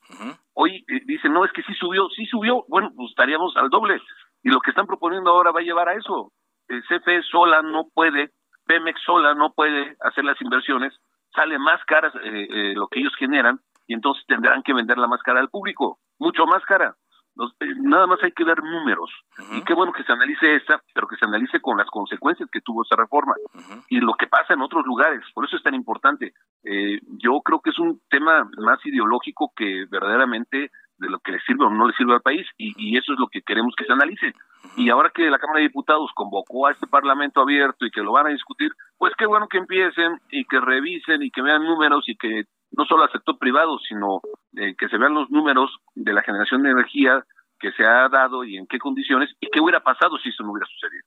Hoy 0.55 0.85
eh, 0.89 1.01
dicen, 1.07 1.33
no, 1.33 1.45
es 1.45 1.53
que 1.53 1.63
sí 1.63 1.75
subió, 1.75 2.09
sí 2.11 2.27
subió, 2.27 2.65
bueno, 2.69 2.91
pues 2.95 3.11
estaríamos 3.11 3.57
al 3.57 3.71
doble. 3.71 4.01
Y 4.43 4.51
lo 4.51 4.61
que 4.61 4.71
están 4.71 4.87
proponiendo 4.87 5.31
ahora 5.31 5.53
va 5.53 5.61
a 5.61 5.65
llevar 5.65 5.89
a 5.89 5.95
eso. 5.95 6.33
El 6.69 6.83
CFE 6.83 7.23
sola 7.31 7.63
no 7.63 7.85
puede, 7.95 8.31
Pemex 8.67 9.01
sola 9.05 9.35
no 9.35 9.53
puede 9.53 9.97
hacer 10.01 10.25
las 10.25 10.41
inversiones, 10.41 10.93
sale 11.35 11.59
más 11.59 11.83
caras 11.85 12.15
eh, 12.17 12.49
eh, 12.51 12.75
lo 12.75 12.89
que 12.89 13.01
ellos 13.01 13.15
generan 13.19 13.61
y 13.87 13.95
entonces 13.95 14.25
tendrán 14.27 14.63
que 14.63 14.75
venderla 14.75 15.07
más 15.07 15.23
cara 15.23 15.41
al 15.41 15.49
público, 15.49 15.99
mucho 16.19 16.47
más 16.47 16.65
cara. 16.65 16.95
Eh, 17.61 17.75
nada 17.81 18.07
más 18.07 18.23
hay 18.23 18.33
que 18.33 18.45
ver 18.45 18.63
números. 18.63 19.11
Y 19.53 19.63
qué 19.63 19.75
bueno 19.75 19.93
que 19.93 20.05
se 20.05 20.13
analice 20.13 20.57
esta, 20.57 20.83
pero 20.95 21.07
que 21.09 21.17
se 21.17 21.27
analice 21.27 21.61
con 21.61 21.79
las 21.79 21.89
consecuencias 21.89 22.49
que 22.51 22.61
tuvo 22.61 22.83
esa 22.83 22.97
reforma 22.97 23.35
y 23.89 24.01
lo 24.01 24.15
que 24.15 24.27
pasa 24.27 24.55
en 24.55 24.63
otros 24.63 24.85
lugares. 24.87 25.23
Por 25.35 25.45
eso 25.45 25.57
es 25.57 25.63
tan 25.63 25.75
importante. 25.75 26.35
Eh, 26.65 27.01
yo 27.19 27.41
creo 27.41 27.61
que 27.61 27.71
es 27.71 27.79
un 27.79 28.01
tema 28.11 28.49
más 28.59 28.85
ideológico 28.85 29.53
que 29.57 29.87
verdaderamente 29.91 30.71
de 30.99 31.09
lo 31.09 31.19
que 31.19 31.33
le 31.33 31.41
sirve 31.41 31.65
o 31.65 31.71
no 31.71 31.89
le 31.89 31.95
sirve 31.95 32.15
al 32.15 32.21
país 32.21 32.47
y, 32.57 32.97
eso 32.97 33.13
es 33.13 33.19
lo 33.19 33.27
que 33.27 33.43
queremos 33.43 33.75
que 33.77 33.85
se 33.85 33.93
analice. 33.93 34.33
Y 34.77 34.91
ahora 34.91 35.11
que 35.13 35.29
la 35.29 35.39
Cámara 35.39 35.59
de 35.59 35.67
Diputados 35.67 36.11
convocó 36.15 36.67
a 36.67 36.73
este 36.73 36.87
Parlamento 36.87 37.41
abierto 37.41 37.85
y 37.85 37.91
que 37.91 38.03
lo 38.03 38.13
van 38.13 38.27
a 38.27 38.31
discutir, 38.31 38.71
pues 38.99 39.13
qué 39.19 39.27
bueno 39.27 39.49
que 39.49 39.59
empiecen 39.59 40.21
y 40.31 40.45
que 40.45 40.61
revisen 40.61 41.23
y 41.23 41.31
que 41.31 41.43
vean 41.43 41.65
números 41.65 42.09
y 42.09 42.17
que 42.17 42.45
no 42.77 42.85
solo 42.85 43.05
al 43.05 43.13
sector 43.13 43.39
privado, 43.39 43.79
sino 43.79 44.21
eh, 44.57 44.75
que 44.77 44.89
se 44.89 44.99
vean 44.99 45.15
los 45.15 45.31
números 45.31 45.71
de 45.95 46.13
la 46.13 46.23
generación 46.23 46.63
de 46.63 46.71
energía 46.71 47.25
que 47.59 47.73
se 47.73 47.85
ha 47.85 48.09
dado 48.09 48.45
y 48.45 48.57
en 48.57 48.67
qué 48.67 48.79
condiciones 48.79 49.31
y 49.41 49.49
qué 49.51 49.61
hubiera 49.61 49.81
pasado 49.81 50.19
si 50.19 50.31
eso 50.31 50.43
no 50.43 50.53
hubiera 50.53 50.67
sucedido. 50.67 51.05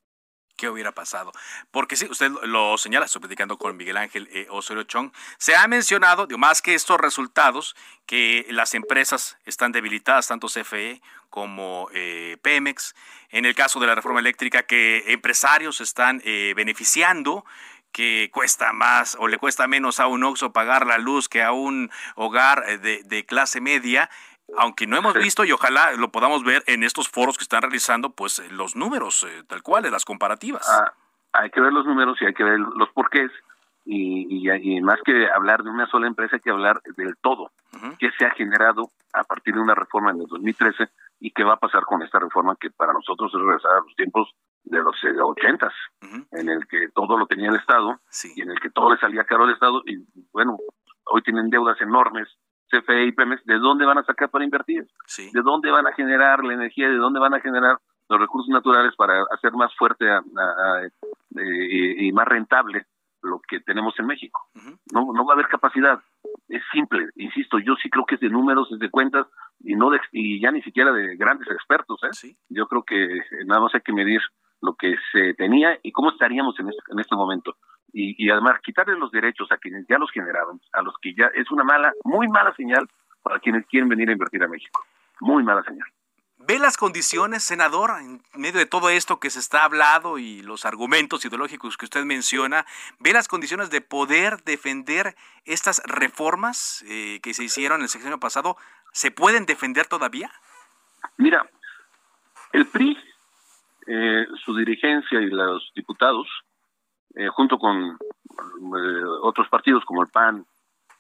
¿Qué 0.58 0.70
hubiera 0.70 0.94
pasado? 0.94 1.34
Porque 1.70 1.98
sí, 1.98 2.08
usted 2.10 2.32
lo 2.44 2.78
señala, 2.78 3.08
estoy 3.08 3.20
platicando 3.20 3.58
con 3.58 3.76
Miguel 3.76 3.98
Ángel 3.98 4.30
eh, 4.32 4.48
Osorio 4.50 4.84
Chong, 4.84 5.12
se 5.38 5.54
ha 5.54 5.68
mencionado, 5.68 6.28
digo, 6.28 6.38
más 6.38 6.62
que 6.62 6.76
estos 6.76 6.98
resultados, 6.98 7.76
que 8.06 8.46
las 8.52 8.74
empresas 8.74 9.38
están 9.44 9.74
debilitadas, 9.74 10.30
tanto 10.30 10.48
CFE 10.48 11.02
como 11.30 11.90
eh, 11.94 12.38
Pemex. 12.42 12.96
En 13.32 13.46
el 13.46 13.54
caso 13.54 13.82
de 13.82 13.88
la 13.88 13.96
reforma 13.96 14.22
eléctrica, 14.22 14.64
que 14.64 15.12
empresarios 15.12 15.82
están 15.82 16.22
eh, 16.24 16.54
beneficiando 16.56 17.44
que 17.96 18.30
cuesta 18.30 18.74
más 18.74 19.16
o 19.22 19.30
le 19.30 19.38
cuesta 19.38 19.68
menos 19.68 20.02
a 20.02 20.08
un 20.08 20.26
OXO 20.26 20.52
pagar 20.52 20.86
la 20.86 20.98
luz 20.98 21.30
que 21.30 21.42
a 21.42 21.54
un 21.54 21.90
hogar 22.18 22.64
eh, 22.68 22.78
de, 22.78 23.26
clase 23.26 23.62
media, 23.62 24.10
aunque 24.58 24.86
no 24.86 24.98
hemos 24.98 25.14
visto 25.14 25.46
y 25.46 25.54
ojalá 25.54 25.94
lo 25.94 26.12
podamos 26.12 26.44
ver 26.44 26.62
en 26.68 26.84
estos 26.84 27.08
foros 27.08 27.38
que 27.38 27.46
están 27.46 27.62
realizando, 27.62 28.10
pues 28.10 28.40
eh, 28.40 28.50
los 28.52 28.76
números 28.76 29.24
eh, 29.24 29.44
tal 29.48 29.64
cual, 29.64 29.82
de 29.82 29.92
las 29.92 30.04
comparativas. 30.04 30.70
Ah, 30.70 30.92
hay 31.32 31.50
que 31.52 31.62
ver 31.62 31.72
los 31.72 31.86
números 31.86 32.22
y 32.22 32.26
hay 32.26 32.34
que 32.34 32.44
ver 32.44 32.60
los 32.60 32.90
porqués. 32.90 33.32
Y, 33.86 34.50
y, 34.50 34.82
más 34.82 35.00
que 35.06 35.30
hablar 35.30 35.64
de 35.64 35.70
una 35.70 35.88
sola 35.88 36.08
empresa, 36.08 36.36
hay 36.36 36.42
que 36.42 36.50
hablar 36.50 36.82
del 36.98 37.16
todo 37.22 37.52
que 38.00 38.10
se 38.18 38.26
ha 38.26 38.32
generado 38.32 38.90
a 39.14 39.24
partir 39.24 39.54
de 39.54 39.62
una 39.62 39.76
reforma 39.76 40.12
en 40.12 40.22
el 40.22 40.28
2013 40.28 40.90
y 41.20 41.32
qué 41.32 41.44
va 41.44 41.54
a 41.54 41.60
pasar 41.60 41.84
con 41.86 42.02
esta 42.02 42.20
reforma 42.20 42.58
que 42.60 42.72
para 42.72 42.94
nosotros 42.94 43.32
es 43.34 43.40
regresar 43.40 43.72
a 43.72 43.82
los 43.82 43.96
tiempos 43.96 44.34
de 44.66 44.82
los 44.82 44.96
eh, 45.04 45.22
ochentas, 45.22 45.74
en 46.32 46.50
el 46.50 46.68
que 46.68 46.90
todo 46.94 47.18
lo 47.18 47.28
tenía 47.28 47.50
el 47.50 47.56
Estado 47.56 48.00
y 48.36 48.42
en 48.42 48.52
el 48.52 48.60
que 48.60 48.70
todo 48.70 48.92
le 48.92 49.00
salía 49.00 49.24
caro 49.24 49.44
al 49.44 49.54
Estado 49.54 49.82
y 49.86 50.04
bueno, 50.32 50.58
hoy 51.06 51.22
tienen 51.22 51.50
deudas 51.50 51.80
enormes, 51.82 52.28
CFE 52.70 53.06
y 53.06 53.12
Pemex, 53.12 53.46
¿de 53.46 53.60
dónde 53.60 53.86
van 53.86 54.00
a 54.00 54.04
sacar 54.04 54.30
para 54.30 54.44
invertir? 54.44 54.88
¿De 55.34 55.42
dónde 55.42 55.72
van 55.72 55.88
a 55.88 55.94
generar 55.94 56.44
la 56.44 56.54
energía? 56.54 56.90
¿De 56.90 56.98
dónde 56.98 57.20
van 57.20 57.36
a 57.36 57.40
generar 57.40 57.78
los 58.10 58.20
recursos 58.20 58.50
naturales 58.50 58.96
para 58.96 59.24
hacer 59.32 59.54
más 59.54 59.74
fuerte 59.76 60.10
a, 60.10 60.22
eh, 60.84 61.96
y 61.98 62.12
más 62.12 62.28
rentable 62.28 62.86
lo 63.26 63.42
que 63.48 63.60
tenemos 63.60 63.94
en 64.00 64.06
México. 64.06 64.40
no, 64.94 65.12
no 65.12 65.26
va 65.26 65.34
a 65.34 65.36
haber 65.36 65.48
capacidad. 65.48 66.00
Es 66.48 66.62
simple, 66.72 67.10
insisto, 67.16 67.58
yo 67.60 67.74
sí 67.82 67.90
creo 67.90 68.06
que 68.06 68.16
es 68.16 68.22
de 68.22 68.30
números, 68.30 68.72
es 68.72 68.80
de 68.80 68.90
cuentas 68.90 69.26
y 69.60 69.76
no 69.76 69.90
de, 69.90 70.00
y 70.12 70.40
ya 70.40 70.52
ni 70.52 70.62
siquiera 70.62 70.92
de 70.92 71.16
grandes 71.16 71.48
expertos. 71.50 72.00
¿eh? 72.04 72.36
Yo 72.50 72.68
creo 72.68 72.84
que 72.84 73.22
nada 73.46 73.62
más 73.62 73.74
hay 73.74 73.82
que 73.82 73.94
medir 73.94 74.22
lo 74.66 74.76
que 74.76 74.96
se 75.12 75.34
tenía 75.36 75.80
y 75.84 75.92
cómo 75.92 76.12
estaríamos 76.12 76.60
en 76.60 76.70
este, 76.70 76.82
en 76.92 77.00
este 77.00 77.16
momento. 77.16 77.56
Y, 77.94 78.16
y 78.24 78.30
además 78.30 78.60
quitarle 78.62 78.98
los 78.98 79.12
derechos 79.12 79.52
a 79.52 79.58
quienes 79.58 79.86
ya 79.88 79.98
los 79.98 80.12
generaron, 80.12 80.60
a 80.74 80.82
los 80.82 80.96
que 81.02 81.14
ya 81.14 81.28
es 81.34 81.50
una 81.52 81.64
mala, 81.64 81.94
muy 82.04 82.28
mala 82.28 82.54
señal 82.56 82.90
para 83.24 83.40
quienes 83.40 83.66
quieren 83.68 83.88
venir 83.90 84.10
a 84.10 84.14
invertir 84.14 84.44
a 84.44 84.48
México. 84.48 84.84
Muy 85.22 85.44
mala 85.44 85.64
señal. 85.64 85.88
¿Ve 86.48 86.60
las 86.60 86.78
condiciones, 86.78 87.44
senador, 87.44 87.92
en 88.00 88.22
medio 88.36 88.60
de 88.60 88.68
todo 88.68 88.90
esto 88.90 89.20
que 89.20 89.32
se 89.32 89.40
está 89.40 89.64
hablando 89.64 90.20
y 90.20 90.44
los 90.44 90.66
argumentos 90.66 91.26
ideológicos 91.26 91.76
que 91.76 91.86
usted 91.86 92.04
menciona, 92.04 92.66
ve 93.00 93.14
las 93.14 93.28
condiciones 93.28 93.72
de 93.72 93.82
poder 93.82 94.44
defender 94.44 95.16
estas 95.46 95.82
reformas 95.86 96.84
eh, 96.88 97.20
que 97.24 97.34
se 97.34 97.44
hicieron 97.44 97.82
el 97.82 97.90
sexenio 97.90 98.20
pasado? 98.20 98.58
¿Se 98.92 99.10
pueden 99.10 99.46
defender 99.46 99.88
todavía? 99.88 100.30
Mira, 101.18 101.50
el 102.52 102.68
PRI, 102.68 102.96
eh, 103.88 104.26
su 104.44 104.56
dirigencia 104.56 105.22
y 105.22 105.28
los 105.28 105.72
diputados, 105.76 106.28
eh, 107.16 107.28
junto 107.28 107.58
con 107.58 107.98
otros 109.22 109.48
partidos 109.50 109.86
como 109.86 110.02
el 110.02 110.10
PAN 110.10 110.46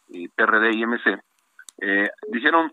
y 0.07 0.27
PRD 0.29 0.75
y 0.75 0.85
MC, 0.85 1.19
dijeron 2.31 2.71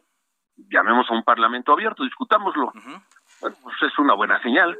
llamemos 0.70 1.10
a 1.10 1.14
un 1.14 1.22
parlamento 1.22 1.72
abierto, 1.72 2.04
discutámoslo. 2.04 2.72
Bueno, 3.40 3.56
pues 3.62 3.76
es 3.82 3.98
una 3.98 4.14
buena 4.14 4.40
señal. 4.42 4.78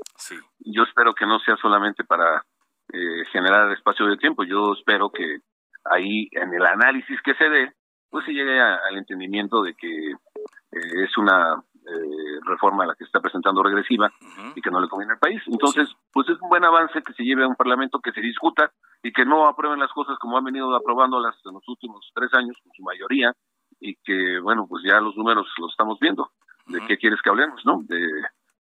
Yo 0.60 0.82
espero 0.84 1.14
que 1.14 1.26
no 1.26 1.38
sea 1.40 1.56
solamente 1.56 2.04
para 2.04 2.44
eh, 2.92 3.24
generar 3.32 3.70
espacio 3.72 4.06
de 4.06 4.16
tiempo, 4.16 4.44
yo 4.44 4.74
espero 4.74 5.10
que 5.10 5.38
ahí 5.84 6.28
en 6.32 6.52
el 6.54 6.64
análisis 6.64 7.20
que 7.22 7.34
se 7.34 7.48
dé, 7.48 7.72
pues 8.10 8.24
se 8.24 8.32
llegue 8.32 8.60
al 8.60 8.96
entendimiento 8.96 9.62
de 9.62 9.74
que 9.74 10.10
eh, 10.10 11.04
es 11.04 11.16
una 11.16 11.62
eh, 11.86 12.38
reforma 12.44 12.86
la 12.86 12.94
que 12.94 13.04
se 13.04 13.08
está 13.08 13.20
presentando 13.20 13.62
regresiva 13.62 14.12
y 14.54 14.60
que 14.60 14.70
no 14.70 14.80
le 14.80 14.88
conviene 14.88 15.14
al 15.14 15.18
país. 15.18 15.42
Entonces, 15.46 15.88
pues 16.12 16.28
es 16.28 16.40
un 16.40 16.48
buen 16.48 16.64
avance 16.64 17.02
que 17.02 17.12
se 17.12 17.24
lleve 17.24 17.44
a 17.44 17.48
un 17.48 17.56
parlamento 17.56 18.00
que 18.00 18.12
se 18.12 18.20
discuta 18.20 18.72
y 19.02 19.12
que 19.12 19.24
no 19.24 19.46
aprueben 19.46 19.80
las 19.80 19.92
cosas 19.92 20.18
como 20.18 20.38
han 20.38 20.44
venido 20.44 20.74
aprobándolas 20.76 21.34
en 21.44 21.54
los 21.54 21.66
últimos 21.68 22.10
tres 22.14 22.32
años, 22.34 22.56
con 22.62 22.72
su 22.72 22.82
mayoría, 22.82 23.32
y 23.80 23.96
que, 23.96 24.38
bueno, 24.40 24.66
pues 24.68 24.84
ya 24.84 25.00
los 25.00 25.16
números 25.16 25.46
los 25.58 25.70
estamos 25.70 25.98
viendo. 25.98 26.30
¿De 26.66 26.80
qué 26.86 26.96
quieres 26.96 27.20
que 27.20 27.30
hablemos, 27.30 27.60
no? 27.66 27.80
De, 27.82 28.06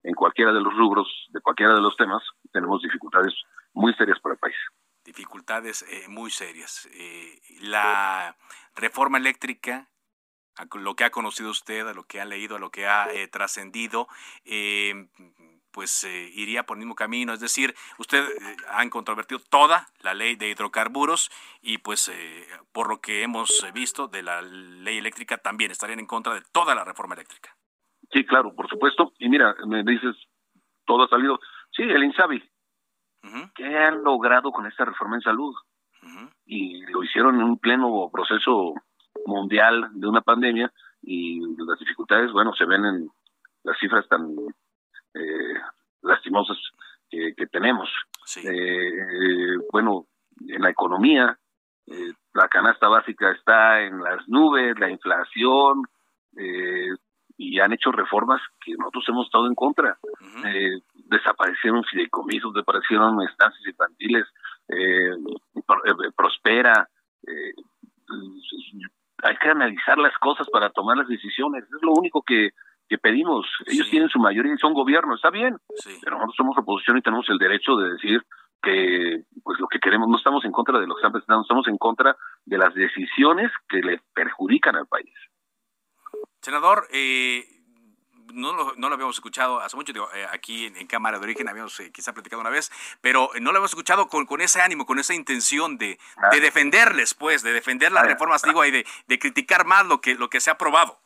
en 0.03 0.15
cualquiera 0.15 0.53
de 0.53 0.61
los 0.61 0.75
rubros, 0.75 1.07
de 1.29 1.41
cualquiera 1.41 1.75
de 1.75 1.83
los 1.83 1.97
temas, 1.97 2.23
tenemos 2.53 2.81
dificultades 2.83 3.35
muy 3.75 3.93
serias 3.95 4.19
para 4.21 4.35
el 4.35 4.39
país. 4.39 4.57
Dificultades 5.05 5.83
eh, 5.83 6.09
muy 6.09 6.31
serias. 6.31 6.89
Eh, 6.95 7.41
la 7.63 8.37
reforma 8.75 9.19
eléctrica, 9.19 9.89
lo 10.75 10.95
que 10.95 11.05
ha 11.05 11.11
conocido 11.11 11.51
usted, 11.51 11.87
a 11.87 11.95
lo 11.95 12.05
que 12.05 12.21
ha 12.21 12.25
leído, 12.25 12.57
a 12.57 12.59
lo 12.59 12.71
que 12.71 12.87
ha 12.87 13.11
eh, 13.13 13.29
trascendido, 13.29 14.09
pues 15.73 16.05
eh, 16.05 16.31
iría 16.35 16.65
por 16.65 16.77
el 16.77 16.81
mismo 16.81 16.95
camino. 16.95 17.33
Es 17.33 17.41
decir, 17.41 17.75
usted 17.99 18.25
eh, 18.25 18.57
han 18.71 18.91
controvertido 18.91 19.41
toda 19.51 19.87
la 20.03 20.15
ley 20.15 20.37
de 20.37 20.51
hidrocarburos 20.51 21.31
y 21.63 21.79
pues 21.79 22.09
eh, 22.09 22.47
por 22.73 22.89
lo 22.89 23.01
que 23.01 23.23
hemos 23.23 23.65
visto 23.73 24.09
de 24.09 24.23
la 24.23 24.43
ley 24.43 24.99
eléctrica 24.99 25.39
también 25.39 25.71
estarían 25.71 26.01
en 26.01 26.07
contra 26.07 26.35
de 26.35 26.43
toda 26.53 26.75
la 26.75 26.85
reforma 26.85 27.15
eléctrica. 27.15 27.57
Sí, 28.13 28.25
claro, 28.25 28.55
por 28.55 28.69
supuesto. 28.69 29.13
Y 29.19 29.29
mira, 29.29 29.55
me 29.67 29.83
dices, 29.85 30.17
todo 30.85 31.05
ha 31.05 31.09
salido. 31.09 31.39
Sí, 31.71 31.83
el 31.83 32.03
INSABI. 32.05 32.43
¿Qué 33.55 33.79
han 33.79 34.03
logrado 34.03 34.51
con 34.51 34.67
esta 34.67 34.85
reforma 34.85 35.17
en 35.17 35.23
salud? 35.23 35.55
Y 36.47 36.81
lo 36.87 37.05
hicieron 37.05 37.37
en 37.37 37.43
un 37.43 37.59
pleno 37.59 38.09
proceso 38.11 38.75
mundial 39.27 39.89
de 39.93 40.07
una 40.07 40.21
pandemia 40.21 40.73
y 41.03 41.41
las 41.65 41.79
dificultades, 41.79 42.33
bueno, 42.33 42.53
se 42.55 42.65
ven 42.65 42.85
en 42.85 43.11
las 43.65 43.79
cifras 43.79 44.07
tan 44.09 44.35
eh, 45.15 45.55
lastimosas 46.03 46.59
que, 47.09 47.35
tenemos. 47.51 47.89
Eh, 48.45 49.57
bueno, 49.73 50.07
en 50.47 50.63
la 50.63 50.71
economía, 50.71 51.37
eh, 51.87 52.13
la 52.35 52.49
canasta 52.49 52.89
básica 52.89 53.33
está 53.33 53.83
en 53.83 54.01
las 54.01 54.29
nubes, 54.29 54.79
la 54.79 54.91
inflación, 54.91 55.83
y 57.37 57.59
han 57.59 57.73
hecho 57.73 57.91
reformas 57.91 58.41
que 58.65 58.75
nosotros 58.79 59.05
hemos 59.09 59.27
estado 59.27 59.47
en 59.47 59.55
contra. 59.57 59.99
desaparecieron 60.95 61.83
fideicomisos, 61.85 62.55
desaparecieron 62.55 63.21
estancias 63.23 63.67
infantiles, 63.67 64.27
prospera. 66.17 66.89
Hay 69.23 69.37
que 69.37 69.49
analizar 69.49 69.99
las 69.99 70.17
cosas 70.19 70.49
para 70.51 70.71
tomar 70.71 70.97
las 70.97 71.09
decisiones. 71.09 71.65
Es 71.65 71.83
lo 71.83 71.93
único 71.93 72.23
que 72.23 72.51
que 72.91 72.99
pedimos. 72.99 73.47
Ellos 73.67 73.89
tienen 73.89 74.09
su 74.09 74.19
mayoría 74.19 74.53
y 74.53 74.59
son 74.59 74.75
gobierno, 74.75 75.15
está 75.15 75.31
bien, 75.31 75.57
pero 76.03 76.17
nosotros 76.17 76.37
somos 76.37 76.59
oposición 76.59 76.99
y 76.99 77.03
tenemos 77.03 77.25
el 77.31 77.39
derecho 77.39 77.77
de 77.77 77.93
decir 77.93 78.21
que 78.61 79.23
pues 79.45 79.61
lo 79.61 79.69
que 79.69 79.79
queremos, 79.79 80.09
no 80.09 80.19
estamos 80.19 80.45
en 80.45 80.51
contra 80.51 80.79
de 80.81 80.89
lo 80.89 80.95
que 80.95 80.99
están 80.99 81.13
presentando, 81.13 81.43
estamos 81.43 81.69
en 81.69 81.79
contra 81.79 82.17
de 82.45 82.59
las 82.59 82.75
decisiones 82.75 83.53
que 83.69 83.79
le 83.79 84.01
perjudican 84.13 84.75
al 84.75 84.89
país. 84.89 85.15
Senador, 86.43 86.89
eh, 86.93 87.45
no 88.33 88.53
lo, 88.53 88.75
no 88.77 88.89
lo 88.89 88.95
habíamos 88.95 89.17
escuchado 89.17 89.61
hace 89.61 89.77
mucho, 89.77 89.93
eh, 90.15 90.27
aquí 90.33 90.67
en, 90.67 90.87
Cámara 90.87 91.19
de 91.19 91.25
Origen 91.25 91.49
habíamos 91.49 91.79
eh, 91.81 91.91
quizá 91.93 92.13
platicado 92.13 92.41
una 92.41 92.51
vez, 92.51 92.71
pero 93.01 93.31
no 93.41 93.47
lo 93.47 93.51
habíamos 93.51 93.71
escuchado 93.71 94.09
con, 94.09 94.27
con 94.27 94.41
ese 94.41 94.61
ánimo, 94.61 94.87
con 94.87 94.99
esa 94.99 95.15
intención 95.15 95.79
de, 95.79 95.99
de 96.33 96.41
defenderles, 96.41 97.15
pues, 97.15 97.43
de 97.43 97.53
defender 97.53 97.93
las 97.93 98.07
reformas, 98.07 98.43
digo, 98.43 98.65
y 98.65 98.71
de, 98.71 98.87
de 99.07 99.19
criticar 99.19 99.67
más 99.67 99.87
lo 99.87 100.01
que, 100.01 100.15
lo 100.15 100.29
que 100.29 100.41
se 100.41 100.51
ha 100.51 100.55
aprobado. 100.55 100.99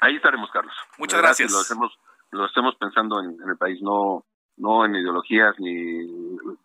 Ahí 0.00 0.16
estaremos, 0.16 0.50
Carlos. 0.50 0.74
Muchas 0.98 1.20
gracias. 1.20 1.52
Lo 1.52 1.58
hacemos, 1.58 1.98
lo 2.30 2.46
estemos 2.46 2.74
pensando 2.76 3.20
en, 3.20 3.36
el 3.48 3.56
país, 3.56 3.80
no, 3.82 4.24
no 4.56 4.84
en 4.84 4.94
ideologías 4.94 5.54
ni 5.58 6.06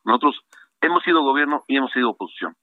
nosotros 0.03 0.39
hemos 0.81 1.03
sido 1.03 1.21
gobierno 1.23 1.63
y 1.67 1.77
hemos 1.77 1.91
sido 1.91 2.11
oposición 2.11 2.55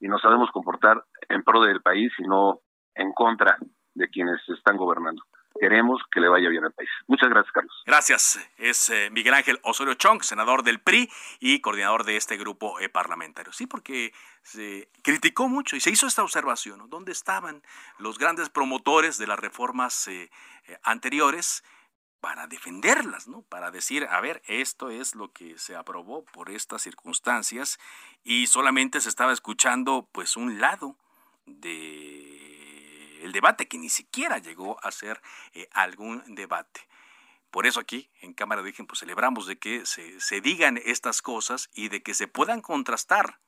y 0.00 0.08
nos 0.08 0.20
sabemos 0.20 0.50
comportar 0.50 1.04
en 1.28 1.42
pro 1.42 1.62
del 1.62 1.80
país 1.80 2.12
y 2.18 2.22
no 2.22 2.60
en 2.94 3.12
contra 3.12 3.56
de 3.94 4.08
quienes 4.08 4.40
están 4.48 4.76
gobernando 4.76 5.22
queremos 5.60 6.00
que 6.12 6.20
le 6.20 6.28
vaya 6.28 6.48
bien 6.48 6.64
al 6.64 6.72
país. 6.72 6.88
Muchas 7.06 7.28
gracias, 7.28 7.52
Carlos. 7.52 7.82
Gracias. 7.86 8.40
Es 8.56 8.88
eh, 8.88 9.10
Miguel 9.12 9.34
Ángel 9.34 9.60
Osorio 9.62 9.94
Chong, 9.94 10.22
senador 10.22 10.62
del 10.62 10.80
PRI 10.80 11.10
y 11.38 11.60
coordinador 11.60 12.04
de 12.04 12.16
este 12.16 12.38
grupo 12.38 12.80
eh, 12.80 12.88
parlamentario. 12.88 13.52
Sí, 13.52 13.66
porque 13.66 14.12
se 14.42 14.88
criticó 15.02 15.48
mucho 15.48 15.76
y 15.76 15.80
se 15.80 15.90
hizo 15.90 16.06
esta 16.06 16.22
observación. 16.22 16.88
¿Dónde 16.88 17.12
estaban 17.12 17.62
los 17.98 18.18
grandes 18.18 18.48
promotores 18.48 19.18
de 19.18 19.26
las 19.26 19.38
reformas 19.38 20.08
eh, 20.08 20.30
anteriores? 20.82 21.62
para 22.20 22.46
defenderlas, 22.46 23.28
¿no? 23.28 23.40
Para 23.48 23.70
decir, 23.70 24.06
a 24.10 24.20
ver, 24.20 24.42
esto 24.44 24.90
es 24.90 25.14
lo 25.14 25.32
que 25.32 25.56
se 25.56 25.74
aprobó 25.74 26.22
por 26.26 26.50
estas 26.50 26.82
circunstancias 26.82 27.78
y 28.22 28.46
solamente 28.46 29.00
se 29.00 29.08
estaba 29.08 29.32
escuchando 29.32 30.06
pues 30.12 30.36
un 30.36 30.60
lado 30.60 30.98
de 31.46 32.59
el 33.20 33.32
debate, 33.32 33.68
que 33.68 33.78
ni 33.78 33.88
siquiera 33.88 34.38
llegó 34.38 34.82
a 34.84 34.90
ser 34.90 35.20
eh, 35.52 35.68
algún 35.72 36.22
debate. 36.34 36.80
Por 37.50 37.66
eso 37.66 37.80
aquí 37.80 38.10
en 38.20 38.32
Cámara 38.32 38.60
de 38.60 38.68
Origen 38.68 38.86
pues 38.86 39.00
celebramos 39.00 39.46
de 39.46 39.58
que 39.58 39.84
se, 39.84 40.40
digan 40.40 40.80
estas 40.84 41.20
cosas 41.20 41.68
y 41.74 41.88
de 41.88 42.02
que 42.02 42.14
se 42.14 42.28
puedan 42.28 42.60
contrastar, 42.60 43.40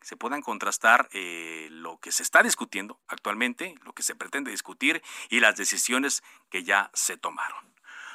se 0.00 0.16
puedan 0.16 0.40
contrastar 0.40 1.08
eh, 1.12 1.68
lo 1.70 1.98
que 1.98 2.12
se 2.12 2.22
está 2.22 2.42
discutiendo 2.42 3.00
actualmente, 3.08 3.74
lo 3.84 3.92
que 3.92 4.02
se 4.02 4.14
pretende 4.14 4.50
discutir 4.50 5.02
y 5.28 5.40
las 5.40 5.56
decisiones 5.56 6.22
que 6.48 6.64
ya 6.64 6.90
se 6.94 7.16
tomaron. 7.18 7.72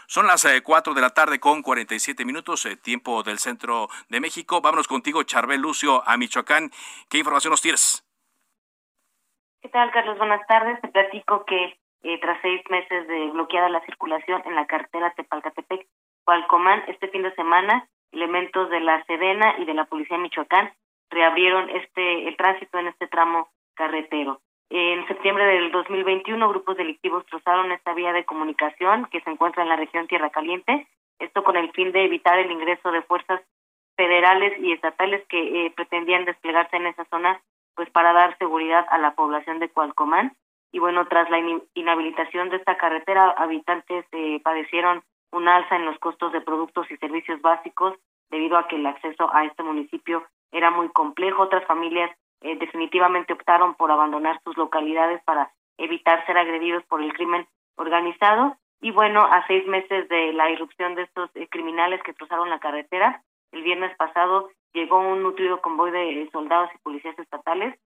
Son 0.07 0.25
las 0.25 0.47
4 0.63 0.91
eh, 0.91 0.95
de 0.95 1.01
la 1.01 1.09
tarde 1.11 1.39
con 1.39 1.61
47 1.61 2.25
minutos, 2.25 2.67
tiempo 2.81 3.23
del 3.23 3.39
centro 3.39 3.89
de 4.09 4.19
México. 4.19 4.61
Vámonos 4.61 4.87
contigo, 4.87 5.21
Charbel 5.23 5.61
Lucio, 5.61 6.07
a 6.07 6.17
Michoacán. 6.17 6.71
¿Qué 7.09 7.19
información 7.19 7.51
nos 7.51 7.61
tienes? 7.61 8.06
¿Qué 9.61 9.69
tal, 9.69 9.91
Carlos? 9.91 10.17
Buenas 10.17 10.45
tardes. 10.47 10.79
Te 10.81 10.87
platico 10.89 11.43
que 11.45 11.77
eh, 12.03 12.19
tras 12.19 12.39
seis 12.41 12.61
meses 12.69 13.07
de 13.07 13.31
bloqueada 13.31 13.69
la 13.69 13.83
circulación 13.85 14.41
en 14.45 14.55
la 14.55 14.67
carretera 14.67 15.13
Tepalcatepec, 15.15 15.87
Cualcomán, 16.23 16.83
este 16.87 17.07
fin 17.07 17.23
de 17.23 17.33
semana, 17.33 17.87
elementos 18.11 18.69
de 18.69 18.79
la 18.81 19.03
Sedena 19.05 19.55
y 19.57 19.65
de 19.65 19.73
la 19.73 19.85
Policía 19.85 20.17
Michoacán 20.17 20.71
reabrieron 21.09 21.69
este 21.69 22.27
el 22.27 22.37
tránsito 22.37 22.77
en 22.77 22.87
este 22.87 23.07
tramo 23.07 23.49
carretero. 23.73 24.41
En 24.69 25.07
septiembre 25.07 25.45
del 25.45 25.71
2021, 25.71 26.49
grupos 26.49 26.77
delictivos 26.77 27.25
trozaron 27.25 27.71
esta 27.71 27.93
vía 27.93 28.13
de 28.13 28.25
comunicación 28.25 29.05
que 29.05 29.21
se 29.21 29.29
encuentra 29.29 29.63
en 29.63 29.69
la 29.69 29.77
región 29.77 30.07
Tierra 30.07 30.29
Caliente, 30.29 30.87
esto 31.19 31.43
con 31.43 31.55
el 31.57 31.71
fin 31.71 31.91
de 31.93 32.05
evitar 32.05 32.37
el 32.37 32.51
ingreso 32.51 32.91
de 32.91 33.01
fuerzas 33.01 33.41
federales 33.95 34.53
y 34.59 34.73
estatales 34.73 35.25
que 35.27 35.65
eh, 35.65 35.71
pretendían 35.75 36.25
desplegarse 36.25 36.75
en 36.75 36.87
esa 36.87 37.05
zona 37.05 37.41
pues 37.78 37.91
para 37.91 38.11
dar 38.11 38.36
seguridad 38.39 38.88
a 38.89 38.97
la 38.97 39.13
población 39.13 39.59
de 39.59 39.69
Cualcomán. 39.69 40.36
Y 40.71 40.80
bueno, 40.80 41.07
tras 41.07 41.30
la 41.30 41.38
inhabilitación 41.75 42.49
de 42.49 42.57
esta 42.57 42.75
carretera, 42.75 43.30
habitantes 43.38 44.03
eh, 44.11 44.41
padecieron 44.43 45.03
un 45.32 45.47
alza 45.47 45.75
en 45.75 45.86
los 45.86 45.97
costos 45.99 46.32
de 46.32 46.41
productos 46.41 46.89
y 46.89 46.97
servicios 46.97 47.39
básicos 47.41 47.93
debido 48.32 48.57
a 48.57 48.67
que 48.67 48.78
el 48.78 48.86
acceso 48.88 49.30
a 49.32 49.45
este 49.45 49.61
municipio 49.61 50.25
era 50.51 50.71
muy 50.71 50.89
complejo. 50.89 51.43
Otras 51.43 51.65
familias 51.65 52.09
eh, 52.41 52.57
definitivamente 52.57 53.34
optaron 53.34 53.75
por 53.75 53.91
abandonar 53.91 54.41
sus 54.43 54.57
localidades 54.57 55.23
para 55.23 55.51
evitar 55.78 56.25
ser 56.25 56.38
agredidos 56.39 56.84
por 56.86 57.03
el 57.03 57.13
crimen 57.13 57.47
organizado. 57.75 58.57
Y 58.82 58.89
bueno, 58.89 59.23
a 59.23 59.45
seis 59.45 59.67
meses 59.67 60.09
de 60.09 60.34
la 60.34 60.49
irrupción 60.49 60.95
de 60.95 61.03
estos 61.03 61.30
eh, 61.36 61.47
criminales 61.47 62.01
que 62.01 62.15
cruzaron 62.15 62.49
la 62.49 62.59
carretera, 62.59 63.21
el 63.51 63.61
viernes 63.61 63.95
pasado 63.97 64.49
llegó 64.74 64.99
un 64.99 65.24
nutrido 65.24 65.61
convoy 65.61 65.91
de 65.91 66.22
eh, 66.22 66.30
soldados 66.32 66.70
y 66.74 66.78
policías 66.80 67.18
estatales 67.18 67.78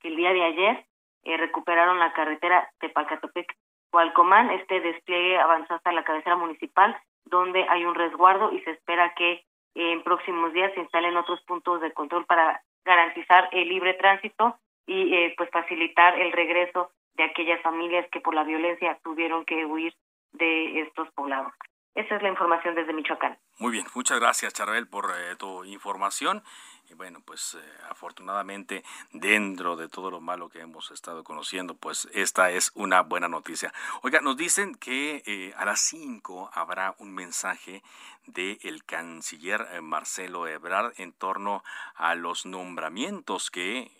que 0.00 0.08
el 0.08 0.16
día 0.16 0.32
de 0.32 0.42
ayer 0.44 0.86
recuperaron 1.24 1.98
la 2.00 2.12
carretera 2.12 2.68
Tepalcatepec 2.80 3.56
Hualcomán. 3.92 4.50
Este 4.50 4.80
despliegue 4.80 5.38
avanzó 5.38 5.74
hasta 5.74 5.92
la 5.92 6.04
cabecera 6.04 6.36
municipal, 6.36 6.96
donde 7.24 7.64
hay 7.68 7.84
un 7.84 7.94
resguardo 7.94 8.52
y 8.52 8.60
se 8.62 8.72
espera 8.72 9.14
que 9.14 9.44
en 9.74 10.02
próximos 10.02 10.52
días 10.52 10.72
se 10.74 10.80
instalen 10.80 11.16
otros 11.16 11.40
puntos 11.42 11.80
de 11.80 11.92
control 11.92 12.26
para 12.26 12.62
garantizar 12.84 13.48
el 13.52 13.68
libre 13.68 13.94
tránsito 13.94 14.56
y 14.86 15.14
eh, 15.14 15.34
pues 15.36 15.50
facilitar 15.50 16.18
el 16.18 16.32
regreso 16.32 16.90
de 17.14 17.24
aquellas 17.24 17.60
familias 17.62 18.06
que 18.10 18.20
por 18.20 18.34
la 18.34 18.44
violencia 18.44 18.98
tuvieron 19.02 19.44
que 19.44 19.64
huir 19.64 19.94
de 20.32 20.80
estos 20.80 21.10
poblados. 21.12 21.52
Esa 21.94 22.16
es 22.16 22.22
la 22.22 22.30
información 22.30 22.74
desde 22.74 22.94
Michoacán. 22.94 23.36
Muy 23.58 23.70
bien, 23.70 23.86
muchas 23.94 24.18
gracias 24.18 24.54
Charbel 24.54 24.88
por 24.88 25.12
eh, 25.14 25.36
tu 25.36 25.62
información. 25.64 26.42
Y 26.88 26.94
bueno, 26.94 27.20
pues 27.24 27.54
eh, 27.54 27.72
afortunadamente 27.90 28.82
dentro 29.12 29.76
de 29.76 29.88
todo 29.88 30.10
lo 30.10 30.20
malo 30.20 30.48
que 30.48 30.60
hemos 30.60 30.90
estado 30.90 31.22
conociendo, 31.22 31.74
pues 31.74 32.08
esta 32.14 32.50
es 32.50 32.72
una 32.74 33.02
buena 33.02 33.28
noticia. 33.28 33.74
Oiga, 34.02 34.20
nos 34.22 34.38
dicen 34.38 34.74
que 34.74 35.22
eh, 35.26 35.52
a 35.58 35.66
las 35.66 35.80
5 35.80 36.50
habrá 36.54 36.94
un 36.98 37.14
mensaje 37.14 37.82
del 38.26 38.84
canciller 38.84 39.82
Marcelo 39.82 40.48
Ebrard 40.48 40.94
en 40.96 41.12
torno 41.12 41.62
a 41.94 42.14
los 42.14 42.46
nombramientos 42.46 43.50
que 43.50 43.90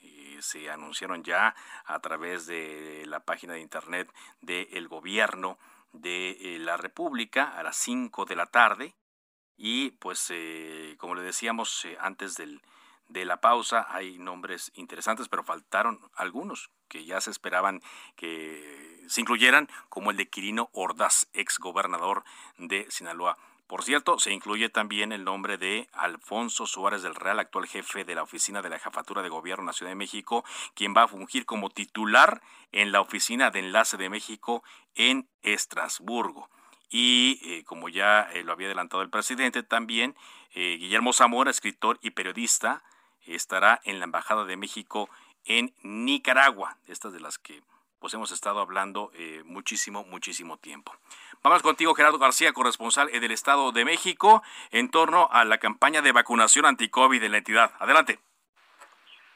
se 0.40 0.70
anunciaron 0.70 1.22
ya 1.24 1.54
a 1.84 1.98
través 2.00 2.46
de 2.46 3.04
la 3.06 3.20
página 3.20 3.54
de 3.54 3.60
internet 3.60 4.12
del 4.40 4.88
gobierno 4.88 5.58
de 5.92 6.56
la 6.60 6.76
República 6.76 7.56
a 7.56 7.62
las 7.62 7.76
5 7.76 8.24
de 8.24 8.36
la 8.36 8.46
tarde 8.46 8.94
y 9.56 9.92
pues, 9.92 10.26
eh, 10.30 10.96
como 10.98 11.14
le 11.14 11.22
decíamos 11.22 11.84
eh, 11.84 11.96
antes 12.00 12.34
del, 12.34 12.62
de 13.08 13.24
la 13.24 13.40
pausa, 13.40 13.86
hay 13.90 14.18
nombres 14.18 14.72
interesantes, 14.74 15.28
pero 15.28 15.44
faltaron 15.44 16.00
algunos 16.14 16.70
que 16.88 17.04
ya 17.04 17.20
se 17.20 17.30
esperaban 17.30 17.80
que 18.16 19.04
se 19.08 19.20
incluyeran, 19.20 19.68
como 19.88 20.10
el 20.10 20.16
de 20.16 20.28
Quirino 20.28 20.68
Ordaz, 20.72 21.28
ex 21.32 21.58
gobernador 21.58 22.24
de 22.58 22.86
Sinaloa. 22.90 23.38
Por 23.72 23.84
cierto, 23.84 24.18
se 24.18 24.34
incluye 24.34 24.68
también 24.68 25.12
el 25.12 25.24
nombre 25.24 25.56
de 25.56 25.88
Alfonso 25.94 26.66
Suárez 26.66 27.02
del 27.02 27.14
Real, 27.14 27.38
actual 27.38 27.66
jefe 27.66 28.04
de 28.04 28.14
la 28.14 28.22
oficina 28.22 28.60
de 28.60 28.68
la 28.68 28.78
Jefatura 28.78 29.22
de 29.22 29.30
Gobierno 29.30 29.62
de 29.62 29.68
la 29.68 29.72
Ciudad 29.72 29.90
de 29.90 29.96
México, 29.96 30.44
quien 30.74 30.92
va 30.94 31.04
a 31.04 31.08
fungir 31.08 31.46
como 31.46 31.70
titular 31.70 32.42
en 32.70 32.92
la 32.92 33.00
oficina 33.00 33.50
de 33.50 33.60
enlace 33.60 33.96
de 33.96 34.10
México 34.10 34.62
en 34.94 35.26
Estrasburgo. 35.40 36.50
Y 36.90 37.40
eh, 37.44 37.64
como 37.64 37.88
ya 37.88 38.28
eh, 38.34 38.44
lo 38.44 38.52
había 38.52 38.66
adelantado 38.66 39.02
el 39.02 39.08
presidente, 39.08 39.62
también 39.62 40.16
eh, 40.52 40.76
Guillermo 40.78 41.14
Zamora, 41.14 41.50
escritor 41.50 41.98
y 42.02 42.10
periodista, 42.10 42.82
estará 43.24 43.80
en 43.84 44.00
la 44.00 44.04
Embajada 44.04 44.44
de 44.44 44.58
México 44.58 45.08
en 45.46 45.74
Nicaragua, 45.82 46.76
estas 46.88 47.14
de 47.14 47.20
las 47.20 47.38
que 47.38 47.62
pues 48.02 48.14
hemos 48.14 48.32
estado 48.32 48.60
hablando 48.60 49.12
muchísimo, 49.44 50.04
muchísimo 50.04 50.56
tiempo. 50.58 50.92
Vamos 51.44 51.62
contigo, 51.62 51.94
Gerardo 51.94 52.18
García, 52.18 52.52
corresponsal 52.52 53.08
del 53.08 53.30
Estado 53.30 53.70
de 53.70 53.84
México, 53.84 54.42
en 54.72 54.90
torno 54.90 55.28
a 55.30 55.44
la 55.44 55.58
campaña 55.58 56.02
de 56.02 56.10
vacunación 56.10 56.66
anti-COVID 56.66 57.22
en 57.22 57.30
la 57.30 57.38
entidad. 57.38 57.70
Adelante. 57.78 58.18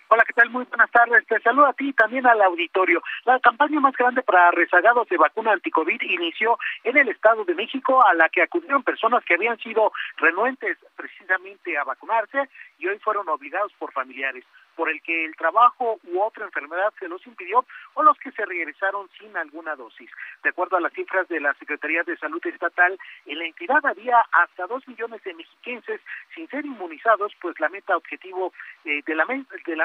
Hola, 0.09 0.25
¿qué 0.27 0.33
tal? 0.33 0.51
Muy 0.51 0.65
buenas 0.65 0.91
tardes. 0.91 1.27
Te 1.27 1.41
saludo 1.41 1.67
a 1.67 1.73
ti 1.73 1.89
y 1.89 1.93
también 1.93 2.27
al 2.27 2.41
auditorio. 2.43 3.03
La 3.25 3.39
campaña 3.41 3.81
más 3.81 3.97
grande 3.97 4.23
para 4.23 4.51
rezagados 4.51 5.09
de 5.09 5.17
vacuna 5.17 5.53
anticovid 5.53 6.01
inició 6.03 6.59
en 6.83 6.97
el 6.97 7.09
Estado 7.09 7.45
de 7.45 7.55
México, 7.55 8.05
a 8.05 8.15
la 8.15 8.29
que 8.29 8.43
acudieron 8.43 8.83
personas 8.83 9.25
que 9.25 9.35
habían 9.35 9.59
sido 9.59 9.93
renuentes 10.17 10.77
precisamente 10.97 11.79
a 11.79 11.85
vacunarse 11.85 12.49
y 12.79 12.87
hoy 12.87 12.99
fueron 12.99 13.29
obligados 13.29 13.73
por 13.79 13.93
familiares 13.93 14.45
por 14.77 14.91
el 14.91 15.01
que 15.03 15.25
el 15.25 15.35
trabajo 15.35 15.99
u 16.05 16.21
otra 16.21 16.45
enfermedad 16.45 16.93
se 17.01 17.09
los 17.09 17.27
impidió 17.27 17.65
o 17.95 18.03
los 18.03 18.17
que 18.19 18.31
se 18.33 18.45
regresaron 18.45 19.09
sin 19.19 19.37
alguna 19.37 19.75
dosis. 19.75 20.11
De 20.43 20.51
acuerdo 20.51 20.77
a 20.77 20.81
las 20.81 20.93
cifras 20.93 21.27
de 21.29 21.41
la 21.41 21.55
Secretaría 21.55 22.03
de 22.05 22.17
Salud 22.19 22.47
Estatal, 22.47 22.99
en 23.25 23.39
la 23.39 23.47
entidad 23.47 23.85
había 23.85 24.21
hasta 24.33 24.67
dos 24.67 24.87
millones 24.87 25.23
de 25.25 25.35
mexiquenses 25.35 26.01
sin 26.35 26.49
ser 26.49 26.65
inmunizados, 26.65 27.33
pues 27.41 27.59
la 27.59 27.69
meta 27.71 27.97
objetivo 27.97 28.53
eh, 28.85 29.03
de, 29.05 29.15
la, 29.15 29.25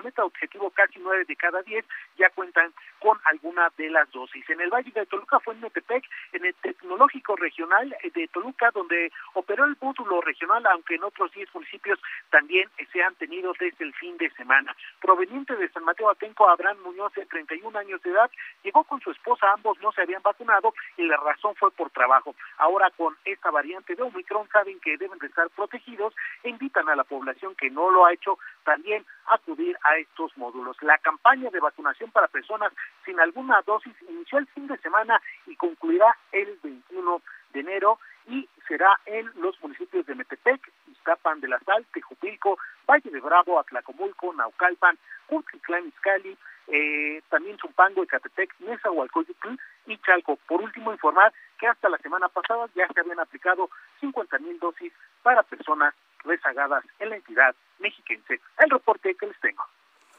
meta 0.02 0.26
objetivo 0.26 0.70
casi 0.72 1.00
nueve 1.00 1.26
de 1.26 1.36
cada 1.36 1.62
diez 1.64 1.86
ya 2.18 2.30
cuentan 2.32 2.74
con 3.00 3.18
alguna 3.26 3.70
de 3.78 3.90
las 3.90 4.12
dosis. 4.12 4.48
En 4.50 4.60
el 4.60 4.70
Valle 4.70 4.92
de 4.92 5.06
Toluca 5.06 5.40
fue 5.40 5.54
en 5.54 5.62
Metepec, 5.62 6.04
en 6.34 6.46
el 6.46 6.54
Tecnológico 6.56 7.36
Regional 7.38 7.96
de 8.14 8.28
Toluca, 8.28 8.72
donde 8.72 9.12
operó 9.34 9.66
el 9.66 9.78
módulo 9.80 10.22
regional, 10.22 10.66
aunque 10.68 10.96
en 10.96 11.04
otros 11.04 11.32
diez 11.32 11.54
municipios 11.54 12.00
también 12.30 12.70
se 12.92 13.02
han 13.02 13.16
tenido 13.16 13.54
desde 13.58 13.86
el 13.86 13.94
fin 13.94 14.18
de 14.18 14.30
semana 14.32 14.76
proveniente 15.00 15.56
de 15.56 15.70
San 15.70 15.84
Mateo 15.84 16.10
Atenco, 16.10 16.48
Abraham 16.48 16.78
Muñoz, 16.84 17.14
de 17.14 17.26
31 17.26 17.78
años 17.78 18.02
de 18.02 18.12
edad, 18.12 18.30
llegó 18.64 18.84
con 18.84 19.00
su 19.02 19.12
esposa, 19.12 19.52
ambos 19.54 19.80
no 19.82 19.92
se 19.92 20.02
habían 20.02 20.22
vacunado 20.22 20.74
y 20.98 21.04
la 21.04 21.18
razón 21.18 21.56
fue 21.56 21.72
por 21.72 21.90
trabajo. 21.90 22.36
Ahora 22.58 22.90
con 22.92 23.16
esta 23.26 23.52
variante 23.52 23.96
de 23.96 24.04
Omicron 24.04 24.48
saben 24.50 24.80
que 24.80 24.98
deben 24.98 25.20
de 25.20 25.28
estar 25.28 25.50
protegidos 25.50 26.14
e 26.44 26.50
invitan 26.50 26.88
a 26.90 26.96
la 26.96 27.04
población 27.04 27.56
que 27.56 27.70
no 27.70 27.90
lo 27.90 28.06
ha 28.06 28.14
hecho 28.14 28.38
también 28.64 29.06
a 29.28 29.36
acudir 29.36 29.78
a 29.84 29.98
estos 29.98 30.36
módulos. 30.38 30.78
La 30.82 30.98
campaña 31.00 31.50
de 31.50 31.60
vacunación 31.60 32.12
para 32.12 32.28
personas 32.28 32.72
sin 33.06 33.20
alguna 33.20 33.62
dosis 33.64 33.94
inició 34.10 34.40
el 34.40 34.48
fin 34.48 34.68
de 34.68 34.78
semana 34.78 35.22
y 35.46 35.56
concluirá 35.56 36.16
el 36.32 36.60
21 36.64 37.18
de 37.18 37.41
enero 37.60 38.00
y 38.28 38.48
será 38.68 39.00
en 39.06 39.30
los 39.36 39.62
municipios 39.62 40.06
de 40.06 40.16
Metepec, 40.16 40.72
Iztapan 40.92 41.42
de 41.42 41.48
la 41.48 41.60
Sal, 41.60 41.86
Tejupilco, 41.94 42.58
Valle 42.88 43.10
de 43.10 43.20
Bravo, 43.20 43.60
Atlacomulco, 43.60 44.34
Naucalpan, 44.34 44.98
Cuchitlán, 45.28 45.88
Izcalli, 45.88 46.38
eh, 46.68 47.22
también 47.30 47.58
Zumpango, 47.58 48.04
Ecatepec, 48.04 48.54
Nezahualcóyotl 48.60 49.56
y 49.88 49.98
Chalco. 49.98 50.38
Por 50.48 50.62
último, 50.62 50.92
informar 50.92 51.34
que 51.60 51.68
hasta 51.68 51.90
la 51.90 51.98
semana 51.98 52.30
pasada 52.30 52.70
ya 52.76 52.88
se 52.94 53.00
habían 53.00 53.20
aplicado 53.20 53.70
50 54.00 54.38
mil 54.40 54.58
dosis 54.60 54.94
para 55.24 55.44
personas 55.44 55.94
rezagadas 56.24 56.84
en 57.00 57.10
la 57.10 57.16
entidad 57.18 57.56
mexiquense. 57.80 58.40
El 58.60 58.70
reporte 58.70 59.16
que 59.16 59.28
les 59.28 59.40
tengo. 59.40 59.66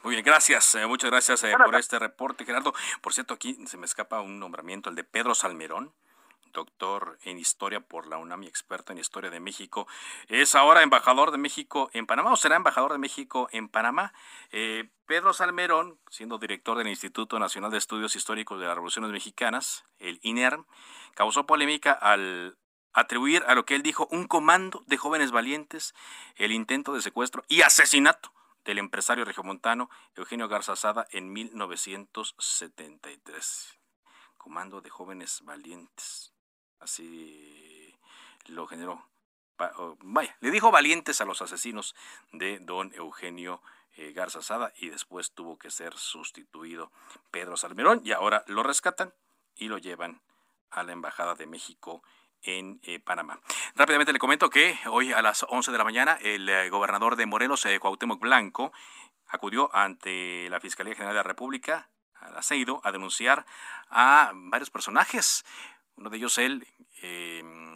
Muy 0.03 0.15
bien, 0.15 0.25
gracias. 0.25 0.75
Eh, 0.75 0.85
muchas 0.85 1.09
gracias 1.09 1.43
eh, 1.45 1.55
por 1.57 1.75
este 1.75 1.97
reporte, 1.97 2.43
Gerardo. 2.43 2.73
Por 3.01 3.13
cierto, 3.13 3.33
aquí 3.33 3.55
se 3.65 3.77
me 3.77 3.85
escapa 3.85 4.19
un 4.21 4.37
nombramiento, 4.37 4.89
el 4.89 4.95
de 4.95 5.05
Pedro 5.05 5.33
Salmerón 5.33 5.93
doctor 6.53 7.17
en 7.23 7.37
historia 7.37 7.81
por 7.81 8.07
la 8.07 8.17
UNAM 8.17 8.43
y 8.43 8.47
experto 8.47 8.91
en 8.91 8.99
historia 8.99 9.29
de 9.29 9.39
México. 9.39 9.87
Es 10.27 10.55
ahora 10.55 10.83
embajador 10.83 11.31
de 11.31 11.37
México 11.37 11.89
en 11.93 12.05
Panamá 12.05 12.31
o 12.31 12.37
será 12.37 12.55
embajador 12.55 12.93
de 12.93 12.99
México 12.99 13.49
en 13.51 13.67
Panamá. 13.67 14.13
Eh, 14.51 14.89
Pedro 15.05 15.33
Salmerón, 15.33 15.99
siendo 16.09 16.37
director 16.37 16.77
del 16.77 16.87
Instituto 16.87 17.39
Nacional 17.39 17.71
de 17.71 17.77
Estudios 17.77 18.15
Históricos 18.15 18.59
de 18.59 18.67
las 18.67 18.75
Revoluciones 18.75 19.11
Mexicanas, 19.11 19.83
el 19.97 20.19
INERM, 20.21 20.65
causó 21.13 21.45
polémica 21.45 21.91
al 21.91 22.57
atribuir 22.93 23.43
a 23.47 23.55
lo 23.55 23.65
que 23.65 23.75
él 23.75 23.83
dijo 23.83 24.07
un 24.11 24.27
comando 24.27 24.83
de 24.87 24.97
jóvenes 24.97 25.31
valientes 25.31 25.93
el 26.35 26.51
intento 26.51 26.93
de 26.93 27.01
secuestro 27.01 27.43
y 27.47 27.61
asesinato 27.61 28.33
del 28.63 28.77
empresario 28.77 29.25
regiomontano 29.25 29.89
Eugenio 30.15 30.47
Garza 30.47 30.75
Sada 30.75 31.07
en 31.11 31.33
1973. 31.33 33.79
Comando 34.37 34.81
de 34.81 34.89
jóvenes 34.89 35.41
valientes 35.43 36.33
así 36.83 37.93
lo 38.47 38.67
generó. 38.67 39.07
Vaya, 40.01 40.35
le 40.41 40.51
dijo 40.51 40.71
valientes 40.71 41.21
a 41.21 41.25
los 41.25 41.41
asesinos 41.41 41.95
de 42.31 42.59
don 42.59 42.93
Eugenio 42.95 43.61
eh, 43.95 44.11
Garza 44.11 44.41
Sada 44.41 44.73
y 44.75 44.89
después 44.89 45.31
tuvo 45.31 45.57
que 45.57 45.69
ser 45.69 45.95
sustituido 45.95 46.91
Pedro 47.31 47.55
Salmerón 47.55 48.01
y 48.03 48.11
ahora 48.11 48.43
lo 48.47 48.63
rescatan 48.63 49.13
y 49.55 49.67
lo 49.67 49.77
llevan 49.77 50.21
a 50.71 50.83
la 50.83 50.91
Embajada 50.91 51.35
de 51.35 51.45
México 51.45 52.03
en 52.41 52.81
eh, 52.83 52.99
Panamá. 52.99 53.39
Rápidamente 53.75 54.11
le 54.11 54.19
comento 54.19 54.49
que 54.49 54.77
hoy 54.87 55.13
a 55.13 55.21
las 55.21 55.45
11 55.47 55.71
de 55.71 55.77
la 55.77 55.83
mañana 55.83 56.17
el 56.21 56.49
eh, 56.49 56.69
gobernador 56.69 57.15
de 57.15 57.27
Morelos, 57.27 57.65
Cuauhtémoc 57.79 58.19
Blanco, 58.19 58.73
acudió 59.27 59.73
ante 59.73 60.49
la 60.49 60.59
Fiscalía 60.59 60.95
General 60.95 61.13
de 61.13 61.19
la 61.19 61.23
República, 61.23 61.89
al 62.15 62.35
Aceido, 62.35 62.81
a 62.83 62.91
denunciar 62.91 63.45
a 63.89 64.31
varios 64.33 64.69
personajes 64.69 65.45
uno 65.95 66.09
de 66.09 66.17
ellos, 66.17 66.37
él, 66.37 66.67
em, 67.01 67.73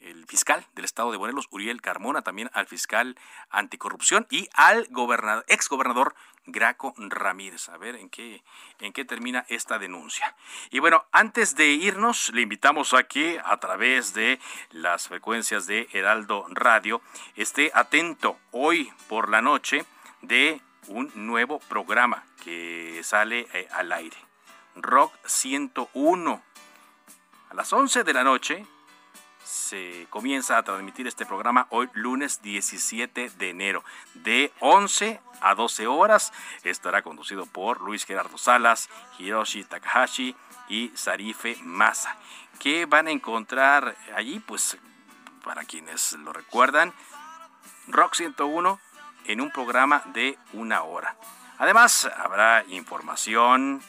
el 0.00 0.22
al 0.22 0.26
fiscal 0.26 0.66
del 0.74 0.84
estado 0.84 1.12
de 1.12 1.18
Morelos, 1.18 1.46
Uriel 1.50 1.80
Carmona, 1.80 2.22
también 2.22 2.50
al 2.54 2.66
fiscal 2.66 3.16
anticorrupción 3.50 4.26
y 4.30 4.48
al 4.54 4.86
gobernador, 4.90 5.44
ex 5.48 5.68
gobernador 5.68 6.14
Graco 6.44 6.92
Ramírez. 6.96 7.68
A 7.68 7.76
ver 7.76 7.96
en 7.96 8.10
qué, 8.10 8.42
en 8.80 8.92
qué 8.92 9.04
termina 9.04 9.44
esta 9.48 9.78
denuncia. 9.78 10.34
Y 10.70 10.80
bueno, 10.80 11.04
antes 11.12 11.54
de 11.54 11.68
irnos, 11.68 12.30
le 12.34 12.42
invitamos 12.42 12.94
a 12.94 13.04
que 13.04 13.40
a 13.44 13.56
través 13.58 14.12
de 14.14 14.40
las 14.70 15.08
frecuencias 15.08 15.66
de 15.66 15.88
Heraldo 15.92 16.46
Radio 16.50 17.00
esté 17.36 17.70
atento 17.74 18.38
hoy 18.50 18.92
por 19.08 19.28
la 19.28 19.40
noche 19.40 19.84
de 20.20 20.60
un 20.88 21.12
nuevo 21.14 21.60
programa 21.60 22.24
que 22.42 23.00
sale 23.04 23.46
eh, 23.52 23.68
al 23.72 23.92
aire. 23.92 24.16
Rock 24.74 25.14
101. 25.26 26.42
A 27.52 27.54
las 27.54 27.70
11 27.70 28.02
de 28.04 28.14
la 28.14 28.24
noche 28.24 28.64
se 29.44 30.06
comienza 30.08 30.56
a 30.56 30.62
transmitir 30.62 31.06
este 31.06 31.26
programa 31.26 31.66
hoy 31.68 31.86
lunes 31.92 32.40
17 32.40 33.28
de 33.28 33.50
enero. 33.50 33.84
De 34.14 34.50
11 34.60 35.20
a 35.42 35.54
12 35.54 35.86
horas 35.86 36.32
estará 36.64 37.02
conducido 37.02 37.44
por 37.44 37.82
Luis 37.82 38.06
Gerardo 38.06 38.38
Salas, 38.38 38.88
Hiroshi 39.18 39.64
Takahashi 39.64 40.34
y 40.70 40.92
Sarife 40.94 41.58
Masa. 41.62 42.16
¿Qué 42.58 42.86
van 42.86 43.06
a 43.06 43.10
encontrar 43.10 43.98
allí? 44.16 44.40
Pues 44.40 44.78
para 45.44 45.64
quienes 45.64 46.14
lo 46.14 46.32
recuerdan, 46.32 46.94
Rock 47.86 48.14
101 48.14 48.80
en 49.26 49.42
un 49.42 49.50
programa 49.50 50.02
de 50.14 50.38
una 50.54 50.84
hora. 50.84 51.18
Además, 51.58 52.08
habrá 52.16 52.64
información, 52.68 53.82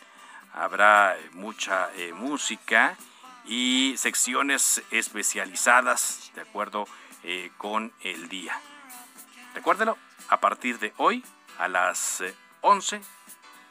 habrá 0.53 1.15
mucha 1.31 1.89
eh, 1.95 2.11
música 2.11 2.97
y 3.45 3.95
secciones 3.97 4.81
especializadas 4.91 6.31
de 6.35 6.41
acuerdo 6.41 6.87
eh, 7.23 7.51
con 7.57 7.93
el 8.01 8.29
día. 8.29 8.59
Recuérdelo, 9.53 9.97
a 10.29 10.39
partir 10.39 10.79
de 10.79 10.93
hoy 10.97 11.23
a 11.57 11.67
las 11.67 12.23
11, 12.61 12.95
eh, 12.95 13.01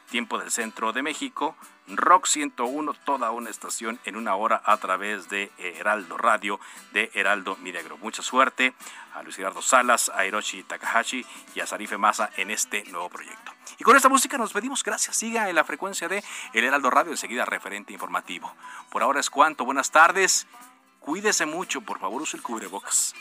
tiempo 0.09 0.37
del 0.37 0.51
centro 0.51 0.93
de 0.93 1.01
México, 1.01 1.55
Rock 1.87 2.27
101, 2.27 2.93
toda 3.05 3.31
una 3.31 3.49
estación 3.49 3.99
en 4.05 4.15
una 4.15 4.35
hora 4.35 4.61
a 4.65 4.77
través 4.77 5.29
de 5.29 5.51
Heraldo 5.57 6.17
Radio, 6.17 6.59
de 6.93 7.11
Heraldo 7.13 7.57
Milagro. 7.57 7.97
Mucha 7.97 8.21
suerte 8.21 8.73
a 9.13 9.21
Luis 9.23 9.35
Gerardo 9.35 9.61
Salas, 9.61 10.09
a 10.15 10.25
Hiroshi 10.25 10.63
Takahashi 10.63 11.25
y 11.53 11.59
a 11.59 11.67
Sarife 11.67 11.97
Masa 11.97 12.29
en 12.37 12.51
este 12.51 12.83
nuevo 12.85 13.09
proyecto. 13.09 13.51
Y 13.77 13.83
con 13.83 13.95
esta 13.95 14.09
música 14.09 14.37
nos 14.37 14.53
pedimos 14.53 14.83
gracias. 14.83 15.17
Siga 15.17 15.49
en 15.49 15.55
la 15.55 15.63
frecuencia 15.63 16.07
de 16.07 16.23
El 16.53 16.63
Heraldo 16.63 16.89
Radio, 16.89 17.11
enseguida 17.11 17.45
referente 17.45 17.91
informativo. 17.93 18.53
Por 18.89 19.03
ahora 19.03 19.19
es 19.19 19.29
cuanto. 19.29 19.65
Buenas 19.65 19.91
tardes. 19.91 20.47
Cuídese 20.99 21.45
mucho, 21.45 21.81
por 21.81 21.99
favor, 21.99 22.21
use 22.21 22.37
el 22.37 22.43
cubrebocas. 22.43 23.13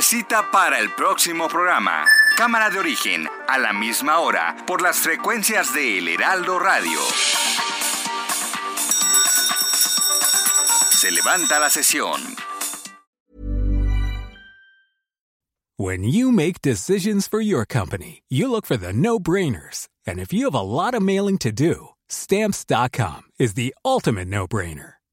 Se 0.00 0.16
cita 0.16 0.50
para 0.50 0.78
el 0.78 0.88
próximo 0.94 1.46
programa. 1.46 2.06
Cámara 2.34 2.70
de 2.70 2.78
origen, 2.78 3.28
a 3.46 3.58
la 3.58 3.74
misma 3.74 4.20
hora, 4.20 4.56
por 4.66 4.80
las 4.80 4.96
frecuencias 4.96 5.74
de 5.74 5.98
El 5.98 6.08
Heraldo 6.08 6.58
Radio. 6.58 6.98
Se 10.90 11.10
levanta 11.10 11.58
la 11.58 11.68
sesión. 11.68 12.18
When 15.76 16.02
you 16.02 16.32
make 16.32 16.62
decisions 16.62 17.28
for 17.28 17.42
your 17.42 17.66
company, 17.66 18.22
you 18.30 18.50
look 18.50 18.64
for 18.64 18.78
the 18.78 18.94
no-brainers. 18.94 19.88
And 20.06 20.18
if 20.18 20.32
you 20.32 20.46
have 20.46 20.54
a 20.54 20.62
lot 20.62 20.94
of 20.94 21.02
mailing 21.02 21.36
to 21.38 21.52
do, 21.52 21.88
stamps.com 22.08 23.24
is 23.38 23.52
the 23.52 23.74
ultimate 23.84 24.28
no-brainer. 24.28 24.99